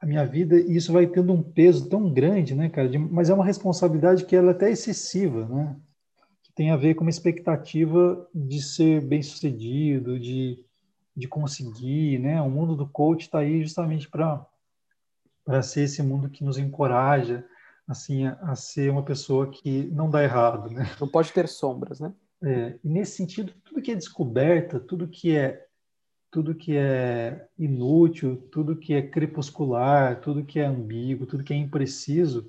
a 0.00 0.06
minha 0.06 0.24
vida 0.24 0.56
e 0.56 0.76
isso 0.76 0.92
vai 0.92 1.06
tendo 1.06 1.32
um 1.32 1.42
peso 1.42 1.88
tão 1.88 2.12
grande, 2.12 2.54
né, 2.54 2.68
cara? 2.68 2.88
De, 2.88 2.98
mas 2.98 3.30
é 3.30 3.34
uma 3.34 3.44
responsabilidade 3.44 4.24
que 4.24 4.36
ela 4.36 4.48
é 4.48 4.50
até 4.50 4.70
excessiva, 4.70 5.46
né? 5.46 5.76
Que 6.42 6.52
tem 6.52 6.70
a 6.70 6.76
ver 6.76 6.94
com 6.94 7.02
uma 7.02 7.10
expectativa 7.10 8.28
de 8.34 8.62
ser 8.62 9.00
bem 9.00 9.22
sucedido, 9.22 10.18
de, 10.18 10.64
de 11.16 11.26
conseguir, 11.26 12.18
né? 12.18 12.40
O 12.42 12.50
mundo 12.50 12.76
do 12.76 12.86
coach 12.86 13.22
está 13.22 13.40
aí 13.40 13.62
justamente 13.62 14.08
para 14.08 14.46
para 15.44 15.62
ser 15.62 15.82
esse 15.82 16.02
mundo 16.02 16.28
que 16.28 16.42
nos 16.42 16.58
encoraja 16.58 17.46
assim 17.86 18.26
a, 18.26 18.32
a, 18.42 18.56
ser 18.56 18.90
uma 18.90 19.04
pessoa 19.04 19.48
que 19.48 19.84
não 19.92 20.10
dá 20.10 20.22
errado, 20.22 20.70
né? 20.70 20.90
Não 21.00 21.06
pode 21.06 21.32
ter 21.32 21.46
sombras, 21.48 22.00
né? 22.00 22.12
É, 22.42 22.78
e 22.84 22.88
nesse 22.88 23.16
sentido, 23.16 23.52
tudo 23.64 23.80
que 23.80 23.92
é 23.92 23.94
descoberta, 23.94 24.80
tudo 24.80 25.08
que 25.08 25.34
é 25.36 25.65
tudo 26.36 26.54
que 26.54 26.76
é 26.76 27.48
inútil, 27.58 28.36
tudo 28.52 28.76
que 28.76 28.92
é 28.92 29.00
crepuscular, 29.00 30.20
tudo 30.20 30.44
que 30.44 30.60
é 30.60 30.66
ambíguo, 30.66 31.26
tudo 31.26 31.42
que 31.42 31.54
é 31.54 31.56
impreciso, 31.56 32.46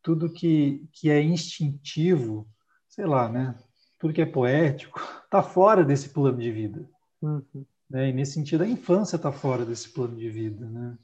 tudo 0.00 0.32
que, 0.32 0.88
que 0.92 1.10
é 1.10 1.20
instintivo, 1.20 2.48
sei 2.88 3.06
lá, 3.06 3.28
né? 3.28 3.58
Tudo 3.98 4.14
que 4.14 4.22
é 4.22 4.26
poético, 4.26 5.00
está 5.24 5.42
fora 5.42 5.82
desse 5.84 6.10
plano 6.10 6.38
de 6.38 6.52
vida. 6.52 6.88
Uhum. 7.20 7.66
Né? 7.90 8.10
E 8.10 8.12
nesse 8.12 8.34
sentido, 8.34 8.62
a 8.62 8.68
infância 8.68 9.16
está 9.16 9.32
fora 9.32 9.66
desse 9.66 9.88
plano 9.88 10.16
de 10.16 10.30
vida, 10.30 10.64
né? 10.70 10.96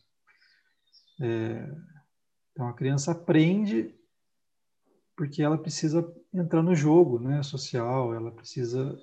É, 1.20 1.68
então 2.52 2.68
a 2.68 2.72
criança 2.72 3.11
aprende 3.11 3.92
porque 5.16 5.42
ela 5.42 5.59
precisa 5.59 6.09
entrar 6.32 6.62
no 6.62 6.72
jogo, 6.72 7.18
né, 7.18 7.42
social. 7.42 8.14
Ela 8.14 8.30
precisa. 8.30 8.96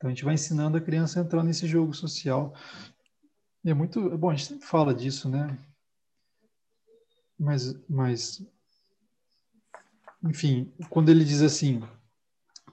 Então 0.00 0.08
a 0.08 0.14
gente 0.14 0.24
vai 0.24 0.32
ensinando 0.32 0.78
a 0.78 0.80
criança 0.80 1.20
a 1.20 1.22
entrar 1.22 1.44
nesse 1.44 1.66
jogo 1.66 1.92
social. 1.92 2.54
E 3.62 3.68
é 3.68 3.74
muito 3.74 4.16
bom. 4.16 4.30
A 4.30 4.34
gente 4.34 4.48
sempre 4.48 4.66
fala 4.66 4.94
disso, 4.94 5.28
né? 5.28 5.58
Mas, 7.38 7.74
mas, 7.86 8.42
enfim, 10.24 10.72
quando 10.88 11.10
ele 11.10 11.22
diz 11.22 11.42
assim, 11.42 11.82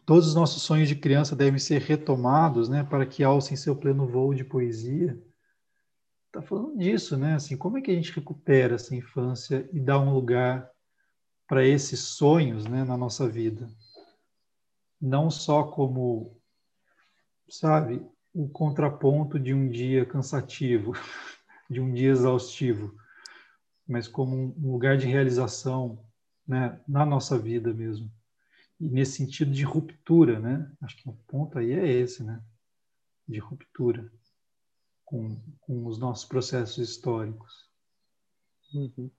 todos 0.06 0.28
os 0.28 0.36
nossos 0.36 0.64
sonhos 0.64 0.88
de 0.88 0.96
criança 0.96 1.36
devem 1.36 1.60
ser 1.60 1.82
retomados, 1.82 2.70
né, 2.70 2.84
para 2.84 3.06
que 3.06 3.24
alcem 3.24 3.58
seu 3.58 3.76
pleno 3.76 4.08
voo 4.08 4.34
de 4.34 4.44
poesia 4.44 5.22
está 6.28 6.42
falando 6.42 6.78
disso, 6.78 7.18
né? 7.18 7.36
Assim, 7.36 7.58
como 7.58 7.78
é 7.78 7.82
que 7.82 7.92
a 7.92 7.94
gente 7.94 8.14
recupera 8.14 8.76
essa 8.76 8.96
infância 8.96 9.68
e 9.74 9.80
dá 9.80 10.00
um 10.00 10.14
lugar 10.14 10.70
para 11.48 11.66
esses 11.66 12.00
sonhos, 12.00 12.66
né, 12.66 12.84
na 12.84 12.98
nossa 12.98 13.28
vida? 13.28 13.68
Não 15.00 15.30
só 15.30 15.64
como, 15.64 16.37
sabe, 17.50 18.06
o 18.34 18.48
contraponto 18.48 19.40
de 19.40 19.54
um 19.54 19.70
dia 19.70 20.06
cansativo, 20.06 20.94
de 21.70 21.82
um 21.82 21.94
dia 21.94 22.12
exaustivo, 22.12 22.96
mas 23.88 24.08
como 24.08 24.56
um 24.58 24.72
lugar 24.72 24.98
de 24.98 25.08
realização 25.08 26.04
né, 26.48 26.80
na 26.88 27.06
nossa 27.06 27.38
vida 27.38 27.74
mesmo. 27.74 28.12
E 28.80 28.88
nesse 28.88 29.18
sentido 29.18 29.52
de 29.52 29.64
ruptura, 29.64 30.40
né? 30.40 30.72
Acho 30.82 30.98
que 30.98 31.10
o 31.10 31.14
ponto 31.28 31.58
aí 31.58 31.72
é 31.72 31.88
esse, 31.88 32.24
né? 32.24 32.42
De 33.28 33.40
ruptura 33.40 34.12
com, 35.04 35.42
com 35.62 35.86
os 35.86 35.98
nossos 35.98 36.26
processos 36.26 36.78
históricos. 36.78 37.68
Uhum. 38.74 39.10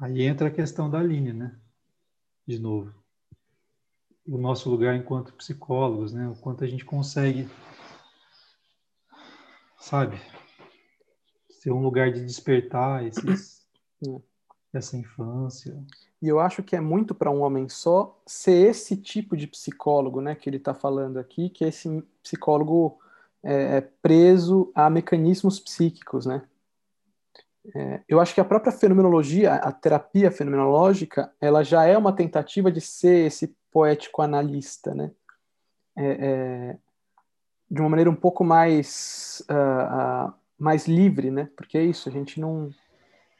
Aí 0.00 0.22
entra 0.22 0.48
a 0.48 0.50
questão 0.50 0.90
da 0.90 0.98
Aline, 0.98 1.32
né? 1.32 1.58
De 2.46 2.58
novo. 2.58 2.94
O 4.26 4.38
nosso 4.38 4.70
lugar 4.70 4.94
enquanto 4.94 5.34
psicólogos, 5.34 6.12
né? 6.12 6.28
O 6.28 6.36
quanto 6.36 6.62
a 6.62 6.66
gente 6.66 6.84
consegue, 6.84 7.48
sabe, 9.78 10.20
ser 11.50 11.72
um 11.72 11.82
lugar 11.82 12.12
de 12.12 12.24
despertar 12.24 13.04
esses, 13.04 13.66
essa 14.72 14.96
infância. 14.96 15.76
E 16.22 16.28
eu 16.28 16.38
acho 16.38 16.62
que 16.62 16.76
é 16.76 16.80
muito 16.80 17.14
para 17.14 17.30
um 17.30 17.42
homem 17.42 17.68
só 17.68 18.20
ser 18.24 18.70
esse 18.70 18.96
tipo 18.96 19.36
de 19.36 19.46
psicólogo, 19.46 20.20
né? 20.20 20.34
Que 20.34 20.48
ele 20.48 20.56
está 20.56 20.74
falando 20.74 21.18
aqui, 21.18 21.50
que 21.50 21.64
é 21.64 21.68
esse 21.68 22.02
psicólogo 22.22 22.98
é, 23.42 23.76
é, 23.76 23.80
preso 23.80 24.70
a 24.74 24.88
mecanismos 24.88 25.60
psíquicos, 25.60 26.26
né? 26.26 26.42
É, 27.74 28.00
eu 28.08 28.20
acho 28.20 28.34
que 28.34 28.40
a 28.40 28.44
própria 28.44 28.72
fenomenologia, 28.72 29.54
a 29.54 29.72
terapia 29.72 30.30
fenomenológica, 30.30 31.32
ela 31.40 31.64
já 31.64 31.84
é 31.84 31.96
uma 31.96 32.12
tentativa 32.12 32.70
de 32.70 32.80
ser 32.80 33.26
esse 33.26 33.54
poético 33.72 34.22
analista, 34.22 34.94
né? 34.94 35.10
É, 35.96 36.06
é, 36.06 36.78
de 37.70 37.80
uma 37.80 37.88
maneira 37.88 38.10
um 38.10 38.14
pouco 38.14 38.44
mais 38.44 39.42
uh, 39.50 40.28
uh, 40.28 40.34
mais 40.58 40.86
livre, 40.86 41.30
né? 41.30 41.48
Porque 41.56 41.76
é 41.76 41.84
isso, 41.84 42.08
a 42.08 42.12
gente 42.12 42.40
não 42.40 42.70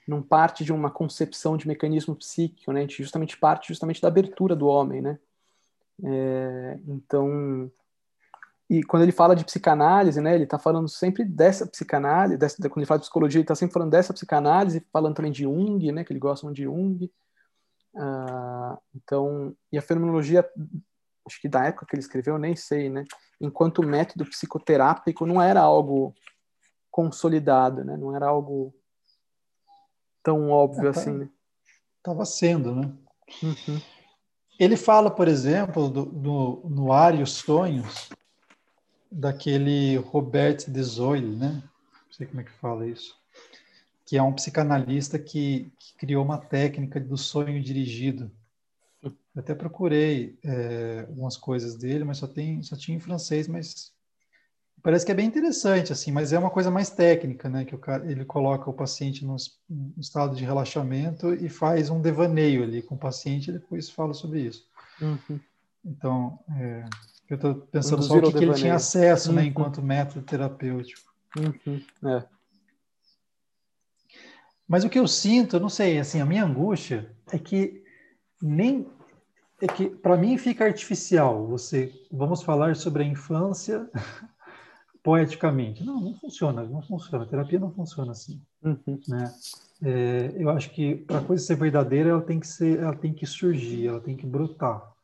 não 0.06 0.22
parte 0.22 0.64
de 0.64 0.72
uma 0.72 0.88
concepção 0.88 1.56
de 1.56 1.66
mecanismo 1.66 2.14
psíquico, 2.14 2.72
né? 2.72 2.80
A 2.80 2.82
gente 2.82 3.02
justamente 3.02 3.36
parte 3.36 3.68
justamente 3.68 4.00
da 4.00 4.08
abertura 4.08 4.54
do 4.54 4.66
homem, 4.66 5.00
né? 5.00 5.18
É, 6.04 6.78
então 6.86 7.70
e 8.68 8.82
quando 8.82 9.04
ele 9.04 9.12
fala 9.12 9.36
de 9.36 9.44
psicanálise, 9.44 10.20
né, 10.20 10.34
ele 10.34 10.44
está 10.44 10.58
falando 10.58 10.88
sempre 10.88 11.24
dessa 11.24 11.66
psicanálise, 11.66 12.36
dessa, 12.36 12.56
quando 12.68 12.78
ele 12.78 12.86
fala 12.86 12.98
de 12.98 13.04
psicologia, 13.04 13.38
ele 13.38 13.44
está 13.44 13.54
sempre 13.54 13.72
falando 13.72 13.90
dessa 13.90 14.12
psicanálise, 14.12 14.84
falando 14.92 15.14
também 15.14 15.30
de 15.30 15.44
Jung, 15.44 15.92
né, 15.92 16.02
que 16.02 16.12
ele 16.12 16.18
gosta 16.18 16.50
de 16.52 16.64
Jung. 16.64 17.10
Uh, 17.94 18.76
então, 18.94 19.56
e 19.72 19.78
a 19.78 19.82
fenomenologia, 19.82 20.44
acho 21.26 21.40
que 21.40 21.48
da 21.48 21.64
época 21.64 21.86
que 21.86 21.94
ele 21.94 22.02
escreveu, 22.02 22.34
eu 22.34 22.40
nem 22.40 22.56
sei, 22.56 22.90
né, 22.90 23.04
enquanto 23.40 23.86
método 23.86 24.26
psicoterápico 24.26 25.24
não 25.24 25.40
era 25.40 25.60
algo 25.60 26.12
consolidado, 26.90 27.84
né, 27.84 27.96
não 27.96 28.16
era 28.16 28.26
algo 28.26 28.74
tão 30.24 30.50
óbvio 30.50 30.88
é, 30.88 30.92
tá, 30.92 31.00
assim, 31.00 31.12
né. 31.12 31.28
Tava 32.02 32.24
sendo, 32.24 32.74
né. 32.74 32.92
Uhum. 33.42 33.80
Ele 34.58 34.76
fala, 34.76 35.08
por 35.08 35.28
exemplo, 35.28 35.88
do, 35.88 36.06
do, 36.06 36.62
no 36.68 36.92
Ar 36.92 37.14
e 37.14 37.22
os 37.22 37.32
Sonhos, 37.32 38.08
daquele 39.10 39.96
Robert 39.96 40.58
de 40.68 40.82
Zoyle, 40.82 41.36
né? 41.36 41.62
Não 42.06 42.12
sei 42.12 42.26
como 42.26 42.40
é 42.40 42.44
que 42.44 42.52
fala 42.52 42.86
isso. 42.86 43.16
Que 44.04 44.16
é 44.16 44.22
um 44.22 44.32
psicanalista 44.32 45.18
que, 45.18 45.70
que 45.78 45.94
criou 45.96 46.24
uma 46.24 46.38
técnica 46.38 47.00
do 47.00 47.16
sonho 47.16 47.62
dirigido. 47.62 48.30
Eu 49.02 49.12
até 49.36 49.54
procurei 49.54 50.38
é, 50.44 51.04
algumas 51.08 51.36
coisas 51.36 51.76
dele, 51.76 52.04
mas 52.04 52.18
só, 52.18 52.26
tem, 52.26 52.62
só 52.62 52.76
tinha 52.76 52.96
em 52.96 53.00
francês, 53.00 53.46
mas 53.46 53.92
parece 54.82 55.04
que 55.04 55.12
é 55.12 55.14
bem 55.14 55.26
interessante, 55.26 55.92
assim, 55.92 56.12
mas 56.12 56.32
é 56.32 56.38
uma 56.38 56.50
coisa 56.50 56.70
mais 56.70 56.90
técnica, 56.90 57.48
né? 57.48 57.64
Que 57.64 57.74
o 57.74 57.78
cara, 57.78 58.10
ele 58.10 58.24
coloca 58.24 58.70
o 58.70 58.74
paciente 58.74 59.24
no, 59.24 59.36
no 59.68 60.00
estado 60.00 60.34
de 60.34 60.44
relaxamento 60.44 61.34
e 61.34 61.48
faz 61.48 61.90
um 61.90 62.00
devaneio 62.00 62.62
ali 62.62 62.82
com 62.82 62.94
o 62.94 62.98
paciente 62.98 63.50
e 63.50 63.52
depois 63.52 63.90
fala 63.90 64.14
sobre 64.14 64.42
isso. 64.42 64.66
Uhum. 65.00 65.40
Então, 65.84 66.38
é, 66.56 66.84
eu 67.28 67.36
estou 67.36 67.54
pensando 67.54 68.02
só 68.02 68.14
o 68.16 68.22
que, 68.22 68.32
que 68.32 68.44
ele 68.44 68.54
tinha 68.54 68.74
acesso, 68.74 69.32
né, 69.32 69.38
uhum. 69.38 69.44
né, 69.44 69.50
enquanto 69.50 69.82
método 69.82 70.24
terapêutico. 70.24 71.12
Uhum. 71.36 71.82
É. 72.10 72.24
Mas 74.68 74.84
o 74.84 74.88
que 74.88 74.98
eu 74.98 75.06
sinto, 75.06 75.56
eu 75.56 75.60
não 75.60 75.68
sei, 75.68 75.98
assim, 75.98 76.20
a 76.20 76.26
minha 76.26 76.44
angústia 76.44 77.10
é 77.30 77.38
que 77.38 77.84
nem 78.42 78.86
é 79.60 79.66
que 79.66 79.88
para 79.88 80.16
mim 80.16 80.36
fica 80.36 80.64
artificial. 80.64 81.46
Você, 81.48 81.92
vamos 82.10 82.42
falar 82.42 82.76
sobre 82.76 83.02
a 83.02 83.06
infância 83.06 83.88
poeticamente. 85.02 85.84
Não, 85.84 86.00
não 86.00 86.14
funciona, 86.14 86.62
não 86.64 86.82
funciona. 86.82 87.24
A 87.24 87.28
terapia 87.28 87.58
não 87.58 87.72
funciona 87.72 88.12
assim, 88.12 88.40
uhum. 88.62 89.00
né? 89.08 89.32
É, 89.82 90.32
eu 90.36 90.50
acho 90.50 90.70
que 90.70 90.96
para 90.96 91.18
a 91.18 91.24
coisa 91.24 91.44
ser 91.44 91.56
verdadeira, 91.56 92.10
ela 92.10 92.22
tem 92.22 92.40
que 92.40 92.46
ser, 92.46 92.78
ela 92.78 92.96
tem 92.96 93.12
que 93.12 93.26
surgir, 93.26 93.86
ela 93.86 94.00
tem 94.00 94.16
que 94.16 94.26
brotar. 94.26 94.95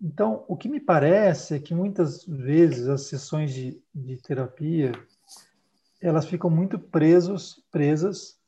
Então, 0.00 0.44
o 0.46 0.56
que 0.56 0.68
me 0.68 0.78
parece 0.78 1.54
é 1.54 1.58
que 1.58 1.74
muitas 1.74 2.24
vezes 2.24 2.88
as 2.88 3.02
sessões 3.02 3.52
de, 3.52 3.82
de 3.94 4.16
terapia 4.22 4.92
elas 6.00 6.26
ficam 6.26 6.48
muito 6.48 6.78
presos, 6.78 7.64
presas 7.70 8.38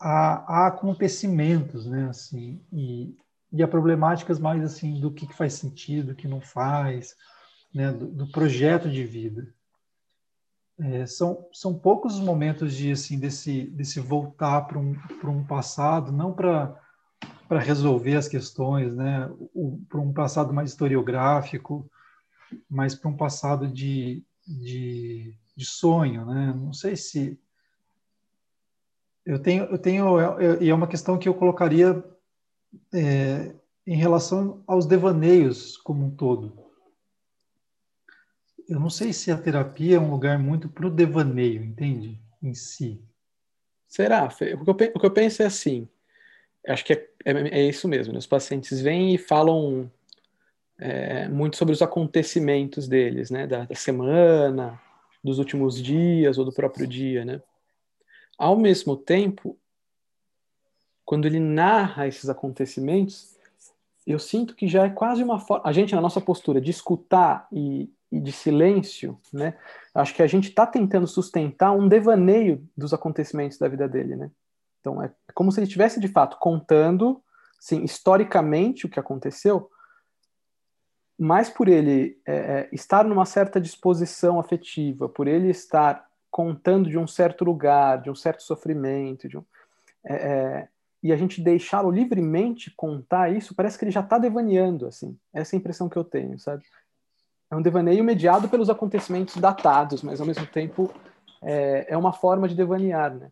a, 0.00 0.62
a, 0.62 0.66
acontecimentos, 0.68 1.86
né, 1.86 2.08
assim, 2.08 2.60
e, 2.72 3.14
e 3.52 3.62
a 3.62 3.68
problemáticas 3.68 4.38
mais 4.38 4.64
assim 4.64 4.98
do 4.98 5.12
que, 5.12 5.26
que 5.26 5.36
faz 5.36 5.54
sentido, 5.54 6.12
o 6.12 6.14
que 6.14 6.26
não 6.26 6.40
faz, 6.40 7.14
né, 7.74 7.92
do, 7.92 8.06
do 8.06 8.30
projeto 8.30 8.90
de 8.90 9.04
vida. 9.04 9.46
É, 10.78 11.06
são, 11.06 11.46
são 11.52 11.78
poucos 11.78 12.14
os 12.14 12.20
momentos 12.20 12.74
de 12.74 12.90
assim 12.90 13.16
desse 13.16 13.62
desse 13.62 14.00
voltar 14.00 14.62
para 14.62 14.76
um 14.76 14.94
para 15.20 15.30
um 15.30 15.44
passado, 15.44 16.10
não 16.10 16.32
para 16.32 16.76
para 17.48 17.60
resolver 17.60 18.16
as 18.16 18.28
questões, 18.28 18.94
né? 18.94 19.30
Para 19.88 20.00
um 20.00 20.12
passado 20.12 20.52
mais 20.52 20.70
historiográfico, 20.70 21.88
mas 22.68 22.94
para 22.94 23.10
um 23.10 23.16
passado 23.16 23.66
de, 23.66 24.22
de, 24.46 25.36
de, 25.56 25.64
sonho, 25.64 26.24
né? 26.26 26.54
Não 26.56 26.72
sei 26.72 26.96
se 26.96 27.38
eu 29.24 29.38
tenho, 29.38 29.64
eu 29.64 29.78
tenho 29.78 30.16
e 30.60 30.68
é 30.68 30.74
uma 30.74 30.86
questão 30.86 31.18
que 31.18 31.28
eu 31.28 31.34
colocaria 31.34 32.04
é, 32.92 33.54
em 33.86 33.96
relação 33.96 34.62
aos 34.66 34.86
devaneios 34.86 35.76
como 35.76 36.06
um 36.06 36.10
todo. 36.10 36.64
Eu 38.68 38.80
não 38.80 38.88
sei 38.88 39.12
se 39.12 39.30
a 39.30 39.36
terapia 39.36 39.96
é 39.96 40.00
um 40.00 40.10
lugar 40.10 40.38
muito 40.38 40.68
para 40.68 40.86
o 40.86 40.90
devaneio, 40.90 41.62
entende? 41.62 42.20
Em 42.42 42.54
si. 42.54 43.02
Será? 43.86 44.24
O 44.26 44.98
que 44.98 45.06
eu 45.06 45.10
penso 45.10 45.42
é 45.42 45.46
assim: 45.46 45.88
acho 46.68 46.84
que 46.84 46.92
é, 46.92 47.08
é, 47.24 47.32
é, 47.60 47.62
isso 47.68 47.88
mesmo. 47.88 48.12
Né? 48.12 48.18
Os 48.18 48.26
pacientes 48.26 48.80
vêm 48.80 49.14
e 49.14 49.18
falam 49.18 49.90
é, 50.78 51.28
muito 51.28 51.56
sobre 51.56 51.72
os 51.72 51.82
acontecimentos 51.82 52.88
deles, 52.88 53.30
né? 53.30 53.46
Da, 53.46 53.64
da, 53.64 53.74
semana, 53.74 54.80
dos 55.22 55.38
últimos 55.38 55.80
dias 55.80 56.38
ou 56.38 56.44
do 56.44 56.52
próprio 56.52 56.86
dia, 56.86 57.24
né? 57.24 57.40
Ao 58.36 58.56
mesmo 58.56 58.96
tempo, 58.96 59.56
quando 61.04 61.26
ele 61.26 61.38
narra 61.38 62.06
esses 62.06 62.28
acontecimentos, 62.28 63.36
eu 64.06 64.18
sinto 64.18 64.54
que 64.54 64.66
já 64.66 64.84
é 64.84 64.90
quase 64.90 65.22
uma 65.22 65.38
forma. 65.38 65.66
A 65.66 65.72
gente, 65.72 65.94
na 65.94 66.00
nossa 66.00 66.20
postura 66.20 66.60
de 66.60 66.70
escutar 66.70 67.46
e, 67.52 67.88
e 68.10 68.20
de 68.20 68.32
silêncio, 68.32 69.18
né? 69.32 69.56
Acho 69.94 70.14
que 70.14 70.22
a 70.22 70.26
gente 70.26 70.48
está 70.48 70.66
tentando 70.66 71.06
sustentar 71.06 71.72
um 71.72 71.88
devaneio 71.88 72.66
dos 72.76 72.92
acontecimentos 72.92 73.58
da 73.58 73.68
vida 73.68 73.88
dele, 73.88 74.16
né? 74.16 74.30
Então, 74.84 75.02
é 75.02 75.10
como 75.32 75.50
se 75.50 75.58
ele 75.58 75.66
estivesse, 75.66 75.98
de 75.98 76.08
fato, 76.08 76.36
contando, 76.38 77.22
sim, 77.58 77.82
historicamente 77.82 78.84
o 78.84 78.88
que 78.90 79.00
aconteceu, 79.00 79.70
mas 81.18 81.48
por 81.48 81.68
ele 81.68 82.20
é, 82.26 82.34
é, 82.34 82.68
estar 82.70 83.02
numa 83.02 83.24
certa 83.24 83.58
disposição 83.58 84.38
afetiva, 84.38 85.08
por 85.08 85.26
ele 85.26 85.48
estar 85.48 86.06
contando 86.30 86.90
de 86.90 86.98
um 86.98 87.06
certo 87.06 87.44
lugar, 87.44 88.02
de 88.02 88.10
um 88.10 88.14
certo 88.14 88.42
sofrimento, 88.42 89.26
um, 89.38 89.44
é, 90.04 90.14
é 90.14 90.68
e 91.02 91.12
a 91.12 91.16
gente 91.16 91.40
deixá-lo 91.40 91.90
livremente 91.90 92.70
contar 92.74 93.30
isso, 93.30 93.54
parece 93.54 93.78
que 93.78 93.84
ele 93.84 93.90
já 93.90 94.00
está 94.00 94.18
devaneando, 94.18 94.86
assim. 94.86 95.18
Essa 95.34 95.54
é 95.54 95.56
a 95.56 95.60
impressão 95.60 95.86
que 95.86 95.98
eu 95.98 96.04
tenho, 96.04 96.38
sabe? 96.38 96.64
É 97.50 97.54
um 97.54 97.60
devaneio 97.60 98.02
mediado 98.02 98.48
pelos 98.48 98.70
acontecimentos 98.70 99.36
datados, 99.36 100.02
mas 100.02 100.18
ao 100.18 100.26
mesmo 100.26 100.46
tempo 100.46 100.90
é, 101.42 101.86
é 101.90 101.96
uma 101.96 102.14
forma 102.14 102.48
de 102.48 102.54
devanear, 102.54 103.14
né? 103.14 103.30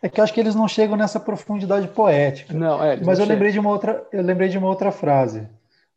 É 0.00 0.08
que 0.08 0.20
eu 0.20 0.24
acho 0.24 0.32
que 0.32 0.40
eles 0.40 0.54
não 0.54 0.68
chegam 0.68 0.96
nessa 0.96 1.18
profundidade 1.18 1.88
poética. 1.88 2.54
Não, 2.54 2.82
é, 2.82 2.96
Mas 3.02 3.18
eu 3.18 3.26
lembrei 3.26 3.50
de 3.50 3.58
uma 3.58 3.70
outra, 3.70 4.06
eu 4.12 4.22
lembrei 4.22 4.48
de 4.48 4.56
uma 4.56 4.68
outra 4.68 4.92
frase 4.92 5.48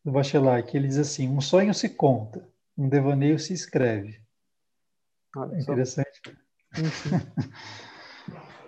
do 0.03 0.11
Bachelard 0.11 0.67
que 0.67 0.75
ele 0.75 0.87
diz 0.87 0.97
assim: 0.97 1.29
um 1.29 1.41
sonho 1.41 1.73
se 1.73 1.89
conta, 1.89 2.43
um 2.77 2.89
devaneio 2.89 3.37
se 3.37 3.53
escreve. 3.53 4.19
Olha, 5.35 5.57
interessante. 5.57 6.21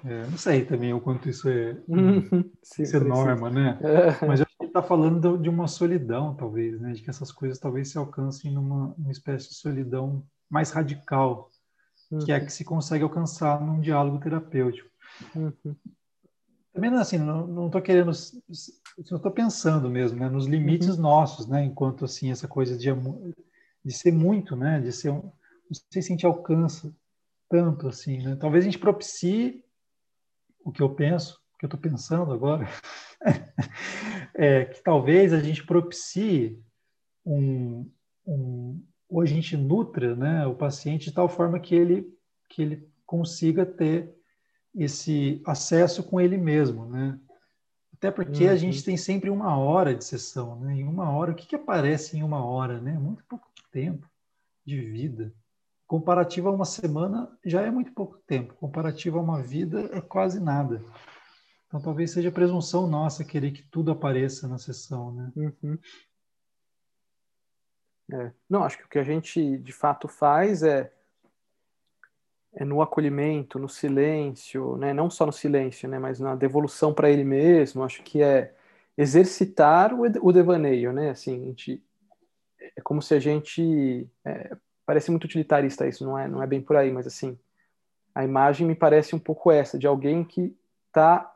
É, 0.05 0.27
não 0.27 0.38
sei 0.38 0.65
também 0.65 0.93
o 0.93 0.99
quanto 0.99 1.29
isso 1.29 1.47
é, 1.47 1.77
Sim, 2.61 2.84
isso 2.84 2.97
é 2.97 2.99
norma, 2.99 3.49
né? 3.49 3.79
É. 4.21 4.25
Mas 4.25 4.41
a 4.41 4.43
gente 4.43 4.67
está 4.67 4.84
falando 4.84 5.38
de 5.38 5.49
uma 5.49 5.65
solidão, 5.65 6.36
talvez, 6.36 6.79
né? 6.81 6.91
De 6.91 7.01
que 7.01 7.09
essas 7.09 7.31
coisas 7.31 7.57
talvez 7.57 7.89
se 7.89 7.97
alcancem 7.97 8.51
numa, 8.51 8.93
numa 8.97 9.11
espécie 9.11 9.47
de 9.49 9.55
solidão 9.55 10.21
mais 10.49 10.71
radical, 10.71 11.49
que 12.25 12.31
é 12.31 12.38
uhum. 12.38 12.45
que 12.45 12.51
se 12.51 12.65
consegue 12.65 13.03
alcançar 13.03 13.61
num 13.61 13.79
diálogo 13.79 14.19
terapêutico. 14.19 14.89
Uhum. 15.36 15.76
Também 16.74 16.91
assim, 16.95 17.20
não 17.20 17.68
estou 17.68 17.82
querendo, 17.82 18.11
estou 18.11 19.32
pensando 19.32 19.89
mesmo, 19.89 20.20
né? 20.20 20.28
Nos 20.28 20.47
limites 20.47 20.95
uhum. 20.95 21.01
nossos, 21.01 21.47
né? 21.47 21.64
Enquanto 21.64 22.05
assim 22.05 22.32
essa 22.32 22.47
coisa 22.47 22.76
de, 22.78 22.89
de 23.86 23.93
ser 23.93 24.11
muito, 24.11 24.55
né? 24.55 24.80
De 24.80 24.91
ser, 24.91 25.11
não 25.11 25.34
sei 25.91 26.01
se 26.01 26.11
a 26.11 26.16
gente 26.16 26.26
alcança 26.26 26.93
tanto 27.47 27.88
assim, 27.88 28.24
né? 28.24 28.36
Talvez 28.36 28.64
a 28.64 28.66
gente 28.66 28.80
propicie 28.80 29.64
o 30.66 30.72
que 30.72 30.82
eu 30.82 30.95
penso, 30.95 31.39
o 31.53 31.57
que 31.59 31.66
eu 31.66 31.68
estou 31.68 31.80
pensando 31.80 32.32
agora, 32.32 32.68
é 34.34 34.66
que 34.66 34.82
talvez 34.82 35.32
a 35.32 35.39
gente 35.39 35.64
propicie 35.64 36.59
um, 37.24 37.88
um 38.26 38.84
ou 39.07 39.22
a 39.22 39.26
gente 39.26 39.55
nutra 39.55 40.16
né, 40.16 40.47
o 40.47 40.55
paciente 40.55 41.05
de 41.05 41.14
tal 41.14 41.30
forma 41.30 41.59
que 41.59 41.76
ele, 41.76 42.11
que 42.49 42.64
ele 42.64 42.89
consiga 43.05 43.64
ter 43.64 44.11
esse 44.76 45.41
acesso 45.45 46.03
com 46.03 46.19
ele 46.19 46.38
mesmo, 46.38 46.86
né? 46.86 47.19
Até 47.93 48.11
porque 48.11 48.45
uhum. 48.45 48.51
a 48.51 48.55
gente 48.55 48.84
tem 48.84 48.97
sempre 48.97 49.30
uma 49.30 49.57
hora 49.57 49.95
de 49.95 50.03
sessão, 50.03 50.59
né? 50.59 50.74
Em 50.76 50.84
uma 50.84 51.09
hora, 51.11 51.32
o 51.32 51.36
que, 51.36 51.45
que 51.45 51.55
aparece 51.55 52.17
em 52.17 52.24
uma 52.24 52.43
hora, 52.43 52.82
né? 52.82 52.93
Muito 52.93 53.24
pouco 53.26 53.49
tempo 53.71 54.09
de 54.65 54.80
vida. 54.82 55.34
Comparativo 55.88 56.49
a 56.49 56.51
uma 56.51 56.65
semana 56.65 57.32
já 57.45 57.61
é 57.61 57.71
muito 57.71 57.93
pouco 57.93 58.17
tempo. 58.26 58.55
Comparativo 58.55 59.19
a 59.19 59.21
uma 59.21 59.41
vida 59.41 59.89
é 59.93 60.01
quase 60.01 60.39
nada. 60.39 60.84
Então 61.67 61.82
talvez 61.82 62.11
seja 62.11 62.32
presunção 62.32 62.88
nossa 62.88 63.24
querer 63.24 63.51
que 63.51 63.63
tudo 63.63 63.91
apareça 63.91 64.47
na 64.47 64.57
sessão, 64.57 65.11
né? 65.11 65.32
Uhum. 65.36 65.78
É. 68.11 68.32
Não, 68.49 68.63
acho 68.63 68.78
que 68.78 68.86
o 68.86 68.89
que 68.89 68.99
a 68.99 69.03
gente 69.03 69.57
de 69.57 69.71
fato 69.71 70.07
faz 70.07 70.61
é, 70.61 70.93
é 72.56 72.64
no 72.64 72.82
acolhimento, 72.82 73.58
no 73.58 73.68
silêncio, 73.68 74.78
né? 74.78 74.93
não 74.93 75.10
só 75.10 75.26
no 75.26 75.32
silêncio, 75.32 75.89
né? 75.89 75.97
mas 75.97 76.20
na 76.20 76.36
devolução 76.36 76.93
para 76.93 77.10
ele 77.10 77.24
mesmo. 77.24 77.84
Acho 77.84 78.04
que 78.04 78.22
é 78.22 78.54
exercitar 78.97 79.93
o, 79.93 80.04
o 80.22 80.32
devaneio, 80.32 80.93
né? 80.93 81.10
Assim, 81.10 81.45
gente, 81.45 81.84
é 82.76 82.82
como 82.82 83.01
se 83.01 83.16
a 83.16 83.20
gente 83.20 84.08
é, 84.24 84.56
parece 84.86 85.10
muito 85.10 85.26
utilitarista 85.26 85.88
isso, 85.88 86.06
não 86.06 86.18
é, 86.18 86.28
não 86.28 86.43
é 86.43 86.47
bem 86.47 86.62
por 86.62 86.76
aí, 86.76 86.91
mas 86.91 87.08
assim, 87.08 87.38
a 88.14 88.24
imagem 88.24 88.68
me 88.68 88.76
parece 88.76 89.16
um 89.16 89.20
pouco 89.20 89.51
essa, 89.51 89.80
de 89.80 89.88
alguém 89.88 90.24
que 90.24 90.56
está 90.88 91.34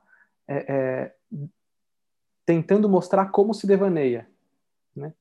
é, 0.48 0.66
é, 0.68 1.16
tentando 2.46 2.88
mostrar 2.88 3.26
como 3.28 3.54
se 3.54 3.66
devaneia, 3.66 4.28
né? 4.96 5.14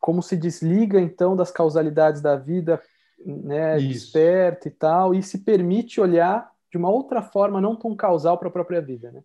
Como 0.00 0.22
se 0.22 0.36
desliga, 0.36 1.00
então, 1.00 1.34
das 1.34 1.50
causalidades 1.50 2.20
da 2.20 2.36
vida, 2.36 2.82
né? 3.24 3.76
Desperta 3.78 4.68
e 4.68 4.70
tal, 4.70 5.14
e 5.14 5.22
se 5.22 5.38
permite 5.38 6.00
olhar 6.00 6.50
de 6.70 6.78
uma 6.78 6.90
outra 6.90 7.22
forma, 7.22 7.60
não 7.60 7.76
tão 7.76 7.94
causal 7.94 8.38
para 8.38 8.48
a 8.48 8.52
própria 8.52 8.80
vida, 8.80 9.12
né? 9.12 9.22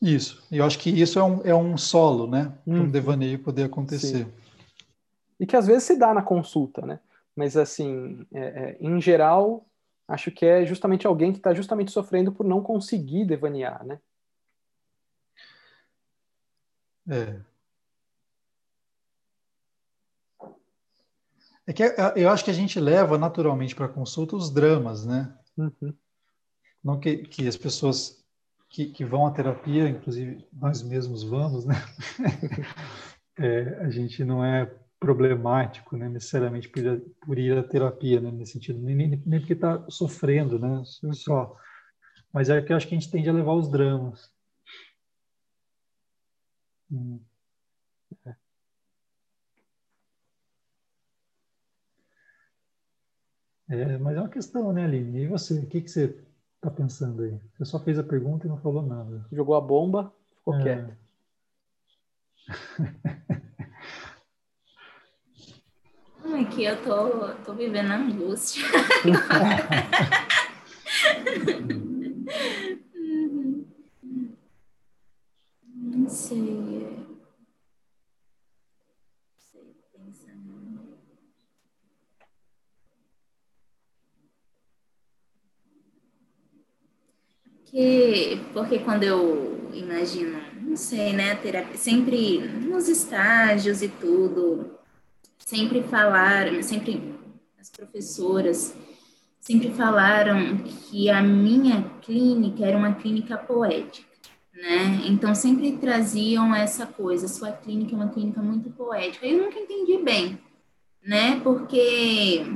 Isso. 0.00 0.44
Eu 0.50 0.64
acho 0.64 0.78
que 0.78 0.90
isso 0.90 1.18
é 1.18 1.22
um, 1.22 1.40
é 1.44 1.54
um 1.54 1.76
solo, 1.76 2.26
né? 2.26 2.52
Para 2.64 2.74
um 2.74 2.80
uhum. 2.80 2.90
devaneio 2.90 3.38
poder 3.38 3.64
acontecer. 3.64 4.24
Sim 4.24 4.42
e 5.42 5.46
que 5.46 5.56
às 5.56 5.66
vezes 5.66 5.82
se 5.82 5.96
dá 5.96 6.14
na 6.14 6.22
consulta, 6.22 6.86
né? 6.86 7.00
Mas 7.34 7.56
assim, 7.56 8.24
é, 8.32 8.40
é, 8.40 8.76
em 8.80 9.00
geral, 9.00 9.66
acho 10.06 10.30
que 10.30 10.46
é 10.46 10.64
justamente 10.64 11.04
alguém 11.04 11.32
que 11.32 11.38
está 11.38 11.52
justamente 11.52 11.90
sofrendo 11.90 12.30
por 12.30 12.46
não 12.46 12.62
conseguir 12.62 13.24
devanear, 13.24 13.84
né? 13.84 13.98
É. 17.08 17.40
É 21.66 21.72
que 21.72 21.82
eu 22.16 22.28
acho 22.28 22.44
que 22.44 22.50
a 22.50 22.54
gente 22.54 22.80
leva 22.80 23.16
naturalmente 23.16 23.74
para 23.74 23.88
consulta 23.88 24.34
os 24.34 24.50
dramas, 24.50 25.06
né? 25.06 25.36
Uhum. 25.56 25.94
Não 26.82 26.98
que, 26.98 27.18
que 27.18 27.46
as 27.46 27.56
pessoas 27.56 28.24
que, 28.68 28.86
que, 28.86 29.04
vão 29.04 29.26
à 29.26 29.30
terapia, 29.30 29.88
inclusive 29.88 30.46
nós 30.52 30.82
mesmos 30.82 31.22
vamos, 31.22 31.64
né? 31.64 31.74
É, 33.38 33.78
a 33.80 33.88
gente 33.88 34.22
não 34.22 34.44
é 34.44 34.66
problemático, 35.00 35.96
né, 35.96 36.06
necessariamente 36.06 36.68
por 36.68 36.78
ir, 36.80 37.00
por 37.26 37.38
ir 37.38 37.56
à 37.56 37.62
terapia, 37.62 38.20
né, 38.20 38.30
nesse 38.30 38.52
sentido, 38.52 38.78
nem, 38.78 38.94
nem, 38.94 39.22
nem 39.24 39.40
porque 39.40 39.54
está 39.54 39.82
sofrendo, 39.88 40.58
né, 40.58 40.82
só. 41.14 41.56
Mas 42.30 42.50
é 42.50 42.60
que 42.60 42.72
eu 42.72 42.76
acho 42.76 42.86
que 42.86 42.94
a 42.94 42.98
gente 43.00 43.10
tende 43.10 43.30
a 43.30 43.32
levar 43.32 43.54
os 43.54 43.70
dramas. 43.70 44.30
Hum. 46.90 47.20
É, 53.72 53.96
mas 53.96 54.14
é 54.14 54.20
uma 54.20 54.28
questão, 54.28 54.70
né, 54.70 54.84
Aline? 54.84 55.22
E 55.22 55.26
você? 55.26 55.54
O 55.54 55.66
que, 55.66 55.80
que 55.80 55.90
você 55.90 56.14
está 56.56 56.70
pensando 56.70 57.22
aí? 57.22 57.40
Você 57.56 57.64
só 57.64 57.80
fez 57.80 57.98
a 57.98 58.04
pergunta 58.04 58.46
e 58.46 58.50
não 58.50 58.58
falou 58.58 58.82
nada. 58.82 59.24
Jogou 59.32 59.54
a 59.54 59.60
bomba, 59.62 60.12
ficou 60.36 60.54
é. 60.56 60.62
quieto. 60.62 60.94
É 66.34 66.44
que 66.44 66.64
eu 66.64 66.82
tô, 66.82 67.34
tô 67.44 67.52
vivendo 67.52 67.90
angústia. 67.90 68.64
Não 75.74 76.08
sei. 76.08 77.06
sei 79.36 79.74
pensando. 79.92 80.52
Que, 87.72 88.38
porque 88.52 88.78
quando 88.80 89.02
eu 89.02 89.70
imagino, 89.72 90.38
não 90.60 90.76
sei, 90.76 91.12
né, 91.12 91.34
terapia, 91.34 91.76
sempre 91.76 92.38
nos 92.38 92.86
estágios 92.86 93.82
e 93.82 93.88
tudo, 93.88 94.78
sempre 95.38 95.82
falaram, 95.82 96.62
sempre 96.62 97.14
as 97.58 97.70
professoras 97.70 98.76
sempre 99.42 99.70
falaram 99.72 100.58
que 100.58 101.10
a 101.10 101.20
minha 101.20 101.82
clínica 102.00 102.64
era 102.64 102.78
uma 102.78 102.94
clínica 102.94 103.36
poética, 103.36 104.08
né? 104.54 105.02
Então 105.06 105.34
sempre 105.34 105.72
traziam 105.72 106.54
essa 106.54 106.86
coisa, 106.86 107.26
sua 107.26 107.50
clínica 107.50 107.92
é 107.92 107.96
uma 107.96 108.08
clínica 108.08 108.40
muito 108.40 108.70
poética. 108.70 109.26
Eu 109.26 109.42
nunca 109.42 109.58
entendi 109.58 109.98
bem, 109.98 110.38
né? 111.04 111.40
Porque 111.40 112.46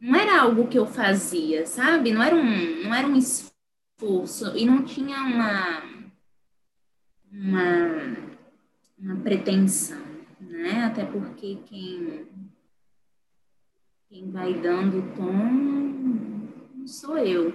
não 0.00 0.14
era 0.18 0.40
algo 0.42 0.68
que 0.68 0.78
eu 0.78 0.86
fazia, 0.86 1.66
sabe? 1.66 2.12
Não 2.12 2.22
era 2.22 2.34
um, 2.34 2.82
não 2.82 2.94
era 2.94 3.06
um 3.06 3.16
esforço 3.16 4.56
e 4.56 4.64
não 4.66 4.84
tinha 4.84 5.18
uma 5.22 5.82
uma, 7.32 8.16
uma 8.98 9.16
pretensão 9.16 10.06
né? 10.40 10.84
Até 10.84 11.04
porque 11.04 11.58
quem, 11.66 12.26
quem 14.08 14.30
vai 14.30 14.54
dando 14.54 14.98
o 14.98 15.14
tom 15.14 15.32
não 15.32 16.86
sou 16.86 17.18
eu. 17.18 17.52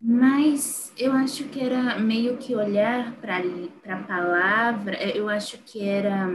Mas 0.00 0.92
eu 0.98 1.12
acho 1.12 1.44
que 1.44 1.60
era 1.60 1.98
meio 1.98 2.36
que 2.36 2.54
olhar 2.54 3.16
para 3.16 3.38
a 3.38 4.02
palavra, 4.02 5.02
eu 5.16 5.28
acho 5.28 5.58
que 5.58 5.82
era 5.82 6.28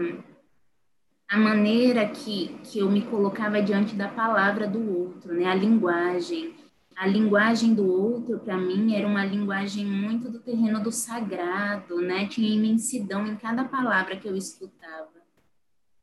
a 1.31 1.37
maneira 1.37 2.05
que, 2.09 2.49
que 2.61 2.79
eu 2.79 2.91
me 2.91 3.01
colocava 3.03 3.61
diante 3.61 3.95
da 3.95 4.09
palavra 4.09 4.67
do 4.67 4.99
outro, 4.99 5.33
né? 5.33 5.45
A 5.45 5.55
linguagem. 5.55 6.53
A 6.93 7.07
linguagem 7.07 7.73
do 7.73 7.87
outro, 7.89 8.37
para 8.39 8.57
mim, 8.57 8.93
era 8.93 9.07
uma 9.07 9.25
linguagem 9.25 9.85
muito 9.85 10.29
do 10.29 10.39
terreno 10.39 10.83
do 10.83 10.91
sagrado, 10.91 12.01
né? 12.01 12.27
Tinha 12.27 12.53
imensidão 12.53 13.25
em 13.25 13.37
cada 13.37 13.63
palavra 13.63 14.17
que 14.17 14.27
eu 14.27 14.35
escutava. 14.35 15.09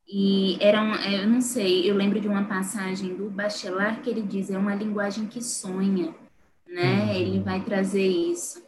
E 0.09 0.57
era, 0.63 0.83
um, 0.83 0.95
eu 0.95 1.29
não 1.29 1.43
sei, 1.43 1.89
eu 1.89 1.95
lembro 1.95 2.19
de 2.19 2.27
uma 2.27 2.45
passagem 2.45 3.15
do 3.15 3.29
Bachelard 3.29 4.01
que 4.01 4.09
ele 4.09 4.23
diz, 4.23 4.51
é 4.51 4.57
uma 4.57 4.75
linguagem 4.75 5.27
que 5.27 5.45
sonha, 5.45 6.15
né? 6.67 7.05
Uhum. 7.05 7.13
Ele 7.13 7.41
vai 7.41 7.63
trazer 7.63 8.07
isso. 8.07 8.67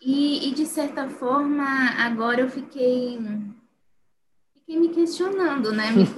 E, 0.00 0.48
e, 0.48 0.54
de 0.54 0.64
certa 0.64 1.08
forma, 1.08 1.64
agora 1.98 2.40
eu 2.40 2.48
fiquei, 2.48 3.18
fiquei 4.72 4.78
me 4.78 4.88
questionando, 4.88 5.72
né? 5.72 5.90
Me... 5.90 6.06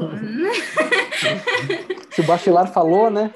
Se 2.10 2.20
o 2.20 2.24
Bachelard 2.24 2.72
falou, 2.72 3.10
né? 3.10 3.34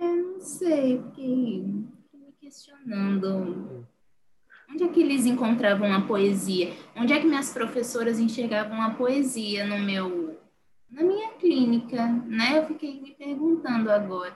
é, 0.00 0.06
não 0.06 0.40
sei, 0.40 1.02
fiquei, 1.06 1.64
fiquei 2.10 2.20
me 2.20 2.32
questionando. 2.40 3.86
Onde 4.70 4.84
é 4.84 4.88
que 4.88 5.00
eles 5.00 5.24
encontravam 5.26 5.92
a 5.92 6.00
poesia? 6.02 6.72
Onde 6.96 7.12
é 7.12 7.20
que 7.20 7.26
minhas 7.26 7.52
professoras 7.52 8.18
enxergavam 8.18 8.82
a 8.82 8.90
poesia 8.90 9.64
no 9.66 9.78
meu 9.78 10.38
na 10.90 11.02
minha 11.02 11.30
clínica, 11.32 12.06
né? 12.06 12.58
Eu 12.58 12.66
fiquei 12.66 13.00
me 13.00 13.10
perguntando 13.12 13.90
agora. 13.90 14.34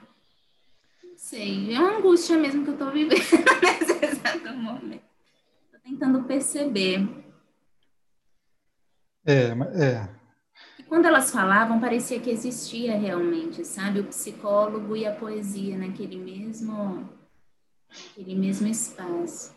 Não 1.03 1.15
sei, 1.15 1.73
é 1.73 1.79
uma 1.79 1.97
angústia 1.97 2.37
mesmo 2.37 2.63
que 2.63 2.69
eu 2.69 2.73
estou 2.73 2.91
vivendo 2.91 3.11
nesse 3.61 4.05
exato 4.05 4.53
momento. 4.57 5.08
Estou 5.79 5.91
tentando 5.91 6.23
perceber. 6.23 7.07
É, 9.25 9.51
é. 9.51 10.09
E 10.77 10.83
quando 10.83 11.05
elas 11.05 11.31
falavam, 11.31 11.79
parecia 11.79 12.19
que 12.19 12.29
existia 12.29 12.97
realmente, 12.97 13.65
sabe? 13.65 13.99
O 13.99 14.05
psicólogo 14.05 14.95
e 14.95 15.05
a 15.05 15.13
poesia 15.13 15.77
naquele 15.77 16.17
mesmo, 16.17 17.09
naquele 17.89 18.35
mesmo 18.35 18.67
espaço. 18.67 19.55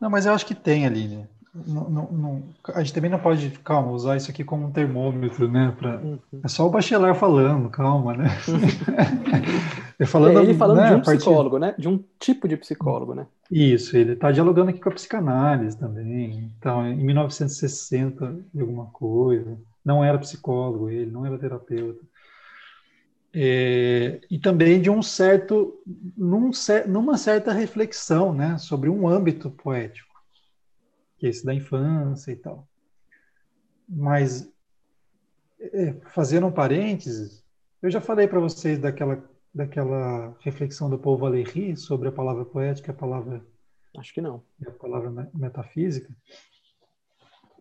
Não, 0.00 0.10
mas 0.10 0.26
eu 0.26 0.32
acho 0.32 0.46
que 0.46 0.54
tem, 0.54 0.86
Aline. 0.86 1.28
Não, 1.66 1.90
não, 1.90 2.12
não, 2.12 2.42
a 2.74 2.80
gente 2.80 2.92
também 2.92 3.10
não 3.10 3.18
pode, 3.18 3.50
calma, 3.64 3.90
usar 3.90 4.16
isso 4.16 4.30
aqui 4.30 4.44
como 4.44 4.66
um 4.66 4.70
termômetro, 4.70 5.50
né? 5.50 5.74
Pra, 5.76 5.96
uhum. 5.96 6.20
É 6.44 6.48
só 6.48 6.66
o 6.66 6.70
bacharel 6.70 7.14
falando, 7.14 7.68
calma, 7.70 8.14
né? 8.14 8.28
é 9.98 10.06
falando, 10.06 10.38
é, 10.38 10.42
ele 10.42 10.54
falando 10.54 10.78
né, 10.78 10.88
de 10.88 10.94
um 10.94 11.00
psicólogo, 11.00 11.58
né? 11.58 11.74
De 11.78 11.88
um 11.88 12.04
tipo 12.18 12.46
de 12.46 12.56
psicólogo, 12.56 13.14
né? 13.14 13.26
Isso, 13.50 13.96
ele 13.96 14.12
está 14.12 14.30
dialogando 14.30 14.70
aqui 14.70 14.80
com 14.80 14.88
a 14.88 14.92
psicanálise 14.92 15.76
também. 15.76 16.52
Então, 16.58 16.86
em 16.86 17.04
1960 17.04 18.44
e 18.54 18.60
alguma 18.60 18.86
coisa, 18.86 19.58
não 19.84 20.04
era 20.04 20.18
psicólogo 20.18 20.88
ele, 20.88 21.10
não 21.10 21.26
era 21.26 21.38
terapeuta. 21.38 22.02
É, 23.34 24.20
e 24.30 24.38
também 24.38 24.80
de 24.80 24.88
um 24.90 25.02
certo, 25.02 25.80
num, 26.16 26.50
numa 26.86 27.16
certa 27.16 27.52
reflexão, 27.52 28.32
né, 28.32 28.56
sobre 28.58 28.88
um 28.88 29.06
âmbito 29.06 29.50
poético 29.50 30.08
que 31.18 31.26
é 31.26 31.30
esse 31.30 31.44
da 31.44 31.52
infância 31.52 32.30
e 32.30 32.36
tal. 32.36 32.66
Mas, 33.88 34.48
é, 35.60 35.94
fazendo 36.14 36.46
um 36.46 36.52
parênteses, 36.52 37.44
eu 37.82 37.90
já 37.90 38.00
falei 38.00 38.28
para 38.28 38.40
vocês 38.40 38.78
daquela, 38.78 39.22
daquela 39.58 40.36
reflexão 40.40 40.88
do 40.88 40.98
Paul 40.98 41.18
Valéry 41.18 41.76
sobre 41.76 42.08
a 42.08 42.12
palavra 42.12 42.44
poética 42.44 42.92
a 42.92 42.94
palavra. 42.94 43.44
Acho 43.96 44.14
que 44.14 44.20
não. 44.20 44.42
a 44.64 44.70
palavra 44.70 45.10
metafísica. 45.34 46.14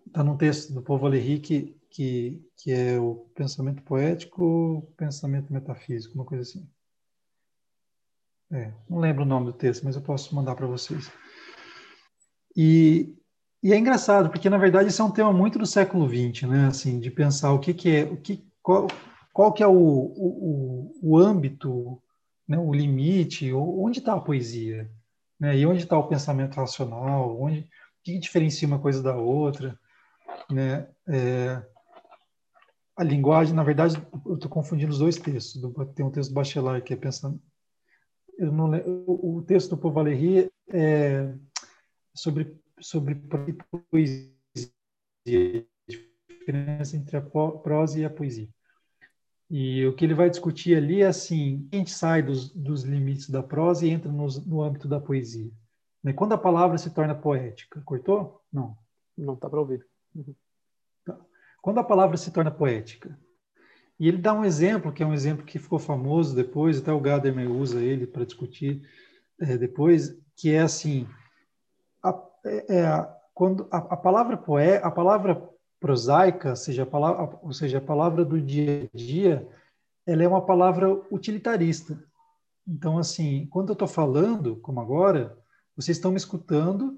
Está 0.05 0.23
num 0.23 0.37
texto 0.37 0.73
do 0.73 0.81
Paul 0.81 0.99
Valéry 0.99 1.39
que, 1.39 1.75
que, 1.89 2.47
que 2.55 2.71
é 2.71 2.99
o 2.99 3.27
pensamento 3.33 3.81
poético, 3.81 4.87
pensamento 4.95 5.51
metafísico, 5.51 6.13
uma 6.13 6.25
coisa 6.25 6.43
assim. 6.43 6.69
É, 8.51 8.71
não 8.87 8.99
lembro 8.99 9.23
o 9.23 9.27
nome 9.27 9.47
do 9.47 9.53
texto, 9.53 9.83
mas 9.83 9.95
eu 9.95 10.01
posso 10.01 10.33
mandar 10.35 10.55
para 10.55 10.67
vocês. 10.67 11.11
E 12.55 13.17
e 13.61 13.73
é 13.73 13.77
engraçado, 13.77 14.29
porque 14.29 14.51
na 14.51 14.57
verdade 14.57 14.89
isso 14.89 15.01
é 15.01 15.05
um 15.05 15.11
tema 15.11 15.33
muito 15.33 15.57
do 15.57 15.65
século 15.65 16.07
XX, 16.07 16.43
né? 16.43 16.67
Assim, 16.67 16.99
de 16.99 17.09
pensar 17.09 17.51
o 17.53 17.59
que, 17.59 17.73
que 17.73 17.89
é, 17.89 18.03
o 18.03 18.15
que, 18.15 18.45
qual, 18.61 18.87
qual 19.37 19.53
que 19.53 19.61
é 19.61 19.67
o, 19.67 19.71
o, 19.71 20.99
o 20.99 21.15
âmbito, 21.15 22.01
né? 22.47 22.57
o 22.57 22.73
limite, 22.73 23.53
onde 23.53 23.99
está 23.99 24.15
a 24.15 24.19
poesia, 24.19 24.89
né? 25.39 25.55
E 25.55 25.63
onde 25.63 25.83
está 25.83 25.95
o 25.95 26.07
pensamento 26.07 26.55
racional, 26.55 27.39
onde, 27.39 27.59
o 27.59 27.65
que 28.03 28.17
diferencia 28.17 28.67
uma 28.67 28.79
coisa 28.79 29.03
da 29.03 29.15
outra, 29.15 29.79
né? 30.49 30.89
É, 31.07 31.63
a 32.95 33.03
linguagem, 33.03 33.53
na 33.53 33.63
verdade, 33.63 34.01
eu 34.25 34.33
estou 34.33 34.49
confundindo 34.49 34.91
os 34.91 34.97
dois 34.97 35.17
textos. 35.17 35.61
Tem 35.93 36.03
um 36.03 36.09
texto 36.09 36.31
do 36.31 36.33
Bachelard 36.33 36.83
que 36.83 36.95
é 36.95 36.97
pensando, 36.97 37.39
eu 38.39 38.51
não, 38.51 38.71
o 39.05 39.43
texto 39.45 39.69
do 39.69 39.77
Paul 39.77 39.93
Valéry 39.93 40.51
é 40.73 41.31
sobre 42.11 42.59
sobre 42.79 43.13
poesia, 43.91 44.31
a 45.27 45.63
diferença 45.87 46.97
entre 46.97 47.17
a 47.17 47.21
prosa 47.21 47.99
e 47.99 48.03
a 48.03 48.09
poesia. 48.09 48.49
E 49.49 49.85
o 49.85 49.95
que 49.95 50.03
ele 50.03 50.13
vai 50.13 50.29
discutir 50.29 50.75
ali 50.75 51.01
é 51.01 51.07
assim, 51.07 51.67
a 51.71 51.75
gente 51.77 51.91
sai 51.91 52.21
dos, 52.21 52.49
dos 52.53 52.83
limites 52.83 53.29
da 53.29 53.41
prosa 53.41 53.85
e 53.85 53.89
entra 53.89 54.11
no, 54.11 54.27
no 54.45 54.61
âmbito 54.61 54.87
da 54.87 54.99
poesia. 54.99 55.49
Né? 56.03 56.11
Quando 56.11 56.33
a 56.33 56.37
palavra 56.37 56.77
se 56.77 56.89
torna 56.89 57.15
poética. 57.15 57.81
Cortou? 57.85 58.41
Não. 58.51 58.77
Não, 59.17 59.33
está 59.33 59.49
para 59.49 59.59
ouvir. 59.59 59.85
Uhum. 60.13 60.35
Tá. 61.05 61.17
Quando 61.61 61.79
a 61.79 61.83
palavra 61.83 62.17
se 62.17 62.31
torna 62.31 62.51
poética. 62.51 63.17
E 63.99 64.07
ele 64.07 64.17
dá 64.17 64.33
um 64.33 64.45
exemplo, 64.45 64.91
que 64.91 65.01
é 65.01 65.05
um 65.05 65.13
exemplo 65.13 65.45
que 65.45 65.57
ficou 65.57 65.79
famoso 65.79 66.35
depois, 66.35 66.77
até 66.77 66.91
o 66.91 66.99
Gadamer 66.99 67.49
usa 67.49 67.79
ele 67.79 68.05
para 68.05 68.25
discutir 68.25 68.87
é, 69.39 69.57
depois, 69.57 70.15
que 70.35 70.51
é 70.51 70.59
assim, 70.59 71.07
é, 72.45 72.77
é, 72.77 73.07
quando 73.33 73.67
a, 73.71 73.77
a, 73.77 73.97
palavra 73.97 74.37
poé, 74.37 74.77
a 74.83 74.91
palavra 74.91 75.49
prosaica, 75.79 76.55
seja 76.55 76.83
a 76.83 76.85
palavra, 76.85 77.39
ou 77.41 77.53
seja, 77.53 77.77
a 77.77 77.81
palavra 77.81 78.25
do 78.25 78.41
dia 78.41 78.89
a 78.93 78.97
dia, 78.97 79.47
ela 80.05 80.23
é 80.23 80.27
uma 80.27 80.45
palavra 80.45 80.89
utilitarista. 81.11 82.01
Então, 82.67 82.97
assim, 82.97 83.47
quando 83.49 83.69
eu 83.69 83.73
estou 83.73 83.87
falando, 83.87 84.55
como 84.57 84.79
agora, 84.79 85.37
vocês 85.75 85.97
estão 85.97 86.11
me 86.11 86.17
escutando 86.17 86.97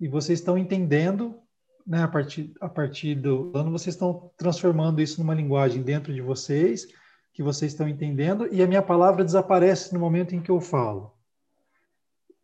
e 0.00 0.08
vocês 0.08 0.38
estão 0.38 0.56
entendendo, 0.56 1.38
né, 1.86 2.02
a 2.02 2.08
partir, 2.08 2.52
a 2.60 2.68
partir 2.68 3.14
do 3.16 3.52
ano, 3.54 3.70
vocês 3.70 3.94
estão 3.94 4.30
transformando 4.36 5.00
isso 5.00 5.20
numa 5.20 5.34
linguagem 5.34 5.82
dentro 5.82 6.14
de 6.14 6.20
vocês, 6.20 6.86
que 7.32 7.42
vocês 7.42 7.72
estão 7.72 7.88
entendendo, 7.88 8.46
e 8.52 8.62
a 8.62 8.66
minha 8.66 8.82
palavra 8.82 9.24
desaparece 9.24 9.92
no 9.92 10.00
momento 10.00 10.34
em 10.34 10.42
que 10.42 10.50
eu 10.50 10.60
falo. 10.60 11.12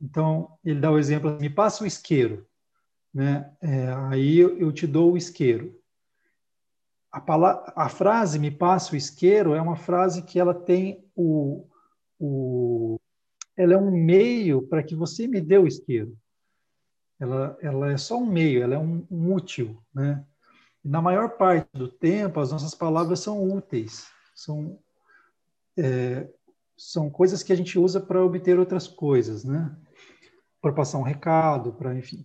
Então, 0.00 0.56
ele 0.64 0.80
dá 0.80 0.90
o 0.90 0.98
exemplo, 0.98 1.38
me 1.38 1.50
passa 1.50 1.84
o 1.84 1.86
isqueiro, 1.86 2.46
né? 3.18 3.50
É, 3.60 3.92
aí 4.10 4.38
eu, 4.38 4.70
te 4.70 4.86
dou 4.86 5.12
o 5.12 5.16
isqueiro. 5.16 5.76
A, 7.10 7.20
palavra, 7.20 7.72
a 7.74 7.88
frase 7.88 8.38
me 8.38 8.48
passa 8.48 8.92
o 8.92 8.96
isqueiro 8.96 9.54
é 9.54 9.60
uma 9.60 9.74
frase 9.74 10.22
que 10.22 10.38
ela 10.38 10.54
tem 10.54 11.04
o, 11.16 11.66
o 12.16 12.96
ela 13.56 13.74
é 13.74 13.76
um 13.76 13.90
meio 13.90 14.62
para 14.62 14.84
que 14.84 14.94
você 14.94 15.26
me 15.26 15.40
dê 15.40 15.58
o 15.58 15.66
isqueiro. 15.66 16.16
Ela, 17.18 17.58
ela 17.60 17.90
é 17.90 17.96
só 17.96 18.16
um 18.16 18.26
meio, 18.26 18.62
ela 18.62 18.76
é 18.76 18.78
um, 18.78 19.04
um 19.10 19.34
útil, 19.34 19.82
né? 19.92 20.24
Na 20.84 21.02
maior 21.02 21.30
parte 21.30 21.68
do 21.72 21.88
tempo, 21.88 22.38
as 22.38 22.52
nossas 22.52 22.72
palavras 22.72 23.18
são 23.18 23.42
úteis, 23.42 24.06
são 24.32 24.78
é, 25.76 26.28
são 26.76 27.10
coisas 27.10 27.42
que 27.42 27.52
a 27.52 27.56
gente 27.56 27.80
usa 27.80 28.00
para 28.00 28.24
obter 28.24 28.60
outras 28.60 28.86
coisas, 28.86 29.42
né? 29.42 29.76
para 30.60 30.72
passar 30.72 30.98
um 30.98 31.02
recado, 31.02 31.72
para 31.72 31.96
enfim. 31.98 32.24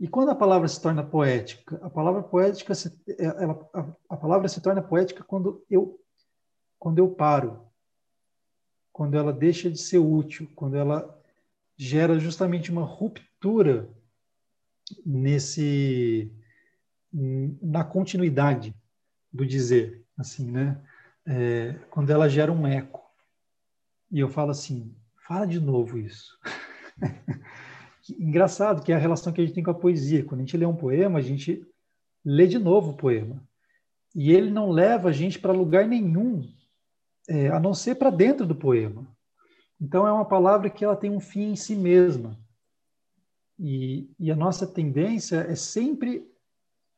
E 0.00 0.08
quando 0.08 0.30
a 0.30 0.34
palavra 0.34 0.66
se 0.66 0.80
torna 0.80 1.04
poética, 1.04 1.76
a 1.82 1.90
palavra 1.90 2.22
poética, 2.22 2.74
se, 2.74 2.88
é, 3.06 3.22
ela, 3.22 3.68
a, 3.74 4.14
a, 4.14 4.16
palavra 4.16 4.48
se 4.48 4.58
torna 4.62 4.80
poética 4.80 5.22
quando 5.22 5.62
eu, 5.70 6.00
quando 6.78 6.98
eu 6.98 7.10
paro, 7.10 7.66
quando 8.90 9.18
ela 9.18 9.30
deixa 9.30 9.70
de 9.70 9.78
ser 9.78 9.98
útil, 9.98 10.50
quando 10.56 10.74
ela 10.74 11.22
gera 11.76 12.18
justamente 12.18 12.72
uma 12.72 12.82
ruptura 12.82 13.90
nesse 15.04 16.32
na 17.12 17.84
continuidade 17.84 18.74
do 19.30 19.44
dizer, 19.44 20.02
assim, 20.16 20.50
né? 20.50 20.82
É, 21.26 21.74
quando 21.90 22.08
ela 22.08 22.28
gera 22.28 22.50
um 22.50 22.66
eco 22.66 23.04
e 24.10 24.18
eu 24.18 24.28
falo 24.28 24.50
assim, 24.50 24.96
fala 25.26 25.46
de 25.46 25.60
novo 25.60 25.98
isso. 25.98 26.38
Engraçado 28.18 28.82
que 28.82 28.92
é 28.92 28.94
a 28.94 28.98
relação 28.98 29.32
que 29.32 29.40
a 29.40 29.44
gente 29.44 29.54
tem 29.54 29.64
com 29.64 29.70
a 29.70 29.74
poesia. 29.74 30.24
Quando 30.24 30.40
a 30.40 30.44
gente 30.44 30.56
lê 30.56 30.66
um 30.66 30.76
poema, 30.76 31.18
a 31.18 31.22
gente 31.22 31.66
lê 32.24 32.46
de 32.46 32.58
novo 32.58 32.90
o 32.90 32.96
poema. 32.96 33.42
E 34.14 34.32
ele 34.32 34.50
não 34.50 34.70
leva 34.70 35.08
a 35.08 35.12
gente 35.12 35.38
para 35.38 35.52
lugar 35.52 35.86
nenhum, 35.86 36.42
é, 37.28 37.48
a 37.48 37.60
não 37.60 37.72
ser 37.72 37.94
para 37.94 38.10
dentro 38.10 38.46
do 38.46 38.54
poema. 38.54 39.06
Então 39.80 40.06
é 40.06 40.12
uma 40.12 40.24
palavra 40.24 40.68
que 40.68 40.84
ela 40.84 40.96
tem 40.96 41.10
um 41.10 41.20
fim 41.20 41.52
em 41.52 41.56
si 41.56 41.76
mesma. 41.76 42.38
E, 43.58 44.10
e 44.18 44.30
a 44.30 44.36
nossa 44.36 44.66
tendência 44.66 45.36
é 45.48 45.54
sempre 45.54 46.28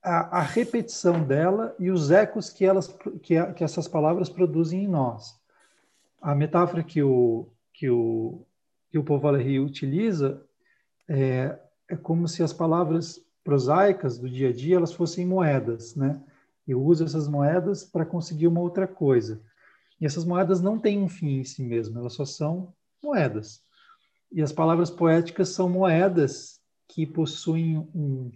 a, 0.02 0.38
a, 0.38 0.42
repetição 0.42 1.22
dela 1.22 1.74
e 1.78 1.90
os 1.90 2.10
ecos 2.10 2.48
que, 2.48 2.64
elas, 2.64 2.88
que, 3.22 3.36
a, 3.36 3.52
que 3.52 3.62
essas 3.62 3.86
palavras 3.86 4.28
produzem 4.28 4.84
em 4.84 4.88
nós. 4.88 5.38
A 6.20 6.34
metáfora 6.34 6.82
que 6.82 7.02
o, 7.02 7.48
que 7.72 7.90
o 7.90 8.46
que 8.92 8.98
o 8.98 9.02
Paul 9.02 9.18
Valéry 9.18 9.58
utiliza 9.58 10.46
é, 11.08 11.58
é 11.88 11.96
como 11.96 12.28
se 12.28 12.42
as 12.42 12.52
palavras 12.52 13.20
prosaicas 13.44 14.18
do 14.18 14.28
dia 14.28 14.50
a 14.50 14.52
dia 14.52 14.76
elas 14.76 14.92
fossem 14.92 15.26
moedas, 15.26 15.94
né? 15.94 16.22
Eu 16.66 16.82
uso 16.82 17.04
essas 17.04 17.26
moedas 17.26 17.84
para 17.84 18.06
conseguir 18.06 18.46
uma 18.46 18.60
outra 18.60 18.86
coisa. 18.86 19.42
E 20.00 20.06
essas 20.06 20.24
moedas 20.24 20.60
não 20.60 20.78
têm 20.78 21.00
um 21.00 21.08
fim 21.08 21.40
em 21.40 21.44
si 21.44 21.62
mesmo, 21.62 21.98
elas 21.98 22.14
só 22.14 22.24
são 22.24 22.72
moedas. 23.02 23.62
E 24.30 24.40
as 24.40 24.52
palavras 24.52 24.90
poéticas 24.90 25.50
são 25.50 25.68
moedas 25.68 26.60
que 26.88 27.06
possuem 27.06 27.78
um, 27.94 28.30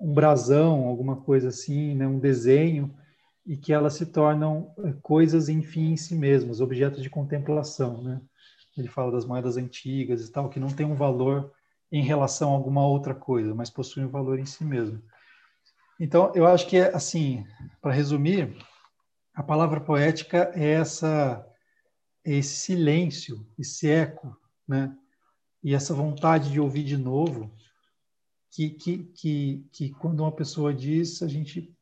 um 0.00 0.12
brasão, 0.12 0.86
alguma 0.86 1.16
coisa 1.16 1.48
assim, 1.48 1.94
né? 1.94 2.06
um 2.06 2.18
desenho, 2.18 2.94
e 3.46 3.56
que 3.56 3.72
elas 3.72 3.94
se 3.94 4.06
tornam 4.06 4.72
é, 4.78 4.92
coisas 5.02 5.48
em 5.48 5.62
fim 5.62 5.92
em 5.92 5.96
si 5.96 6.14
mesmas, 6.14 6.60
objetos 6.60 7.02
de 7.02 7.10
contemplação, 7.10 8.02
né? 8.02 8.20
ele 8.76 8.88
fala 8.88 9.12
das 9.12 9.24
moedas 9.24 9.56
antigas 9.56 10.26
e 10.26 10.32
tal, 10.32 10.48
que 10.48 10.60
não 10.60 10.68
tem 10.68 10.86
um 10.86 10.94
valor 10.94 11.52
em 11.92 12.02
relação 12.02 12.50
a 12.50 12.54
alguma 12.54 12.86
outra 12.86 13.14
coisa, 13.14 13.54
mas 13.54 13.70
possui 13.70 14.04
um 14.04 14.10
valor 14.10 14.38
em 14.38 14.46
si 14.46 14.64
mesmo. 14.64 15.02
Então, 15.98 16.32
eu 16.34 16.46
acho 16.46 16.66
que, 16.66 16.76
é 16.76 16.94
assim, 16.94 17.44
para 17.82 17.92
resumir, 17.92 18.56
a 19.34 19.42
palavra 19.42 19.80
poética 19.80 20.50
é 20.54 20.70
essa 20.72 21.46
é 22.24 22.34
esse 22.34 22.54
silêncio, 22.56 23.46
esse 23.58 23.88
eco, 23.88 24.36
né? 24.68 24.94
E 25.62 25.74
essa 25.74 25.94
vontade 25.94 26.50
de 26.50 26.60
ouvir 26.60 26.84
de 26.84 26.96
novo, 26.96 27.50
que, 28.50 28.70
que, 28.70 29.04
que, 29.14 29.68
que 29.72 29.90
quando 29.90 30.20
uma 30.20 30.32
pessoa 30.32 30.72
diz, 30.72 31.22
a 31.22 31.28
gente 31.28 31.74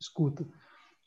escuta. 0.00 0.44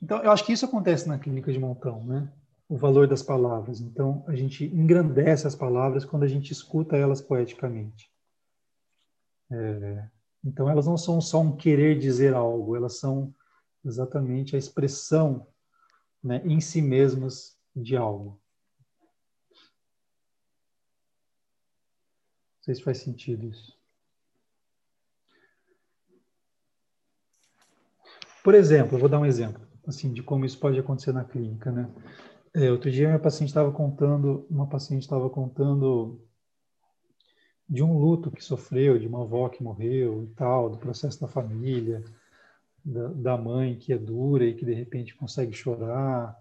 Então, 0.01 0.21
eu 0.21 0.31
acho 0.31 0.45
que 0.45 0.53
isso 0.53 0.65
acontece 0.65 1.07
na 1.07 1.17
clínica 1.17 1.51
de 1.51 1.59
montão, 1.59 2.03
né? 2.05 2.31
O 2.69 2.77
valor 2.77 3.07
das 3.07 3.23
palavras. 3.23 3.79
Então, 3.79 4.23
a 4.27 4.35
gente 4.35 4.65
engrandece 4.65 5.47
as 5.47 5.55
palavras 5.55 6.05
quando 6.05 6.23
a 6.23 6.27
gente 6.27 6.51
escuta 6.51 6.97
elas 6.97 7.21
poeticamente. 7.21 8.09
É, 9.51 10.09
então, 10.43 10.69
elas 10.69 10.85
não 10.85 10.97
são 10.97 11.19
só 11.19 11.41
um 11.41 11.55
querer 11.55 11.97
dizer 11.97 12.33
algo, 12.33 12.75
elas 12.75 12.99
são 12.99 13.33
exatamente 13.83 14.55
a 14.55 14.59
expressão 14.59 15.47
né, 16.23 16.41
em 16.45 16.59
si 16.59 16.81
mesmas 16.81 17.57
de 17.75 17.95
algo. 17.95 18.39
Não 22.57 22.63
sei 22.63 22.75
se 22.75 22.83
faz 22.83 22.97
sentido 22.97 23.47
isso. 23.47 23.77
Por 28.43 28.53
exemplo, 28.53 28.95
eu 28.95 28.99
vou 28.99 29.09
dar 29.09 29.19
um 29.19 29.25
exemplo 29.25 29.67
assim 29.87 30.11
de 30.11 30.21
como 30.21 30.45
isso 30.45 30.59
pode 30.59 30.77
acontecer 30.77 31.13
na 31.13 31.23
clínica, 31.23 31.71
né? 31.71 31.89
É, 32.53 32.69
outro 32.71 32.91
dia 32.91 33.07
minha 33.07 33.19
paciente 33.19 33.49
estava 33.49 33.71
contando, 33.71 34.45
uma 34.49 34.67
paciente 34.67 35.03
estava 35.03 35.29
contando 35.29 36.19
de 37.69 37.83
um 37.83 37.97
luto 37.97 38.31
que 38.31 38.43
sofreu, 38.43 38.97
de 38.97 39.07
uma 39.07 39.23
avó 39.23 39.49
que 39.49 39.63
morreu 39.63 40.23
e 40.23 40.27
tal, 40.35 40.69
do 40.69 40.77
processo 40.77 41.19
da 41.19 41.27
família, 41.27 42.03
da, 42.83 43.07
da 43.09 43.37
mãe 43.37 43.77
que 43.77 43.91
é 43.91 43.97
dura 43.97 44.45
e 44.45 44.53
que 44.53 44.65
de 44.65 44.73
repente 44.73 45.15
consegue 45.15 45.51
chorar, 45.51 46.37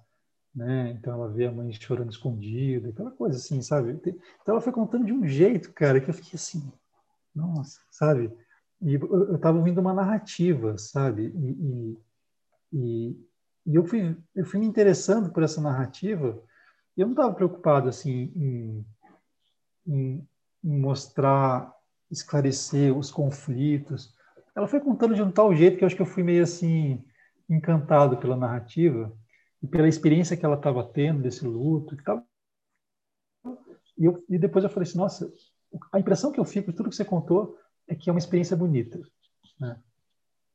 né? 0.54 0.90
Então 0.92 1.12
ela 1.12 1.28
vê 1.28 1.46
a 1.46 1.52
mãe 1.52 1.72
chorando 1.72 2.10
escondida, 2.10 2.88
aquela 2.88 3.10
coisa 3.10 3.36
assim, 3.36 3.60
sabe? 3.60 3.90
Então 3.92 4.54
ela 4.54 4.60
foi 4.60 4.72
contando 4.72 5.04
de 5.04 5.12
um 5.12 5.26
jeito, 5.26 5.72
cara, 5.72 6.00
que 6.00 6.08
eu 6.08 6.14
fiquei 6.14 6.34
assim, 6.34 6.72
nossa, 7.34 7.80
sabe? 7.90 8.32
E 8.80 8.94
eu 8.94 9.34
estava 9.34 9.58
ouvindo 9.58 9.80
uma 9.80 9.92
narrativa, 9.92 10.78
sabe? 10.78 11.32
E, 11.34 11.98
e, 12.72 13.26
e, 13.66 13.74
eu 13.74 13.84
fui 13.84 14.16
eu 14.34 14.44
fui 14.44 14.60
me 14.60 14.66
interessando 14.66 15.30
por 15.30 15.42
essa 15.42 15.60
narrativa. 15.60 16.42
E 16.96 17.00
eu 17.00 17.06
não 17.06 17.14
estava 17.14 17.34
preocupado 17.34 17.88
assim 17.88 18.32
em, 18.36 18.86
em, 19.86 20.28
mostrar, 20.66 21.72
esclarecer 22.10 22.96
os 22.96 23.10
conflitos. 23.10 24.14
Ela 24.54 24.66
foi 24.66 24.80
contando 24.80 25.14
de 25.14 25.22
um 25.22 25.30
tal 25.30 25.54
jeito 25.54 25.78
que 25.78 25.84
eu 25.84 25.86
acho 25.86 25.96
que 25.96 26.02
eu 26.02 26.06
fui 26.06 26.22
meio 26.22 26.42
assim 26.42 27.04
encantado 27.48 28.16
pela 28.16 28.36
narrativa 28.36 29.12
e 29.62 29.66
pela 29.66 29.88
experiência 29.88 30.36
que 30.36 30.44
ela 30.44 30.56
estava 30.56 30.82
tendo 30.82 31.22
desse 31.22 31.46
luto. 31.46 31.96
Que 31.96 32.02
tava... 32.02 32.24
e, 33.96 34.04
eu, 34.04 34.24
e 34.28 34.38
depois 34.38 34.64
eu 34.64 34.70
falei 34.70 34.88
assim, 34.88 34.98
nossa, 34.98 35.32
a 35.92 36.00
impressão 36.00 36.32
que 36.32 36.40
eu 36.40 36.44
fico 36.44 36.70
de 36.70 36.76
tudo 36.76 36.90
que 36.90 36.96
você 36.96 37.04
contou 37.04 37.56
é 37.86 37.94
que 37.94 38.10
é 38.10 38.12
uma 38.12 38.18
experiência 38.18 38.56
bonita. 38.56 38.98
Né? 39.60 39.80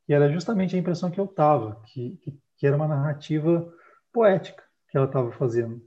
E 0.09 0.13
era 0.13 0.29
justamente 0.29 0.75
a 0.75 0.79
impressão 0.79 1.09
que 1.09 1.19
eu 1.19 1.27
tava, 1.27 1.81
que, 1.85 2.17
que, 2.17 2.37
que 2.57 2.67
era 2.67 2.75
uma 2.75 2.87
narrativa 2.87 3.73
poética 4.11 4.61
que 4.89 4.97
ela 4.97 5.05
estava 5.05 5.31
fazendo 5.31 5.81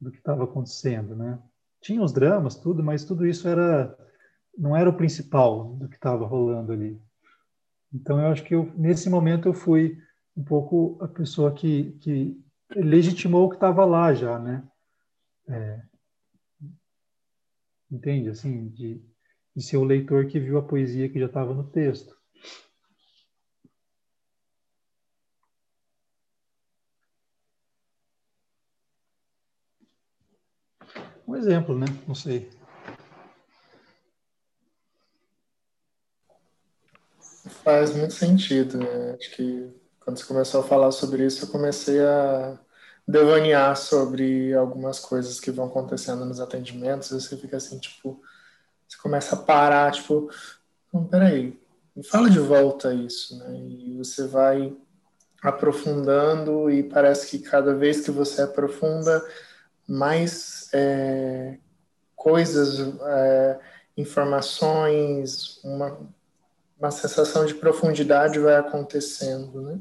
do 0.00 0.10
que 0.10 0.18
estava 0.18 0.44
acontecendo, 0.44 1.16
né? 1.16 1.38
Tinha 1.80 2.02
os 2.02 2.12
dramas, 2.12 2.56
tudo, 2.56 2.82
mas 2.82 3.04
tudo 3.04 3.26
isso 3.26 3.48
era 3.48 3.96
não 4.56 4.76
era 4.76 4.90
o 4.90 4.96
principal 4.96 5.74
do 5.76 5.88
que 5.88 5.96
estava 5.96 6.26
rolando 6.26 6.72
ali. 6.72 7.00
Então 7.92 8.20
eu 8.20 8.26
acho 8.28 8.44
que 8.44 8.54
eu, 8.54 8.70
nesse 8.76 9.08
momento 9.08 9.48
eu 9.48 9.54
fui 9.54 9.98
um 10.36 10.44
pouco 10.44 10.98
a 11.00 11.08
pessoa 11.08 11.52
que, 11.52 11.92
que 12.00 12.38
legitimou 12.76 13.46
o 13.46 13.48
que 13.48 13.56
estava 13.56 13.84
lá 13.84 14.12
já, 14.12 14.38
né? 14.38 14.62
É, 15.48 15.82
entende? 17.90 18.28
Assim, 18.28 18.68
de, 18.68 19.02
de 19.56 19.62
ser 19.62 19.76
o 19.76 19.84
leitor 19.84 20.26
que 20.26 20.38
viu 20.38 20.58
a 20.58 20.62
poesia 20.62 21.08
que 21.08 21.18
já 21.18 21.26
estava 21.26 21.52
no 21.54 21.64
texto. 21.64 22.19
Um 31.30 31.36
exemplo, 31.36 31.78
né? 31.78 31.86
Não 32.08 32.14
sei. 32.14 32.50
Faz 37.62 37.94
muito 37.94 38.14
sentido, 38.14 38.78
né? 38.78 39.14
Acho 39.16 39.36
que 39.36 39.70
quando 40.00 40.18
você 40.18 40.24
começou 40.24 40.60
a 40.60 40.64
falar 40.64 40.90
sobre 40.90 41.24
isso, 41.24 41.44
eu 41.44 41.48
comecei 41.48 42.00
a 42.00 42.58
devanear 43.06 43.76
sobre 43.76 44.52
algumas 44.54 44.98
coisas 44.98 45.38
que 45.38 45.52
vão 45.52 45.66
acontecendo 45.66 46.24
nos 46.24 46.40
atendimentos. 46.40 47.10
Você 47.10 47.36
fica 47.36 47.58
assim, 47.58 47.78
tipo, 47.78 48.20
você 48.88 48.98
começa 48.98 49.36
a 49.36 49.38
parar, 49.38 49.92
tipo, 49.92 50.28
não, 50.92 51.04
peraí, 51.04 51.56
fala 52.10 52.28
de 52.28 52.40
volta 52.40 52.92
isso, 52.92 53.38
né? 53.38 53.56
E 53.56 53.96
você 53.96 54.26
vai 54.26 54.76
aprofundando 55.40 56.68
e 56.68 56.82
parece 56.82 57.30
que 57.30 57.38
cada 57.38 57.72
vez 57.72 58.00
que 58.00 58.10
você 58.10 58.42
aprofunda, 58.42 59.24
mais 59.90 60.70
é, 60.72 61.58
coisas, 62.14 62.78
é, 63.02 63.60
informações, 63.96 65.58
uma, 65.64 65.98
uma 66.78 66.90
sensação 66.92 67.44
de 67.44 67.54
profundidade 67.54 68.38
vai 68.38 68.54
acontecendo, 68.54 69.60
né? 69.62 69.80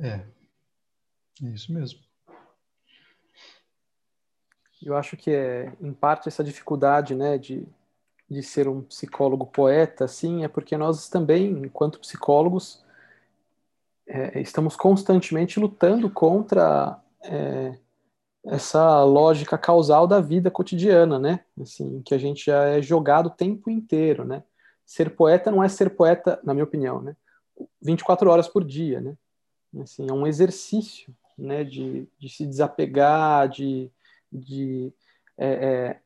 É, 0.00 0.24
é 1.42 1.48
isso 1.54 1.72
mesmo. 1.72 2.00
Eu 4.80 4.96
acho 4.96 5.14
que 5.16 5.30
é, 5.30 5.72
em 5.80 5.92
parte, 5.92 6.28
essa 6.28 6.42
dificuldade, 6.42 7.14
né, 7.14 7.36
de, 7.36 7.66
de 8.30 8.42
ser 8.42 8.68
um 8.68 8.82
psicólogo 8.82 9.46
poeta, 9.46 10.04
assim, 10.04 10.44
é 10.44 10.48
porque 10.48 10.76
nós 10.76 11.08
também, 11.08 11.50
enquanto 11.50 12.00
psicólogos, 12.00 12.84
é, 14.06 14.40
estamos 14.40 14.76
constantemente 14.76 15.58
lutando 15.60 16.10
contra 16.10 17.00
é, 17.22 17.78
essa 18.44 19.02
lógica 19.04 19.58
causal 19.58 20.06
da 20.06 20.20
vida 20.20 20.50
cotidiana, 20.50 21.18
né? 21.18 21.40
Assim, 21.60 22.02
que 22.02 22.14
a 22.14 22.18
gente 22.18 22.46
já 22.46 22.64
é 22.64 22.82
jogado 22.82 23.26
o 23.26 23.30
tempo 23.30 23.70
inteiro, 23.70 24.24
né? 24.24 24.42
Ser 24.84 25.10
poeta 25.14 25.50
não 25.50 25.62
é 25.62 25.68
ser 25.68 25.90
poeta, 25.90 26.40
na 26.42 26.54
minha 26.54 26.64
opinião, 26.64 27.00
né? 27.02 27.16
24 27.82 28.30
horas 28.30 28.48
por 28.48 28.64
dia, 28.64 29.00
né? 29.00 29.16
Assim, 29.82 30.08
é 30.08 30.12
um 30.12 30.26
exercício 30.26 31.14
né, 31.36 31.62
de, 31.62 32.08
de 32.18 32.28
se 32.28 32.46
desapegar, 32.46 33.48
de, 33.48 33.90
de 34.32 34.92
é, 35.36 35.48
é, 35.48 36.00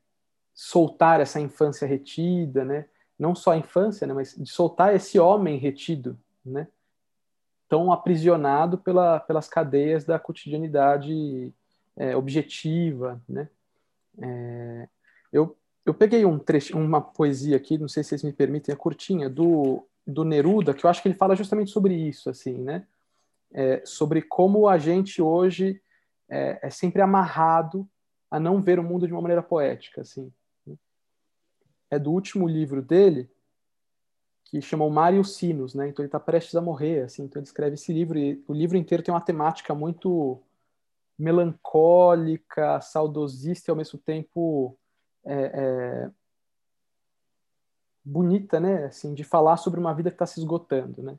soltar 0.55 1.21
essa 1.21 1.41
infância 1.41 1.87
retida, 1.87 2.65
né? 2.65 2.87
não 3.19 3.35
só 3.35 3.53
a 3.53 3.57
infância, 3.57 4.07
né, 4.07 4.13
mas 4.13 4.35
de 4.35 4.51
soltar 4.51 4.95
esse 4.95 5.19
homem 5.19 5.59
retido, 5.59 6.19
né? 6.45 6.67
tão 7.69 7.93
aprisionado 7.93 8.77
pela, 8.77 9.21
pelas 9.21 9.49
cadeias 9.49 10.05
da 10.05 10.19
cotidianidade 10.19 11.53
é, 11.97 12.15
objetiva. 12.15 13.21
Né? 13.29 13.49
É, 14.21 14.89
eu, 15.33 15.57
eu 15.87 15.95
peguei 15.95 16.25
um 16.25 16.39
trecho, 16.39 16.77
uma 16.77 17.01
poesia 17.01 17.57
aqui, 17.57 17.79
não 17.79 17.89
sei 17.89 18.03
se 18.03 18.11
vocês 18.11 18.23
me 18.23 18.33
permitem, 18.33 18.73
é 18.73 18.77
curtinha, 18.77 19.31
do, 19.31 19.87
do 20.07 20.25
Neruda, 20.25 20.75
que 20.75 20.85
eu 20.85 20.91
acho 20.91 21.01
que 21.01 21.09
ele 21.09 21.15
fala 21.17 21.37
justamente 21.37 21.71
sobre 21.71 21.95
isso, 21.95 22.29
assim, 22.29 22.59
né? 22.59 22.87
é, 23.53 23.83
sobre 23.85 24.23
como 24.23 24.69
a 24.69 24.79
gente 24.79 25.21
hoje 25.21 25.81
é, 26.29 26.59
é, 26.63 26.71
sempre 26.71 27.03
amarrado 27.03 27.89
a 28.31 28.41
não 28.41 28.63
ver 28.63 28.79
o 28.79 28.83
mundo 28.83 29.07
de 29.07 29.13
uma 29.13 29.21
maneira 29.21 29.43
poética, 29.43 30.01
assim. 30.01 30.33
É 31.93 31.99
do 31.99 32.11
último 32.11 32.49
livro 32.49 32.81
dele, 32.81 33.31
que 34.47 34.63
chama 34.63 34.87
O 34.87 34.91
Mar 34.91 35.13
e 35.13 35.19
os 35.19 35.37
Sinos, 35.37 35.75
né? 35.75 35.87
Então 35.91 36.03
ele 36.03 36.09
está 36.09 36.19
prestes 36.19 36.55
a 36.57 36.61
morrer, 36.63 37.03
assim. 37.03 37.25
Então 37.25 37.39
ele 37.39 37.47
escreve 37.47 37.75
esse 37.75 37.93
livro 37.93 38.19
e 38.19 38.43
o 38.49 38.55
livro 38.55 38.79
inteiro 38.79 39.05
tem 39.05 39.13
uma 39.13 39.21
temática 39.21 39.75
muito 39.75 40.41
melancólica, 41.19 42.81
saudosista 42.81 43.71
e 43.71 43.73
ao 43.73 43.77
mesmo 43.77 43.99
tempo 43.99 44.75
é, 45.23 45.35
é, 45.35 46.11
bonita, 48.03 48.59
né? 48.59 48.87
Assim, 48.87 49.13
de 49.13 49.23
falar 49.23 49.59
sobre 49.59 49.79
uma 49.79 49.93
vida 49.93 50.11
que 50.11 50.15
está 50.15 50.25
se 50.25 50.41
esgotando, 50.41 51.03
né? 51.03 51.19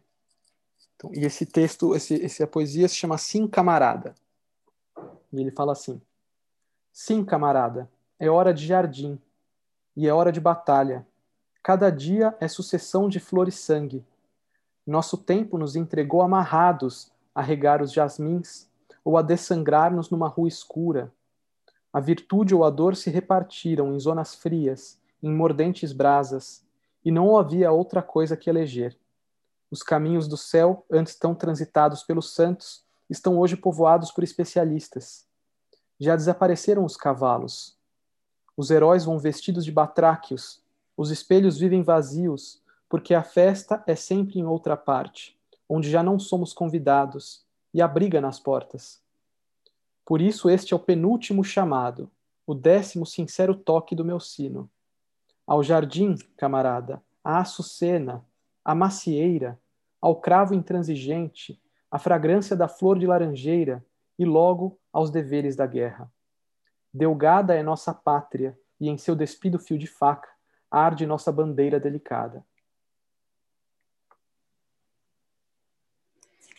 Então, 0.95 1.11
e 1.13 1.24
esse 1.24 1.45
texto, 1.45 1.95
esse, 1.95 2.26
essa 2.26 2.47
poesia 2.47 2.88
se 2.88 2.95
chama 2.95 3.19
Sim, 3.19 3.47
Camarada. 3.47 4.15
E 5.32 5.39
ele 5.39 5.51
fala 5.51 5.74
assim: 5.74 6.01
Sim, 6.91 7.24
camarada, 7.24 7.88
é 8.17 8.28
hora 8.28 8.51
de 8.51 8.65
jardim 8.65 9.21
e 9.95 10.07
é 10.07 10.13
hora 10.13 10.31
de 10.31 10.39
batalha. 10.39 11.05
Cada 11.61 11.89
dia 11.89 12.35
é 12.39 12.47
sucessão 12.47 13.07
de 13.07 13.19
flor 13.19 13.47
e 13.47 13.51
sangue. 13.51 14.05
Nosso 14.85 15.17
tempo 15.17 15.57
nos 15.57 15.75
entregou 15.75 16.21
amarrados 16.21 17.11
a 17.33 17.41
regar 17.41 17.81
os 17.81 17.91
jasmins 17.91 18.69
ou 19.03 19.17
a 19.17 19.21
dessangrar-nos 19.21 20.09
numa 20.09 20.27
rua 20.27 20.47
escura. 20.47 21.11
A 21.91 21.99
virtude 21.99 22.55
ou 22.55 22.63
a 22.63 22.69
dor 22.69 22.95
se 22.95 23.09
repartiram 23.09 23.93
em 23.93 23.99
zonas 23.99 24.35
frias, 24.35 24.99
em 25.21 25.31
mordentes 25.31 25.93
brasas, 25.93 26.65
e 27.05 27.11
não 27.11 27.37
havia 27.37 27.71
outra 27.71 28.01
coisa 28.01 28.35
que 28.35 28.49
eleger. 28.49 28.97
Os 29.69 29.83
caminhos 29.83 30.27
do 30.27 30.37
céu, 30.37 30.85
antes 30.91 31.15
tão 31.15 31.33
transitados 31.33 32.03
pelos 32.03 32.33
santos, 32.33 32.83
estão 33.09 33.37
hoje 33.37 33.55
povoados 33.55 34.11
por 34.11 34.23
especialistas. 34.23 35.25
Já 35.99 36.15
desapareceram 36.15 36.83
os 36.83 36.97
cavalos. 36.97 37.77
Os 38.55 38.69
heróis 38.69 39.05
vão 39.05 39.17
vestidos 39.17 39.65
de 39.65 39.71
batráquios. 39.71 40.61
Os 40.95 41.09
espelhos 41.09 41.57
vivem 41.57 41.81
vazios, 41.81 42.61
porque 42.87 43.13
a 43.13 43.23
festa 43.23 43.83
é 43.87 43.95
sempre 43.95 44.39
em 44.39 44.45
outra 44.45 44.77
parte, 44.77 45.37
onde 45.67 45.89
já 45.89 46.03
não 46.03 46.19
somos 46.19 46.53
convidados, 46.53 47.43
e 47.73 47.81
a 47.81 47.87
briga 47.87 48.21
nas 48.21 48.39
portas. 48.39 49.01
Por 50.05 50.21
isso, 50.21 50.49
este 50.49 50.73
é 50.73 50.75
o 50.75 50.79
penúltimo 50.79 51.43
chamado, 51.43 52.11
o 52.45 52.53
décimo 52.53 53.05
sincero 53.05 53.55
toque 53.55 53.95
do 53.95 54.05
meu 54.05 54.19
sino. 54.19 54.69
Ao 55.47 55.63
jardim, 55.63 56.15
camarada, 56.37 57.01
à 57.23 57.39
açucena, 57.39 58.23
à 58.63 58.75
macieira, 58.75 59.59
ao 59.99 60.15
cravo 60.17 60.53
intransigente, 60.53 61.59
à 61.89 61.97
fragrância 61.97 62.55
da 62.55 62.67
flor 62.67 62.99
de 62.99 63.07
laranjeira 63.07 63.83
e 64.19 64.25
logo 64.25 64.77
aos 64.91 65.09
deveres 65.09 65.55
da 65.55 65.65
guerra. 65.65 66.11
Delgada 66.93 67.55
é 67.55 67.63
nossa 67.63 67.93
pátria 67.93 68.57
e 68.79 68.87
em 68.87 68.97
seu 68.97 69.15
despido 69.15 69.57
fio 69.57 69.77
de 69.77 69.87
faca 69.87 70.29
arde 70.69 71.05
nossa 71.05 71.31
bandeira 71.31 71.79
delicada. 71.79 72.45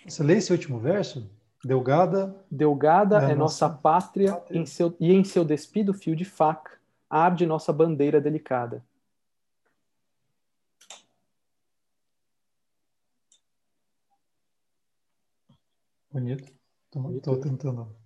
Você 0.07 0.23
lê 0.23 0.35
esse 0.37 0.53
último 0.53 0.79
verso? 0.79 1.31
Delgada. 1.65 2.45
Delgada 2.51 3.17
é, 3.17 3.33
é 3.33 3.35
nossa, 3.35 3.67
nossa 3.67 3.71
pátria, 3.71 4.33
pátria. 4.35 4.61
Em 4.61 4.67
seu, 4.67 4.95
e 5.01 5.13
em 5.13 5.25
seu 5.25 5.45
despido 5.45 5.95
fio 5.95 6.15
de 6.15 6.25
faca 6.25 6.79
arde 7.09 7.47
nossa 7.47 7.73
bandeira 7.73 8.21
delicada. 8.21 8.85
Bonito. 16.11 16.53
Estou 17.17 17.41
tentando 17.41 17.97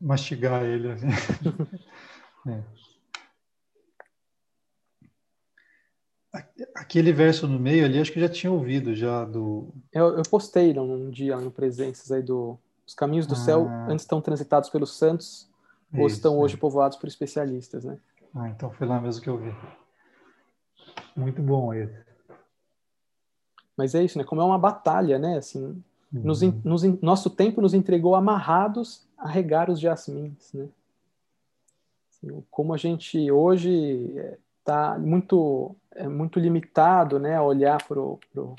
mastigar 0.00 0.62
ele. 0.64 0.92
Assim. 0.92 1.06
é. 2.48 2.62
Aquele 6.74 7.12
verso 7.12 7.48
no 7.48 7.58
meio 7.58 7.84
ali, 7.84 7.98
acho 7.98 8.12
que 8.12 8.20
já 8.20 8.28
tinha 8.28 8.52
ouvido 8.52 8.94
já 8.94 9.24
do. 9.24 9.72
Eu, 9.92 10.16
eu 10.16 10.22
postei 10.30 10.72
num 10.72 11.10
dia 11.10 11.36
no 11.36 11.50
Presenças 11.50 12.12
aí 12.12 12.22
do. 12.22 12.58
Os 12.86 12.94
caminhos 12.94 13.26
do 13.26 13.34
ah. 13.34 13.36
céu 13.36 13.68
antes 13.88 14.04
estão 14.04 14.20
transitados 14.20 14.70
pelos 14.70 14.96
santos 14.96 15.50
ou 15.92 16.06
estão 16.06 16.38
hoje 16.38 16.54
é. 16.54 16.58
povoados 16.58 16.96
por 16.96 17.06
especialistas, 17.06 17.84
né? 17.84 17.98
Ah, 18.34 18.48
então 18.48 18.70
foi 18.70 18.86
lá 18.86 19.00
mesmo 19.00 19.22
que 19.22 19.28
eu 19.28 19.38
vi. 19.38 19.54
Muito 21.16 21.42
bom 21.42 21.72
ele. 21.74 21.94
Mas 23.76 23.94
é 23.94 24.02
isso, 24.02 24.18
né? 24.18 24.24
Como 24.24 24.40
é 24.40 24.44
uma 24.44 24.58
batalha, 24.58 25.18
né? 25.18 25.38
Assim, 25.38 25.64
uhum. 25.64 25.82
nos, 26.12 26.42
nos, 26.42 26.82
nosso 27.00 27.30
tempo 27.30 27.60
nos 27.60 27.74
entregou 27.74 28.14
amarrados 28.14 29.07
a 29.18 29.28
regar 29.28 29.68
os 29.68 29.80
jasmins, 29.80 30.52
né? 30.52 30.68
Assim, 32.10 32.44
como 32.50 32.72
a 32.72 32.76
gente 32.76 33.30
hoje 33.30 34.14
está 34.60 34.98
muito 34.98 35.74
é 35.94 36.06
muito 36.06 36.38
limitado, 36.38 37.18
né, 37.18 37.34
a 37.34 37.42
olhar 37.42 37.82
pro, 37.84 38.20
pro 38.30 38.54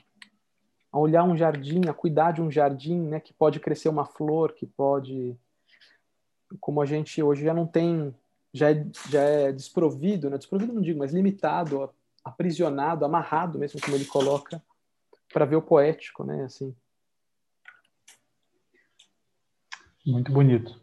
a 0.91 0.99
olhar 0.99 1.23
um 1.23 1.37
jardim, 1.37 1.81
a 1.87 1.93
cuidar 1.93 2.31
de 2.31 2.41
um 2.41 2.51
jardim, 2.51 2.99
né, 2.99 3.19
que 3.19 3.31
pode 3.31 3.59
crescer 3.59 3.87
uma 3.87 4.05
flor, 4.05 4.53
que 4.53 4.65
pode 4.65 5.37
como 6.59 6.81
a 6.81 6.85
gente 6.85 7.21
hoje 7.21 7.43
já 7.43 7.53
não 7.53 7.65
tem 7.65 8.13
já 8.53 8.71
é, 8.71 8.85
já 9.09 9.21
é 9.21 9.51
desprovido, 9.51 10.29
né? 10.29 10.37
desprovido 10.37 10.73
não 10.73 10.81
digo, 10.81 10.99
mas 10.99 11.13
limitado, 11.13 11.89
aprisionado, 12.23 13.05
amarrado 13.05 13.59
mesmo 13.59 13.79
como 13.79 13.95
ele 13.95 14.05
coloca 14.05 14.61
para 15.31 15.45
ver 15.45 15.55
o 15.55 15.61
poético, 15.61 16.23
né, 16.23 16.43
assim. 16.43 16.75
Muito 20.09 20.31
bonito. 20.31 20.79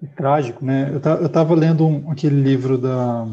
E 0.00 0.06
trágico, 0.06 0.64
né? 0.64 0.90
Eu 0.92 1.26
estava 1.26 1.54
lendo 1.54 1.86
um, 1.86 2.10
aquele 2.10 2.40
livro 2.40 2.78
da 2.78 3.26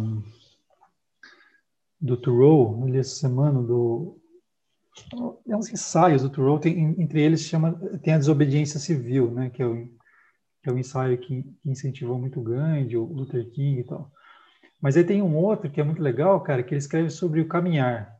do 1.99 2.17
Thoreau, 2.17 2.84
ali 2.84 2.97
essa 2.97 3.15
semana, 3.15 3.61
do 3.61 4.17
é 5.47 5.55
uns 5.55 5.69
ensaios 5.69 6.21
do 6.21 6.29
Thoreau, 6.29 6.59
tem, 6.59 6.99
entre 7.01 7.21
eles 7.21 7.41
chama 7.41 7.73
tem 8.01 8.13
a 8.13 8.17
desobediência 8.17 8.79
civil, 8.79 9.32
né, 9.32 9.49
que 9.49 9.61
é 9.61 9.65
o, 9.65 9.86
que 9.86 10.69
é 10.69 10.71
o 10.71 10.77
ensaio 10.77 11.17
que, 11.17 11.43
que 11.43 11.69
incentivou 11.69 12.19
muito 12.19 12.41
Gandhi, 12.41 12.97
o 12.97 13.05
Luther 13.05 13.49
King 13.51 13.82
e 13.82 13.84
tal. 13.84 14.11
Mas 14.82 14.97
aí 14.97 15.03
tem 15.03 15.21
um 15.21 15.36
outro 15.36 15.69
que 15.69 15.79
é 15.79 15.84
muito 15.84 16.01
legal, 16.01 16.41
cara, 16.41 16.63
que 16.63 16.73
ele 16.73 16.79
escreve 16.79 17.09
sobre 17.09 17.39
o 17.39 17.47
caminhar. 17.47 18.17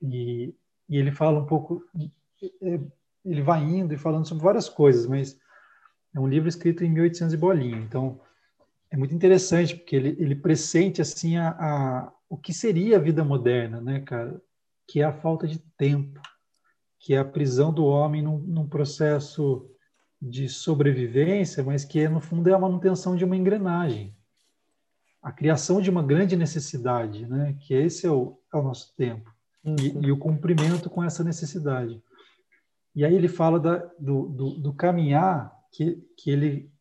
E, 0.00 0.54
e 0.88 0.96
ele 0.96 1.10
fala 1.10 1.40
um 1.40 1.46
pouco, 1.46 1.84
é, 2.62 2.80
ele 3.24 3.42
vai 3.42 3.62
indo 3.62 3.94
e 3.94 3.98
falando 3.98 4.26
sobre 4.26 4.44
várias 4.44 4.68
coisas, 4.68 5.06
mas 5.06 5.38
é 6.14 6.20
um 6.20 6.26
livro 6.26 6.48
escrito 6.48 6.84
em 6.84 6.90
1800 6.90 7.34
e 7.34 7.36
bolinha. 7.36 7.78
Então, 7.78 8.20
é 8.90 8.96
muito 8.96 9.14
interessante, 9.14 9.76
porque 9.76 9.96
ele, 9.96 10.16
ele 10.18 10.34
pressente, 10.34 11.00
assim, 11.00 11.36
a, 11.36 11.50
a 11.50 12.12
o 12.28 12.36
que 12.36 12.54
seria 12.54 12.96
a 12.96 13.00
vida 13.00 13.22
moderna, 13.22 13.80
né, 13.80 14.00
cara? 14.00 14.40
Que 14.86 15.00
é 15.00 15.04
a 15.04 15.12
falta 15.12 15.46
de 15.46 15.58
tempo, 15.76 16.20
que 16.98 17.14
é 17.14 17.18
a 17.18 17.24
prisão 17.24 17.72
do 17.72 17.84
homem 17.84 18.22
num, 18.22 18.38
num 18.38 18.66
processo 18.66 19.68
de 20.20 20.48
sobrevivência, 20.48 21.62
mas 21.62 21.84
que 21.84 22.08
no 22.08 22.20
fundo 22.20 22.48
é 22.48 22.54
a 22.54 22.58
manutenção 22.58 23.16
de 23.16 23.24
uma 23.24 23.36
engrenagem, 23.36 24.16
a 25.22 25.30
criação 25.30 25.80
de 25.80 25.90
uma 25.90 26.02
grande 26.02 26.36
necessidade, 26.36 27.26
né? 27.26 27.54
Que 27.60 27.74
esse 27.74 28.06
é 28.06 28.10
o, 28.10 28.38
é 28.52 28.56
o 28.56 28.62
nosso 28.62 28.94
tempo 28.96 29.30
uhum. 29.64 29.76
e, 29.78 30.06
e, 30.06 30.12
o 30.12 30.16
cumprimento 30.16 30.88
com 30.88 31.02
essa 31.04 31.22
necessidade. 31.22 32.02
E 32.94 33.04
aí 33.04 33.14
ele 33.14 33.28
fala 33.28 33.58
da, 33.58 33.76
do, 33.98 34.28
do, 34.28 34.50
do 34.58 34.74
caminhar 34.74 35.52
que, 35.72 35.96
que 36.16 36.30
ele 36.30 36.72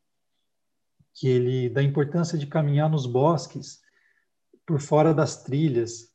que 1.13 1.27
ele 1.27 1.69
da 1.69 1.83
importância 1.83 2.37
de 2.37 2.47
caminhar 2.47 2.89
nos 2.89 3.05
bosques 3.05 3.81
por 4.65 4.79
fora 4.79 5.13
das 5.13 5.43
trilhas, 5.43 6.11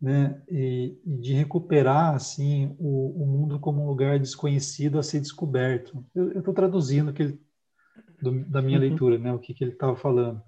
né, 0.00 0.42
e, 0.48 0.98
e 1.04 1.16
de 1.18 1.34
recuperar 1.34 2.14
assim 2.14 2.74
o, 2.78 3.22
o, 3.22 3.26
mundo 3.26 3.60
como 3.60 3.82
um 3.82 3.86
lugar 3.86 4.18
desconhecido 4.18 4.98
a 4.98 5.02
ser 5.02 5.20
descoberto. 5.20 6.04
Eu 6.14 6.38
estou 6.38 6.54
traduzindo 6.54 7.12
que 7.12 7.22
ele, 7.22 7.40
do, 8.20 8.44
da 8.46 8.62
minha 8.62 8.78
uhum. 8.78 8.84
leitura, 8.88 9.18
né, 9.18 9.32
o 9.32 9.38
que, 9.38 9.52
que 9.52 9.62
ele 9.62 9.72
estava 9.72 9.94
falando. 9.94 10.42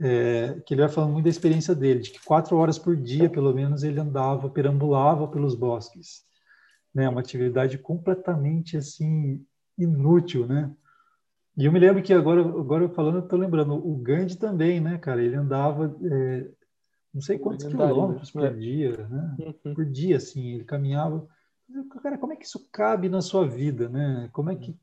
É, 0.00 0.60
que 0.64 0.74
ele 0.74 0.82
vai 0.82 0.90
falando 0.90 1.12
muito 1.12 1.24
da 1.24 1.30
experiência 1.30 1.74
dele, 1.74 2.00
de 2.00 2.10
que 2.10 2.24
quatro 2.24 2.56
horas 2.56 2.78
por 2.78 2.96
dia, 2.96 3.28
pelo 3.28 3.52
menos, 3.52 3.82
ele 3.82 3.98
andava, 3.98 4.48
perambulava 4.48 5.26
pelos 5.26 5.56
bosques, 5.56 6.24
né, 6.98 7.08
uma 7.08 7.20
atividade 7.20 7.78
completamente 7.78 8.76
assim 8.76 9.40
inútil, 9.78 10.48
né? 10.48 10.68
E 11.56 11.64
eu 11.64 11.72
me 11.72 11.78
lembro 11.78 12.02
que 12.02 12.12
agora, 12.12 12.40
agora 12.40 12.88
falando, 12.88 13.18
eu 13.18 13.24
estou 13.24 13.38
lembrando, 13.38 13.74
o 13.74 13.96
Gandhi 13.96 14.36
também, 14.36 14.80
né, 14.80 14.98
cara? 14.98 15.22
Ele 15.22 15.36
andava 15.36 15.96
é, 16.02 16.48
não 17.14 17.22
sei 17.22 17.38
quantos 17.38 17.66
quilômetros 17.66 18.32
por 18.32 18.44
é. 18.44 18.50
dia, 18.50 18.96
né? 19.08 19.36
Uhum. 19.38 19.74
Por 19.74 19.84
dia, 19.84 20.16
assim, 20.16 20.54
ele 20.54 20.64
caminhava. 20.64 21.26
Cara, 22.02 22.18
como 22.18 22.32
é 22.32 22.36
que 22.36 22.46
isso 22.46 22.68
cabe 22.72 23.08
na 23.08 23.20
sua 23.20 23.46
vida, 23.46 23.88
né? 23.88 24.28
Como 24.32 24.50
é 24.50 24.56
que 24.56 24.76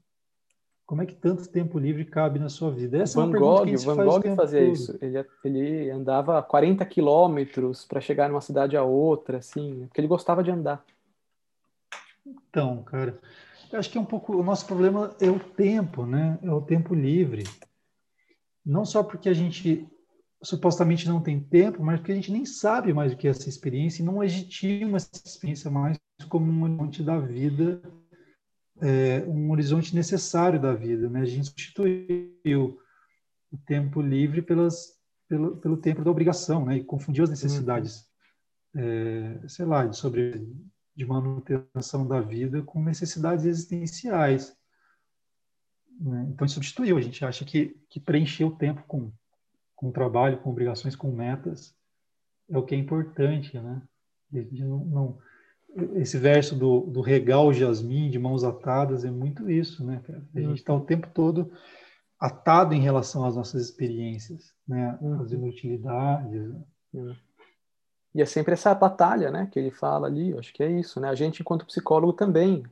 como 0.86 1.01
é 1.01 1.05
que 1.05 1.16
tanto 1.16 1.49
tempo 1.49 1.80
livre 1.80 2.05
cabe 2.05 2.38
na 2.38 2.47
sua 2.47 2.70
vida? 2.70 2.99
Essa 2.99 3.20
Van 3.20 3.36
é 3.36 3.39
Gogh, 3.39 3.66
que 3.66 3.76
Van 3.78 3.95
faz 3.95 4.07
Gogh 4.07 4.36
fazia 4.36 4.61
todo. 4.61 4.72
isso. 4.72 4.97
Ele, 5.01 5.26
ele 5.43 5.89
andava 5.89 6.41
40 6.43 6.86
quilômetros 6.86 7.84
para 7.86 7.99
chegar 7.99 8.30
numa 8.30 8.39
cidade 8.39 8.78
a 8.78 8.84
outra, 8.84 9.39
assim, 9.39 9.88
porque 9.88 9.99
ele 9.99 10.07
gostava 10.07 10.43
de 10.43 10.51
andar. 10.51 10.86
Então, 12.26 12.84
cara, 12.84 13.19
eu 13.71 13.80
acho 13.80 13.89
que 13.89 13.97
é 13.97 14.01
um 14.01 14.05
pouco 14.05 14.36
o 14.36 14.43
nosso 14.43 14.65
problema 14.65 15.15
é 15.19 15.30
o 15.30 15.39
tempo, 15.39 16.05
né? 16.05 16.39
É 16.41 16.51
o 16.51 16.61
tempo 16.61 16.95
livre. 16.95 17.43
Não 18.65 18.84
só 18.84 19.03
porque 19.03 19.30
a 19.30 19.34
gente 19.34 19.88
supostamente 20.41 21.07
não 21.07 21.21
tem 21.21 21.39
tempo, 21.39 21.84
mas 21.84 21.99
porque 21.99 22.11
a 22.11 22.15
gente 22.15 22.32
nem 22.32 22.45
sabe 22.45 22.93
mais 22.93 23.13
o 23.13 23.17
que 23.17 23.28
é 23.28 23.32
essa 23.32 23.49
experiência 23.49 24.01
e 24.01 24.05
não 24.05 24.19
legitima 24.19 24.97
essa 24.97 25.09
experiência 25.26 25.69
mais 25.69 25.97
como 26.30 26.51
um 26.51 26.63
horizonte 26.63 27.03
da 27.03 27.19
vida, 27.19 27.82
é, 28.82 29.23
um 29.28 29.51
horizonte 29.51 29.95
necessário 29.95 30.61
da 30.61 30.73
vida. 30.73 31.09
Né? 31.09 31.21
A 31.21 31.26
gente 31.26 31.47
substituiu 31.47 32.80
o 33.51 33.57
tempo 33.65 34.01
livre 34.01 34.41
pelas, 34.41 34.99
pelo, 35.28 35.57
pelo 35.57 35.78
tempo 35.78 36.03
da 36.03 36.11
obrigação 36.11 36.65
né? 36.65 36.78
e 36.78 36.84
confundiu 36.84 37.23
as 37.23 37.30
necessidades, 37.30 38.05
uhum. 38.73 38.82
é, 38.82 39.47
sei 39.47 39.65
lá, 39.65 39.86
de, 39.86 39.97
sobre, 39.97 40.47
de 40.96 41.06
manutenção 41.06 42.08
da 42.08 42.22
vida 42.22 42.62
com 42.62 42.84
necessidades 42.84 43.46
existenciais. 43.46 44.56
Né? 46.00 46.28
Então, 46.30 46.48
substituiu. 46.48 46.98
A 46.98 47.02
gente 47.02 47.24
acha 47.24 47.43
que, 47.43 47.78
que 47.89 48.00
preencher 48.00 48.46
o 48.46 48.56
tempo 48.56 48.84
com 48.88 49.12
com 49.76 49.91
trabalho, 49.91 50.38
com 50.39 50.50
obrigações, 50.50 50.96
com 50.96 51.12
metas, 51.12 51.76
é 52.50 52.58
o 52.58 52.64
que 52.64 52.74
é 52.74 52.78
importante, 52.78 53.60
né? 53.60 53.82
Não, 54.32 54.86
não, 54.86 55.18
esse 55.96 56.18
verso 56.18 56.56
do, 56.56 56.82
do 56.82 57.02
regal 57.02 57.54
jasmim 57.54 58.10
de 58.10 58.18
mãos 58.18 58.43
atadas 58.43 59.04
é 59.04 59.12
muito 59.12 59.50
isso, 59.50 59.86
né? 59.86 60.02
A 60.34 60.39
gente 60.39 60.56
está 60.56 60.74
o 60.74 60.86
tempo 60.86 61.08
todo 61.14 61.52
atado 62.20 62.74
em 62.74 62.82
relação 62.82 63.26
às 63.26 63.36
nossas 63.36 63.62
experiências, 63.62 64.54
né? 64.68 64.98
As 65.22 65.32
uhum. 65.32 65.38
inutilidades. 65.39 66.54
Né? 66.93 67.18
E 68.16 68.22
é 68.22 68.26
sempre 68.26 68.53
essa 68.53 68.74
batalha, 68.74 69.30
né, 69.30 69.49
que 69.51 69.59
ele 69.59 69.70
fala 69.70 70.07
ali, 70.07 70.34
acho 70.39 70.53
que 70.53 70.63
é 70.63 70.72
isso, 70.72 71.01
né? 71.01 71.09
A 71.09 71.16
gente, 71.16 71.41
enquanto 71.41 71.66
psicólogo, 71.66 72.13
também. 72.13 72.63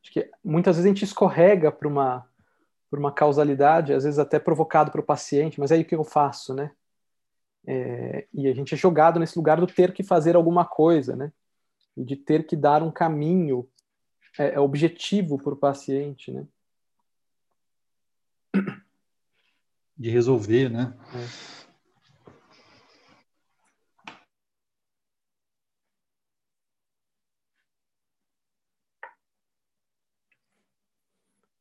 Acho 0.00 0.12
que 0.12 0.30
muitas 0.42 0.76
vezes 0.76 0.86
a 0.86 0.94
gente 0.94 1.04
escorrega 1.04 1.72
para 1.72 1.88
uma, 1.88 2.24
por 2.88 3.00
uma 3.00 3.10
causalidade, 3.10 3.92
às 3.92 4.04
vezes 4.04 4.20
até 4.20 4.38
provocado 4.38 4.92
para 4.92 5.00
o 5.00 5.04
paciente, 5.04 5.58
mas 5.58 5.72
aí 5.72 5.82
o 5.82 5.84
que 5.84 5.96
eu 5.96 6.04
faço, 6.04 6.54
né? 6.54 6.70
É, 7.66 8.28
e 8.32 8.46
a 8.46 8.54
gente 8.54 8.74
é 8.74 8.76
jogado 8.76 9.18
nesse 9.18 9.36
lugar 9.36 9.58
do 9.58 9.66
ter 9.66 9.92
que 9.92 10.04
fazer 10.04 10.36
alguma 10.36 10.64
coisa, 10.64 11.16
né? 11.16 11.32
E 11.96 12.04
de 12.04 12.14
ter 12.14 12.46
que 12.46 12.54
dar 12.54 12.80
um 12.80 12.90
caminho 12.92 13.68
é, 14.38 14.54
é 14.54 14.60
objetivo 14.60 15.38
para 15.38 15.54
o 15.54 15.56
paciente, 15.56 16.30
né? 16.30 16.46
De 19.98 20.08
resolver, 20.08 20.68
né? 20.68 20.94
É. 21.12 21.63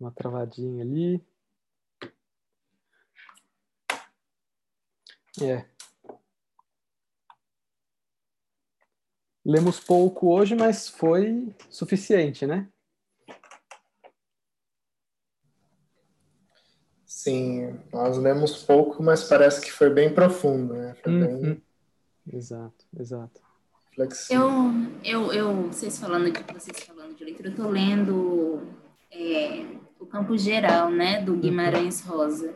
uma 0.03 0.11
travadinha 0.11 0.83
ali. 0.83 1.25
É. 5.41 5.65
Lemos 9.45 9.79
pouco 9.79 10.33
hoje, 10.33 10.55
mas 10.55 10.87
foi 10.87 11.53
suficiente, 11.69 12.45
né? 12.45 12.69
Sim, 17.05 17.79
nós 17.91 18.17
lemos 18.17 18.63
pouco, 18.63 19.01
mas 19.01 19.23
parece 19.23 19.61
que 19.61 19.71
foi 19.71 19.89
bem 19.89 20.13
profundo, 20.13 20.73
né? 20.73 20.95
Foi 20.95 21.11
uhum. 21.11 21.41
bem... 21.41 21.63
Exato, 22.27 22.85
exato. 22.97 23.41
Flexível. 23.95 24.49
Eu, 25.03 25.31
eu, 25.31 25.33
eu, 25.33 25.67
vocês 25.67 25.97
falando 25.99 26.31
de 26.31 26.53
vocês 26.53 26.79
falando 26.83 27.15
de 27.15 27.23
leitura, 27.23 27.49
eu 27.49 27.55
tô 27.55 27.69
lendo 27.69 28.67
é, 29.11 29.82
campo 30.14 30.38
geral, 30.38 30.91
né, 30.91 31.20
do 31.20 31.36
Guimarães 31.36 32.01
Rosa. 32.01 32.53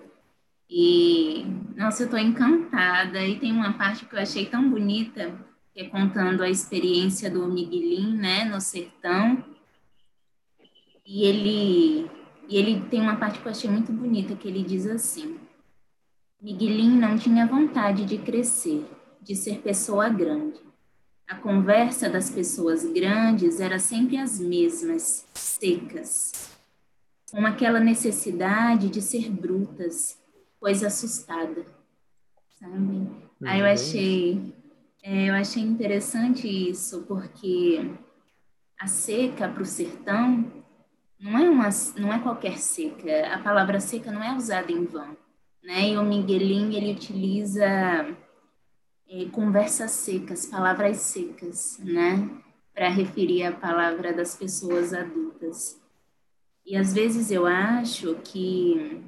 E, 0.70 1.44
nossa, 1.76 2.04
eu 2.04 2.06
estou 2.06 2.20
encantada. 2.20 3.20
E 3.26 3.40
tem 3.40 3.52
uma 3.52 3.74
parte 3.74 4.06
que 4.06 4.16
eu 4.16 4.20
achei 4.20 4.46
tão 4.46 4.70
bonita, 4.70 5.34
que 5.74 5.82
é 5.82 5.90
contando 5.90 6.44
a 6.44 6.50
experiência 6.50 7.32
do 7.32 7.48
Miguelin, 7.48 8.16
né, 8.16 8.46
no 8.46 8.62
sertão. 8.62 9.44
E 11.04 11.24
ele, 11.24 12.12
e 12.48 12.58
ele 12.58 12.82
tem 12.92 13.02
uma 13.02 13.16
parte 13.16 13.40
que 13.40 13.48
eu 13.48 13.52
achei 13.52 13.70
muito 13.72 13.92
bonita, 13.92 14.36
que 14.36 14.48
ele 14.48 14.62
diz 14.62 14.86
assim: 14.86 15.40
Miguelin 16.40 16.96
não 16.96 17.18
tinha 17.18 17.48
vontade 17.48 18.06
de 18.06 18.20
crescer, 18.20 18.86
de 19.20 19.36
ser 19.36 19.62
pessoa 19.64 20.10
grande. 20.10 20.60
A 21.28 21.34
conversa 21.34 22.08
das 22.08 22.30
pessoas 22.30 22.86
grandes 22.86 23.60
era 23.60 23.80
sempre 23.80 24.18
as 24.18 24.40
mesmas, 24.40 25.26
secas, 25.34 26.57
com 27.32 27.46
aquela 27.46 27.80
necessidade 27.80 28.90
de 28.90 29.02
ser 29.02 29.30
brutas, 29.30 30.18
pois 30.60 30.84
assustada, 30.84 31.66
sabe? 32.60 32.76
Uhum. 32.76 33.22
Aí 33.44 33.60
eu 33.60 33.66
achei, 33.66 34.54
é, 35.04 35.30
eu 35.30 35.34
achei 35.36 35.62
interessante 35.62 36.48
isso, 36.48 37.04
porque 37.04 37.92
a 38.80 38.88
seca 38.88 39.48
para 39.48 39.62
o 39.62 39.66
sertão 39.66 40.52
não 41.20 41.38
é 41.38 41.50
uma, 41.50 41.70
não 41.98 42.14
é 42.14 42.20
qualquer 42.20 42.58
seca. 42.58 43.34
A 43.34 43.40
palavra 43.40 43.80
seca 43.80 44.12
não 44.12 44.24
é 44.24 44.36
usada 44.36 44.72
em 44.72 44.86
vão, 44.86 45.18
né? 45.64 45.90
E 45.90 45.98
o 45.98 46.04
Miguelin 46.04 46.76
ele 46.76 46.94
utiliza 46.94 47.66
é, 49.10 49.26
conversas 49.32 49.92
secas, 49.92 50.46
palavras 50.46 50.98
secas, 50.98 51.78
né? 51.80 52.30
Para 52.74 52.90
referir 52.90 53.44
a 53.44 53.52
palavra 53.52 54.14
das 54.14 54.36
pessoas 54.36 54.94
adultas. 54.94 55.82
E 56.68 56.76
às 56.76 56.94
vezes 56.94 57.32
eu 57.32 57.46
acho 57.46 58.16
que, 58.16 59.02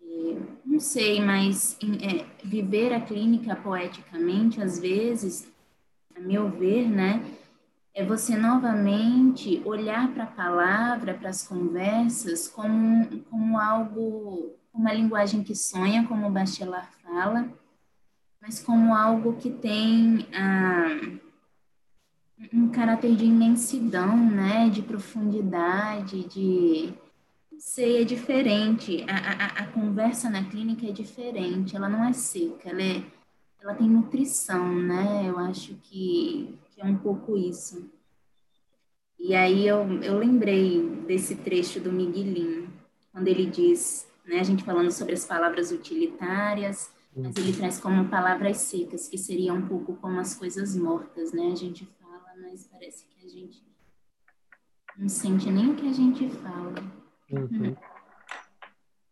é, 0.00 0.38
não 0.64 0.80
sei, 0.80 1.20
mas 1.20 1.76
é, 1.82 2.24
viver 2.42 2.94
a 2.94 3.00
clínica 3.02 3.54
poeticamente, 3.54 4.62
às 4.62 4.78
vezes, 4.78 5.46
a 6.16 6.20
meu 6.20 6.48
ver, 6.48 6.88
né, 6.88 7.22
é 7.92 8.02
você 8.02 8.38
novamente 8.38 9.60
olhar 9.66 10.14
para 10.14 10.24
a 10.24 10.28
palavra, 10.28 11.12
para 11.12 11.28
as 11.28 11.46
conversas, 11.46 12.48
como, 12.48 13.20
como 13.24 13.58
algo, 13.58 14.56
uma 14.72 14.94
linguagem 14.94 15.44
que 15.44 15.54
sonha, 15.54 16.08
como 16.08 16.26
o 16.26 16.30
Bachelard 16.30 16.88
fala, 17.02 17.52
mas 18.40 18.62
como 18.62 18.94
algo 18.94 19.36
que 19.36 19.50
tem. 19.50 20.26
Ah, 20.34 21.18
um 22.52 22.68
caráter 22.68 23.14
de 23.14 23.24
imensidão, 23.24 24.16
né? 24.16 24.68
De 24.68 24.82
profundidade, 24.82 26.24
de 26.24 26.92
sei, 27.58 28.02
é 28.02 28.04
diferente. 28.04 29.04
A, 29.08 29.16
a, 29.16 29.46
a 29.64 29.66
conversa 29.68 30.28
na 30.28 30.44
clínica 30.44 30.86
é 30.86 30.92
diferente. 30.92 31.76
Ela 31.76 31.88
não 31.88 32.04
é 32.04 32.12
seca, 32.12 32.70
ela 32.70 32.82
é, 32.82 33.02
ela 33.60 33.74
tem 33.74 33.88
nutrição, 33.88 34.74
né? 34.74 35.28
Eu 35.28 35.38
acho 35.38 35.74
que, 35.82 36.58
que 36.70 36.80
é 36.80 36.84
um 36.84 36.96
pouco 36.96 37.36
isso. 37.36 37.90
E 39.18 39.34
aí 39.34 39.66
eu, 39.66 39.78
eu 40.02 40.18
lembrei 40.18 40.82
desse 41.06 41.36
trecho 41.36 41.80
do 41.80 41.90
Miguelinho, 41.90 42.68
quando 43.10 43.28
ele 43.28 43.46
diz, 43.46 44.06
né, 44.26 44.40
a 44.40 44.42
gente 44.42 44.62
falando 44.64 44.90
sobre 44.90 45.14
as 45.14 45.24
palavras 45.24 45.70
utilitárias, 45.70 46.90
mas 47.16 47.34
ele 47.36 47.56
traz 47.56 47.80
como 47.80 48.08
palavras 48.08 48.58
secas, 48.58 49.08
que 49.08 49.16
seria 49.16 49.54
um 49.54 49.66
pouco 49.66 49.94
como 49.94 50.20
as 50.20 50.34
coisas 50.34 50.76
mortas, 50.76 51.32
né? 51.32 51.52
A 51.52 51.54
gente 51.54 51.88
mas 52.44 52.66
parece 52.66 53.06
que 53.06 53.24
a 53.24 53.28
gente 53.28 53.66
não 54.96 55.08
sente 55.08 55.50
nem 55.50 55.70
o 55.70 55.76
que 55.76 55.88
a 55.88 55.92
gente 55.92 56.28
fala. 56.28 56.74
Uhum. 57.32 57.74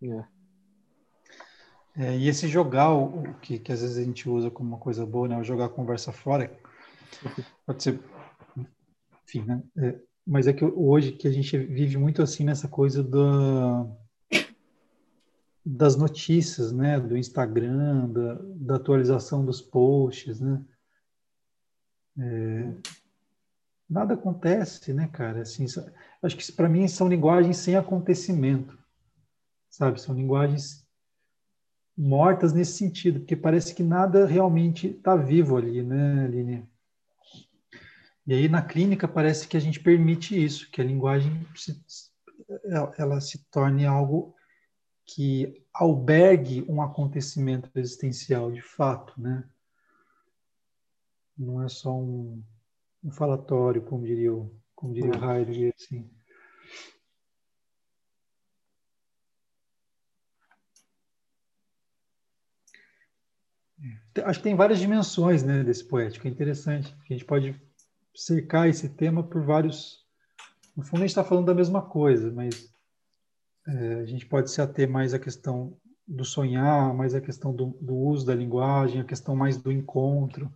É. 0.03 0.29
É, 1.95 2.17
e 2.17 2.29
esse 2.29 2.49
jogar, 2.49 2.91
o, 2.93 3.23
o 3.23 3.35
que, 3.35 3.59
que 3.59 3.73
às 3.73 3.81
vezes 3.83 3.99
a 3.99 4.03
gente 4.03 4.29
usa 4.29 4.51
como 4.51 4.69
uma 4.69 4.79
coisa 4.79 5.05
boa, 5.05 5.29
né? 5.29 5.39
O 5.39 5.45
jogar 5.45 5.67
a 5.67 5.71
conversa 5.71 6.13
fora, 6.13 6.59
pode 7.67 7.83
ser, 7.83 8.01
enfim, 9.25 9.43
né? 9.43 9.63
É, 9.77 10.01
mas 10.27 10.47
é 10.47 10.53
que 10.53 10.65
hoje 10.65 11.13
que 11.13 11.27
a 11.27 11.31
gente 11.31 11.59
vive 11.59 11.99
muito 11.99 12.23
assim 12.23 12.45
nessa 12.45 12.69
coisa 12.69 13.03
da, 13.03 13.87
das 15.65 15.97
notícias, 15.97 16.73
né? 16.73 16.99
Do 16.99 17.17
Instagram, 17.17 18.09
da, 18.09 18.35
da 18.57 18.77
atualização 18.77 19.45
dos 19.45 19.61
posts, 19.61 20.41
né? 20.41 20.65
É, 22.19 22.73
nada 23.93 24.15
acontece, 24.15 24.93
né, 24.93 25.09
cara? 25.09 25.43
Assim, 25.43 25.67
acho 26.23 26.37
que 26.37 26.53
para 26.53 26.69
mim 26.69 26.89
são 26.89 27.09
linguagens 27.09 27.59
sem 27.59 27.77
acontecimento, 27.77 28.77
sabe? 29.69 30.01
São 30.01 30.15
linguagens 30.15 30.87
mortas 31.97 32.53
nesse 32.53 32.73
sentido, 32.73 33.21
porque 33.21 33.37
parece 33.37 33.75
que 33.75 33.83
nada 33.83 34.27
realmente 34.27 34.89
está 34.89 35.15
vivo 35.15 35.57
ali, 35.57 35.83
né, 35.83 36.25
Aline? 36.25 36.69
E 38.27 38.33
aí 38.33 38.49
na 38.49 38.63
clínica 38.63 39.07
parece 39.07 39.47
que 39.47 39.57
a 39.57 39.61
gente 39.61 39.81
permite 39.81 40.43
isso, 40.43 40.71
que 40.71 40.81
a 40.81 40.85
linguagem 40.85 41.47
se, 41.55 41.79
ela 42.97 43.21
se 43.21 43.45
torne 43.51 43.85
algo 43.85 44.35
que 45.05 45.63
albergue 45.75 46.65
um 46.69 46.81
acontecimento 46.81 47.69
existencial 47.75 48.51
de 48.51 48.63
fato, 48.63 49.21
né? 49.21 49.45
Não 51.37 51.63
é 51.63 51.69
só 51.69 51.95
um, 51.95 52.43
um 53.03 53.11
falatório, 53.11 53.83
como 53.83 54.07
diria 54.07 54.33
o, 54.33 54.55
como 54.75 54.95
diria 54.95 55.11
o 55.11 55.31
Heidegger, 55.31 55.75
assim. 55.77 56.09
É. 64.15 64.23
Acho 64.23 64.39
que 64.39 64.45
tem 64.45 64.55
várias 64.55 64.79
dimensões 64.79 65.43
né, 65.43 65.65
desse 65.65 65.85
poético, 65.85 66.27
é 66.27 66.31
interessante. 66.31 66.95
A 67.09 67.13
gente 67.13 67.25
pode 67.25 67.61
cercar 68.15 68.69
esse 68.69 68.89
tema 68.89 69.23
por 69.23 69.43
vários. 69.43 70.01
No 70.77 70.83
fundo, 70.83 70.99
a 70.99 71.01
gente 71.01 71.11
está 71.11 71.25
falando 71.25 71.47
da 71.47 71.55
mesma 71.55 71.83
coisa, 71.83 72.31
mas 72.31 72.73
é, 73.67 73.95
a 73.95 74.07
gente 74.07 74.27
pode 74.27 74.51
se 74.51 74.61
ater 74.61 74.89
mais 74.89 75.13
à 75.13 75.19
questão 75.19 75.77
do 76.07 76.25
sonhar, 76.25 76.95
mais 76.95 77.15
à 77.15 77.21
questão 77.21 77.55
do, 77.55 77.77
do 77.81 77.95
uso 77.95 78.27
da 78.27 78.35
linguagem, 78.35 79.01
a 79.01 79.05
questão 79.05 79.35
mais 79.35 79.57
do 79.57 79.73
encontro 79.73 80.53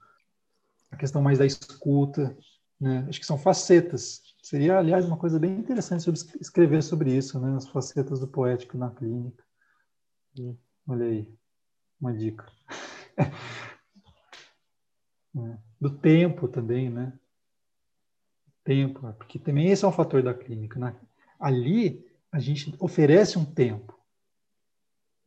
a 0.90 0.96
questão 0.96 1.22
mais 1.22 1.38
da 1.38 1.46
escuta, 1.46 2.36
né? 2.80 3.06
Acho 3.08 3.20
que 3.20 3.26
são 3.26 3.38
facetas. 3.38 4.22
Seria, 4.42 4.78
aliás, 4.78 5.04
uma 5.04 5.16
coisa 5.16 5.38
bem 5.38 5.52
interessante 5.58 6.02
sobre 6.02 6.20
escrever 6.40 6.82
sobre 6.82 7.16
isso, 7.16 7.40
né? 7.40 7.56
As 7.56 7.68
facetas 7.68 8.20
do 8.20 8.28
poético 8.28 8.78
na 8.78 8.90
clínica. 8.90 9.44
Hum. 10.38 10.56
Olha 10.86 11.06
aí, 11.06 11.34
uma 12.00 12.14
dica. 12.14 12.46
é. 15.36 15.58
Do 15.80 15.90
tempo 15.90 16.46
também, 16.46 16.88
né? 16.88 17.18
Tempo, 18.62 19.12
porque 19.14 19.38
também 19.38 19.68
esse 19.68 19.84
é 19.84 19.88
um 19.88 19.92
fator 19.92 20.22
da 20.22 20.34
clínica. 20.34 20.78
Né? 20.78 20.94
Ali, 21.38 22.04
a 22.30 22.38
gente 22.38 22.74
oferece 22.78 23.38
um 23.38 23.44
tempo, 23.44 23.98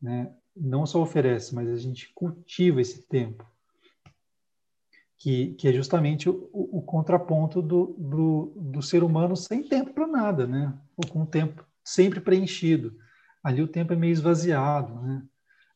né? 0.02 0.34
Não 0.56 0.86
só 0.86 1.02
oferece, 1.02 1.56
mas 1.56 1.70
a 1.70 1.78
gente 1.78 2.12
cultiva 2.14 2.82
esse 2.82 3.02
tempo 3.04 3.46
que, 5.20 5.54
que 5.56 5.68
é 5.68 5.74
justamente 5.74 6.30
o, 6.30 6.50
o 6.54 6.82
contraponto 6.82 7.62
do, 7.62 7.94
do, 7.98 8.54
do, 8.56 8.82
ser 8.82 9.04
humano 9.04 9.36
sem 9.36 9.62
tempo 9.62 9.94
para 9.94 10.08
nada, 10.08 10.48
né? 10.48 10.74
Ou 10.96 11.06
com 11.06 11.24
o 11.24 11.28
tempo 11.28 11.66
sempre 11.84 12.22
preenchido. 12.22 12.98
Ali 13.44 13.62
o 13.62 13.68
tempo 13.68 13.92
é 13.92 13.98
meio 13.98 14.14
esvaziado, 14.14 14.96
né? 15.02 15.22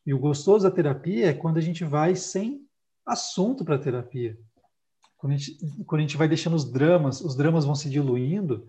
E 0.06 0.14
o 0.14 0.20
gostoso 0.20 0.64
da 0.64 0.74
terapia 0.74 1.28
é 1.28 1.34
quando 1.34 1.58
a 1.58 1.62
gente 1.62 1.84
vai 1.84 2.16
sem 2.16 2.66
assunto 3.06 3.66
para 3.66 3.76
a 3.76 3.80
terapia. 3.80 4.38
Quando 5.18 5.34
a, 5.34 5.38
gente, 5.38 5.58
quando 5.86 6.00
a 6.00 6.04
gente 6.04 6.18
vai 6.18 6.28
deixando 6.28 6.56
os 6.56 6.70
dramas, 6.70 7.20
os 7.20 7.36
dramas 7.36 7.66
vão 7.66 7.76
se 7.76 7.90
diluindo 7.90 8.66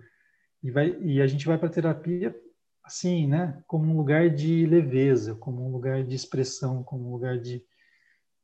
e, 0.61 0.73
vai, 0.73 0.97
e 1.03 1.21
a 1.21 1.27
gente 1.27 1.47
vai 1.47 1.57
para 1.57 1.69
a 1.69 1.73
terapia 1.73 2.35
assim, 2.83 3.29
né? 3.29 3.63
Como 3.67 3.89
um 3.89 3.97
lugar 3.97 4.29
de 4.29 4.67
leveza, 4.67 5.37
como 5.37 5.65
um 5.65 5.71
lugar 5.71 6.03
de 6.03 6.17
expressão, 6.17 6.83
como 6.83 7.09
um 7.09 7.13
lugar 7.13 7.39
de, 7.39 7.65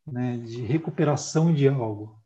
né, 0.06 0.38
de 0.38 0.62
recuperação 0.62 1.52
de 1.52 1.68
algo 1.68 2.19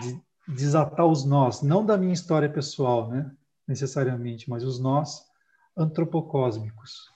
de 0.00 0.20
desatar 0.46 1.06
os 1.06 1.24
nós, 1.24 1.62
não 1.62 1.84
da 1.84 1.96
minha 1.96 2.12
história 2.12 2.48
pessoal, 2.48 3.08
né, 3.08 3.30
necessariamente, 3.66 4.48
mas 4.48 4.62
os 4.62 4.78
nós 4.78 5.24
antropocósmicos. 5.76 7.10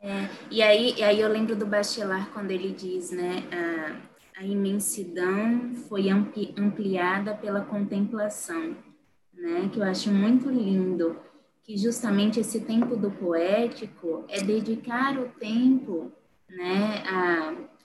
É, 0.00 0.28
e, 0.50 0.62
aí, 0.62 0.94
e 0.96 1.02
aí 1.02 1.20
eu 1.20 1.28
lembro 1.28 1.56
do 1.56 1.66
Bachelard 1.66 2.30
quando 2.30 2.50
ele 2.50 2.72
diz, 2.72 3.10
né, 3.10 3.42
a, 3.50 4.40
a 4.40 4.44
imensidão 4.44 5.74
foi 5.88 6.10
ampli, 6.10 6.54
ampliada 6.56 7.34
pela 7.34 7.62
contemplação, 7.62 8.76
né, 9.32 9.68
que 9.72 9.78
eu 9.78 9.84
acho 9.84 10.10
muito 10.12 10.48
lindo, 10.48 11.16
que 11.62 11.76
justamente 11.76 12.38
esse 12.38 12.60
tempo 12.60 12.96
do 12.96 13.10
poético 13.10 14.24
é 14.28 14.40
dedicar 14.40 15.18
o 15.18 15.28
tempo, 15.30 16.12
né, 16.48 17.02
a 17.08 17.75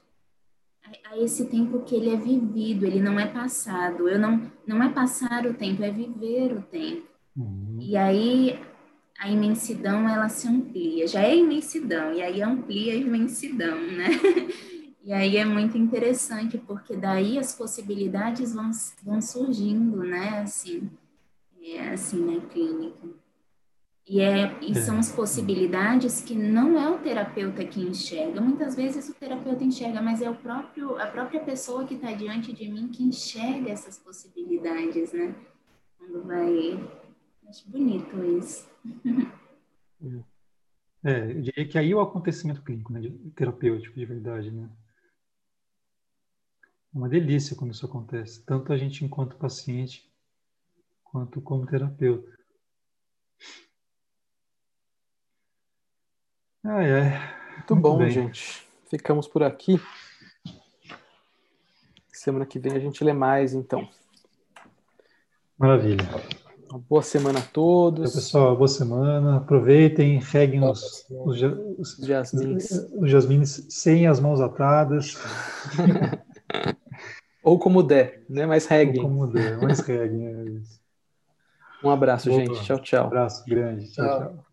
a 1.05 1.18
esse 1.18 1.45
tempo 1.45 1.81
que 1.81 1.95
ele 1.95 2.09
é 2.09 2.18
vivido, 2.18 2.85
ele 2.85 3.01
não 3.01 3.19
é 3.19 3.27
passado. 3.27 4.07
Eu 4.07 4.19
não 4.19 4.51
não 4.65 4.81
é 4.84 4.89
passar 4.89 5.45
o 5.45 5.53
tempo, 5.53 5.84
é 5.84 5.91
viver 5.91 6.53
o 6.53 6.61
tempo. 6.61 7.07
Uhum. 7.35 7.77
E 7.80 7.95
aí 7.97 8.59
a 9.19 9.30
imensidão 9.30 10.09
ela 10.09 10.30
se 10.30 10.47
amplia. 10.47 11.07
Já 11.07 11.22
é 11.22 11.35
imensidão 11.35 12.13
e 12.13 12.22
aí 12.22 12.41
amplia 12.41 12.93
a 12.93 12.97
imensidão, 12.97 13.77
né? 13.80 14.09
E 15.03 15.11
aí 15.11 15.35
é 15.35 15.43
muito 15.43 15.76
interessante 15.80 16.59
porque 16.59 16.95
daí 16.95 17.39
as 17.39 17.55
possibilidades 17.55 18.53
vão, 18.53 18.69
vão 19.01 19.19
surgindo, 19.19 19.97
né? 20.03 20.41
Assim, 20.41 20.91
é 21.59 21.89
assim 21.89 22.23
na 22.23 22.39
clínica. 22.41 23.07
E, 24.11 24.19
é, 24.19 24.59
e 24.61 24.75
são 24.75 24.99
as 24.99 25.09
possibilidades 25.09 26.19
que 26.19 26.35
não 26.35 26.77
é 26.77 26.89
o 26.89 26.99
terapeuta 26.99 27.63
que 27.63 27.79
enxerga. 27.79 28.41
Muitas 28.41 28.75
vezes 28.75 29.07
o 29.07 29.13
terapeuta 29.13 29.63
enxerga, 29.63 30.01
mas 30.01 30.21
é 30.21 30.29
o 30.29 30.35
próprio, 30.35 30.97
a 30.97 31.07
própria 31.07 31.39
pessoa 31.39 31.88
que 31.88 31.93
está 31.93 32.11
diante 32.11 32.51
de 32.51 32.69
mim 32.69 32.89
que 32.89 33.03
enxerga 33.03 33.71
essas 33.71 33.97
possibilidades, 33.97 35.13
né? 35.13 35.33
Quando 35.97 36.23
vai. 36.25 36.77
Acho 37.47 37.69
bonito 37.69 38.21
isso. 38.38 38.69
É, 41.03 41.31
eu 41.31 41.41
diria 41.41 41.67
que 41.67 41.79
aí 41.79 41.91
é 41.91 41.95
o 41.95 41.99
acontecimento 41.99 42.61
clínico, 42.61 42.93
né, 42.93 42.99
de, 42.99 43.09
terapêutico, 43.31 43.97
de 43.97 44.05
verdade, 44.05 44.51
né? 44.51 44.69
É 46.93 46.97
uma 46.97 47.09
delícia 47.09 47.55
quando 47.55 47.71
isso 47.71 47.88
acontece, 47.88 48.45
tanto 48.45 48.71
a 48.71 48.77
gente 48.77 49.03
enquanto 49.03 49.35
paciente, 49.35 50.07
quanto 51.03 51.41
como 51.41 51.65
terapeuta. 51.65 52.40
Ah, 56.63 56.83
é. 56.83 57.01
Muito, 57.01 57.57
Muito 57.57 57.75
bom, 57.75 57.97
bem. 57.97 58.11
gente. 58.11 58.67
Ficamos 58.89 59.27
por 59.27 59.43
aqui. 59.43 59.79
Semana 62.11 62.45
que 62.45 62.59
vem 62.59 62.73
a 62.73 62.79
gente 62.79 63.03
lê 63.03 63.13
mais, 63.13 63.53
então. 63.53 63.88
Maravilha. 65.57 66.03
Uma 66.69 66.79
boa 66.79 67.01
semana 67.01 67.39
a 67.39 67.41
todos. 67.41 68.09
Então, 68.09 68.21
pessoal, 68.21 68.55
boa 68.55 68.67
semana. 68.67 69.38
Aproveitem, 69.38 70.19
reguem 70.19 70.63
os, 70.63 71.05
os, 71.09 71.41
os, 71.77 71.97
jasmins. 71.97 72.71
os 72.93 73.09
jasmins 73.09 73.65
sem 73.69 74.07
as 74.07 74.19
mãos 74.19 74.39
atadas. 74.39 75.15
Ou 77.43 77.57
como 77.57 77.81
der, 77.81 78.23
né? 78.29 78.45
Mas 78.45 78.67
reguem. 78.67 79.01
Ou 79.01 79.09
como 79.09 79.27
der, 79.27 79.59
mas 79.61 79.79
reguem. 79.79 80.63
É 81.83 81.88
um 81.88 81.89
abraço, 81.89 82.29
boa. 82.29 82.39
gente. 82.39 82.63
Tchau, 82.63 82.79
tchau. 82.79 83.05
Um 83.05 83.07
abraço 83.07 83.43
grande. 83.47 83.91
tchau. 83.91 84.05
tchau. 84.05 84.19
tchau. 84.19 84.51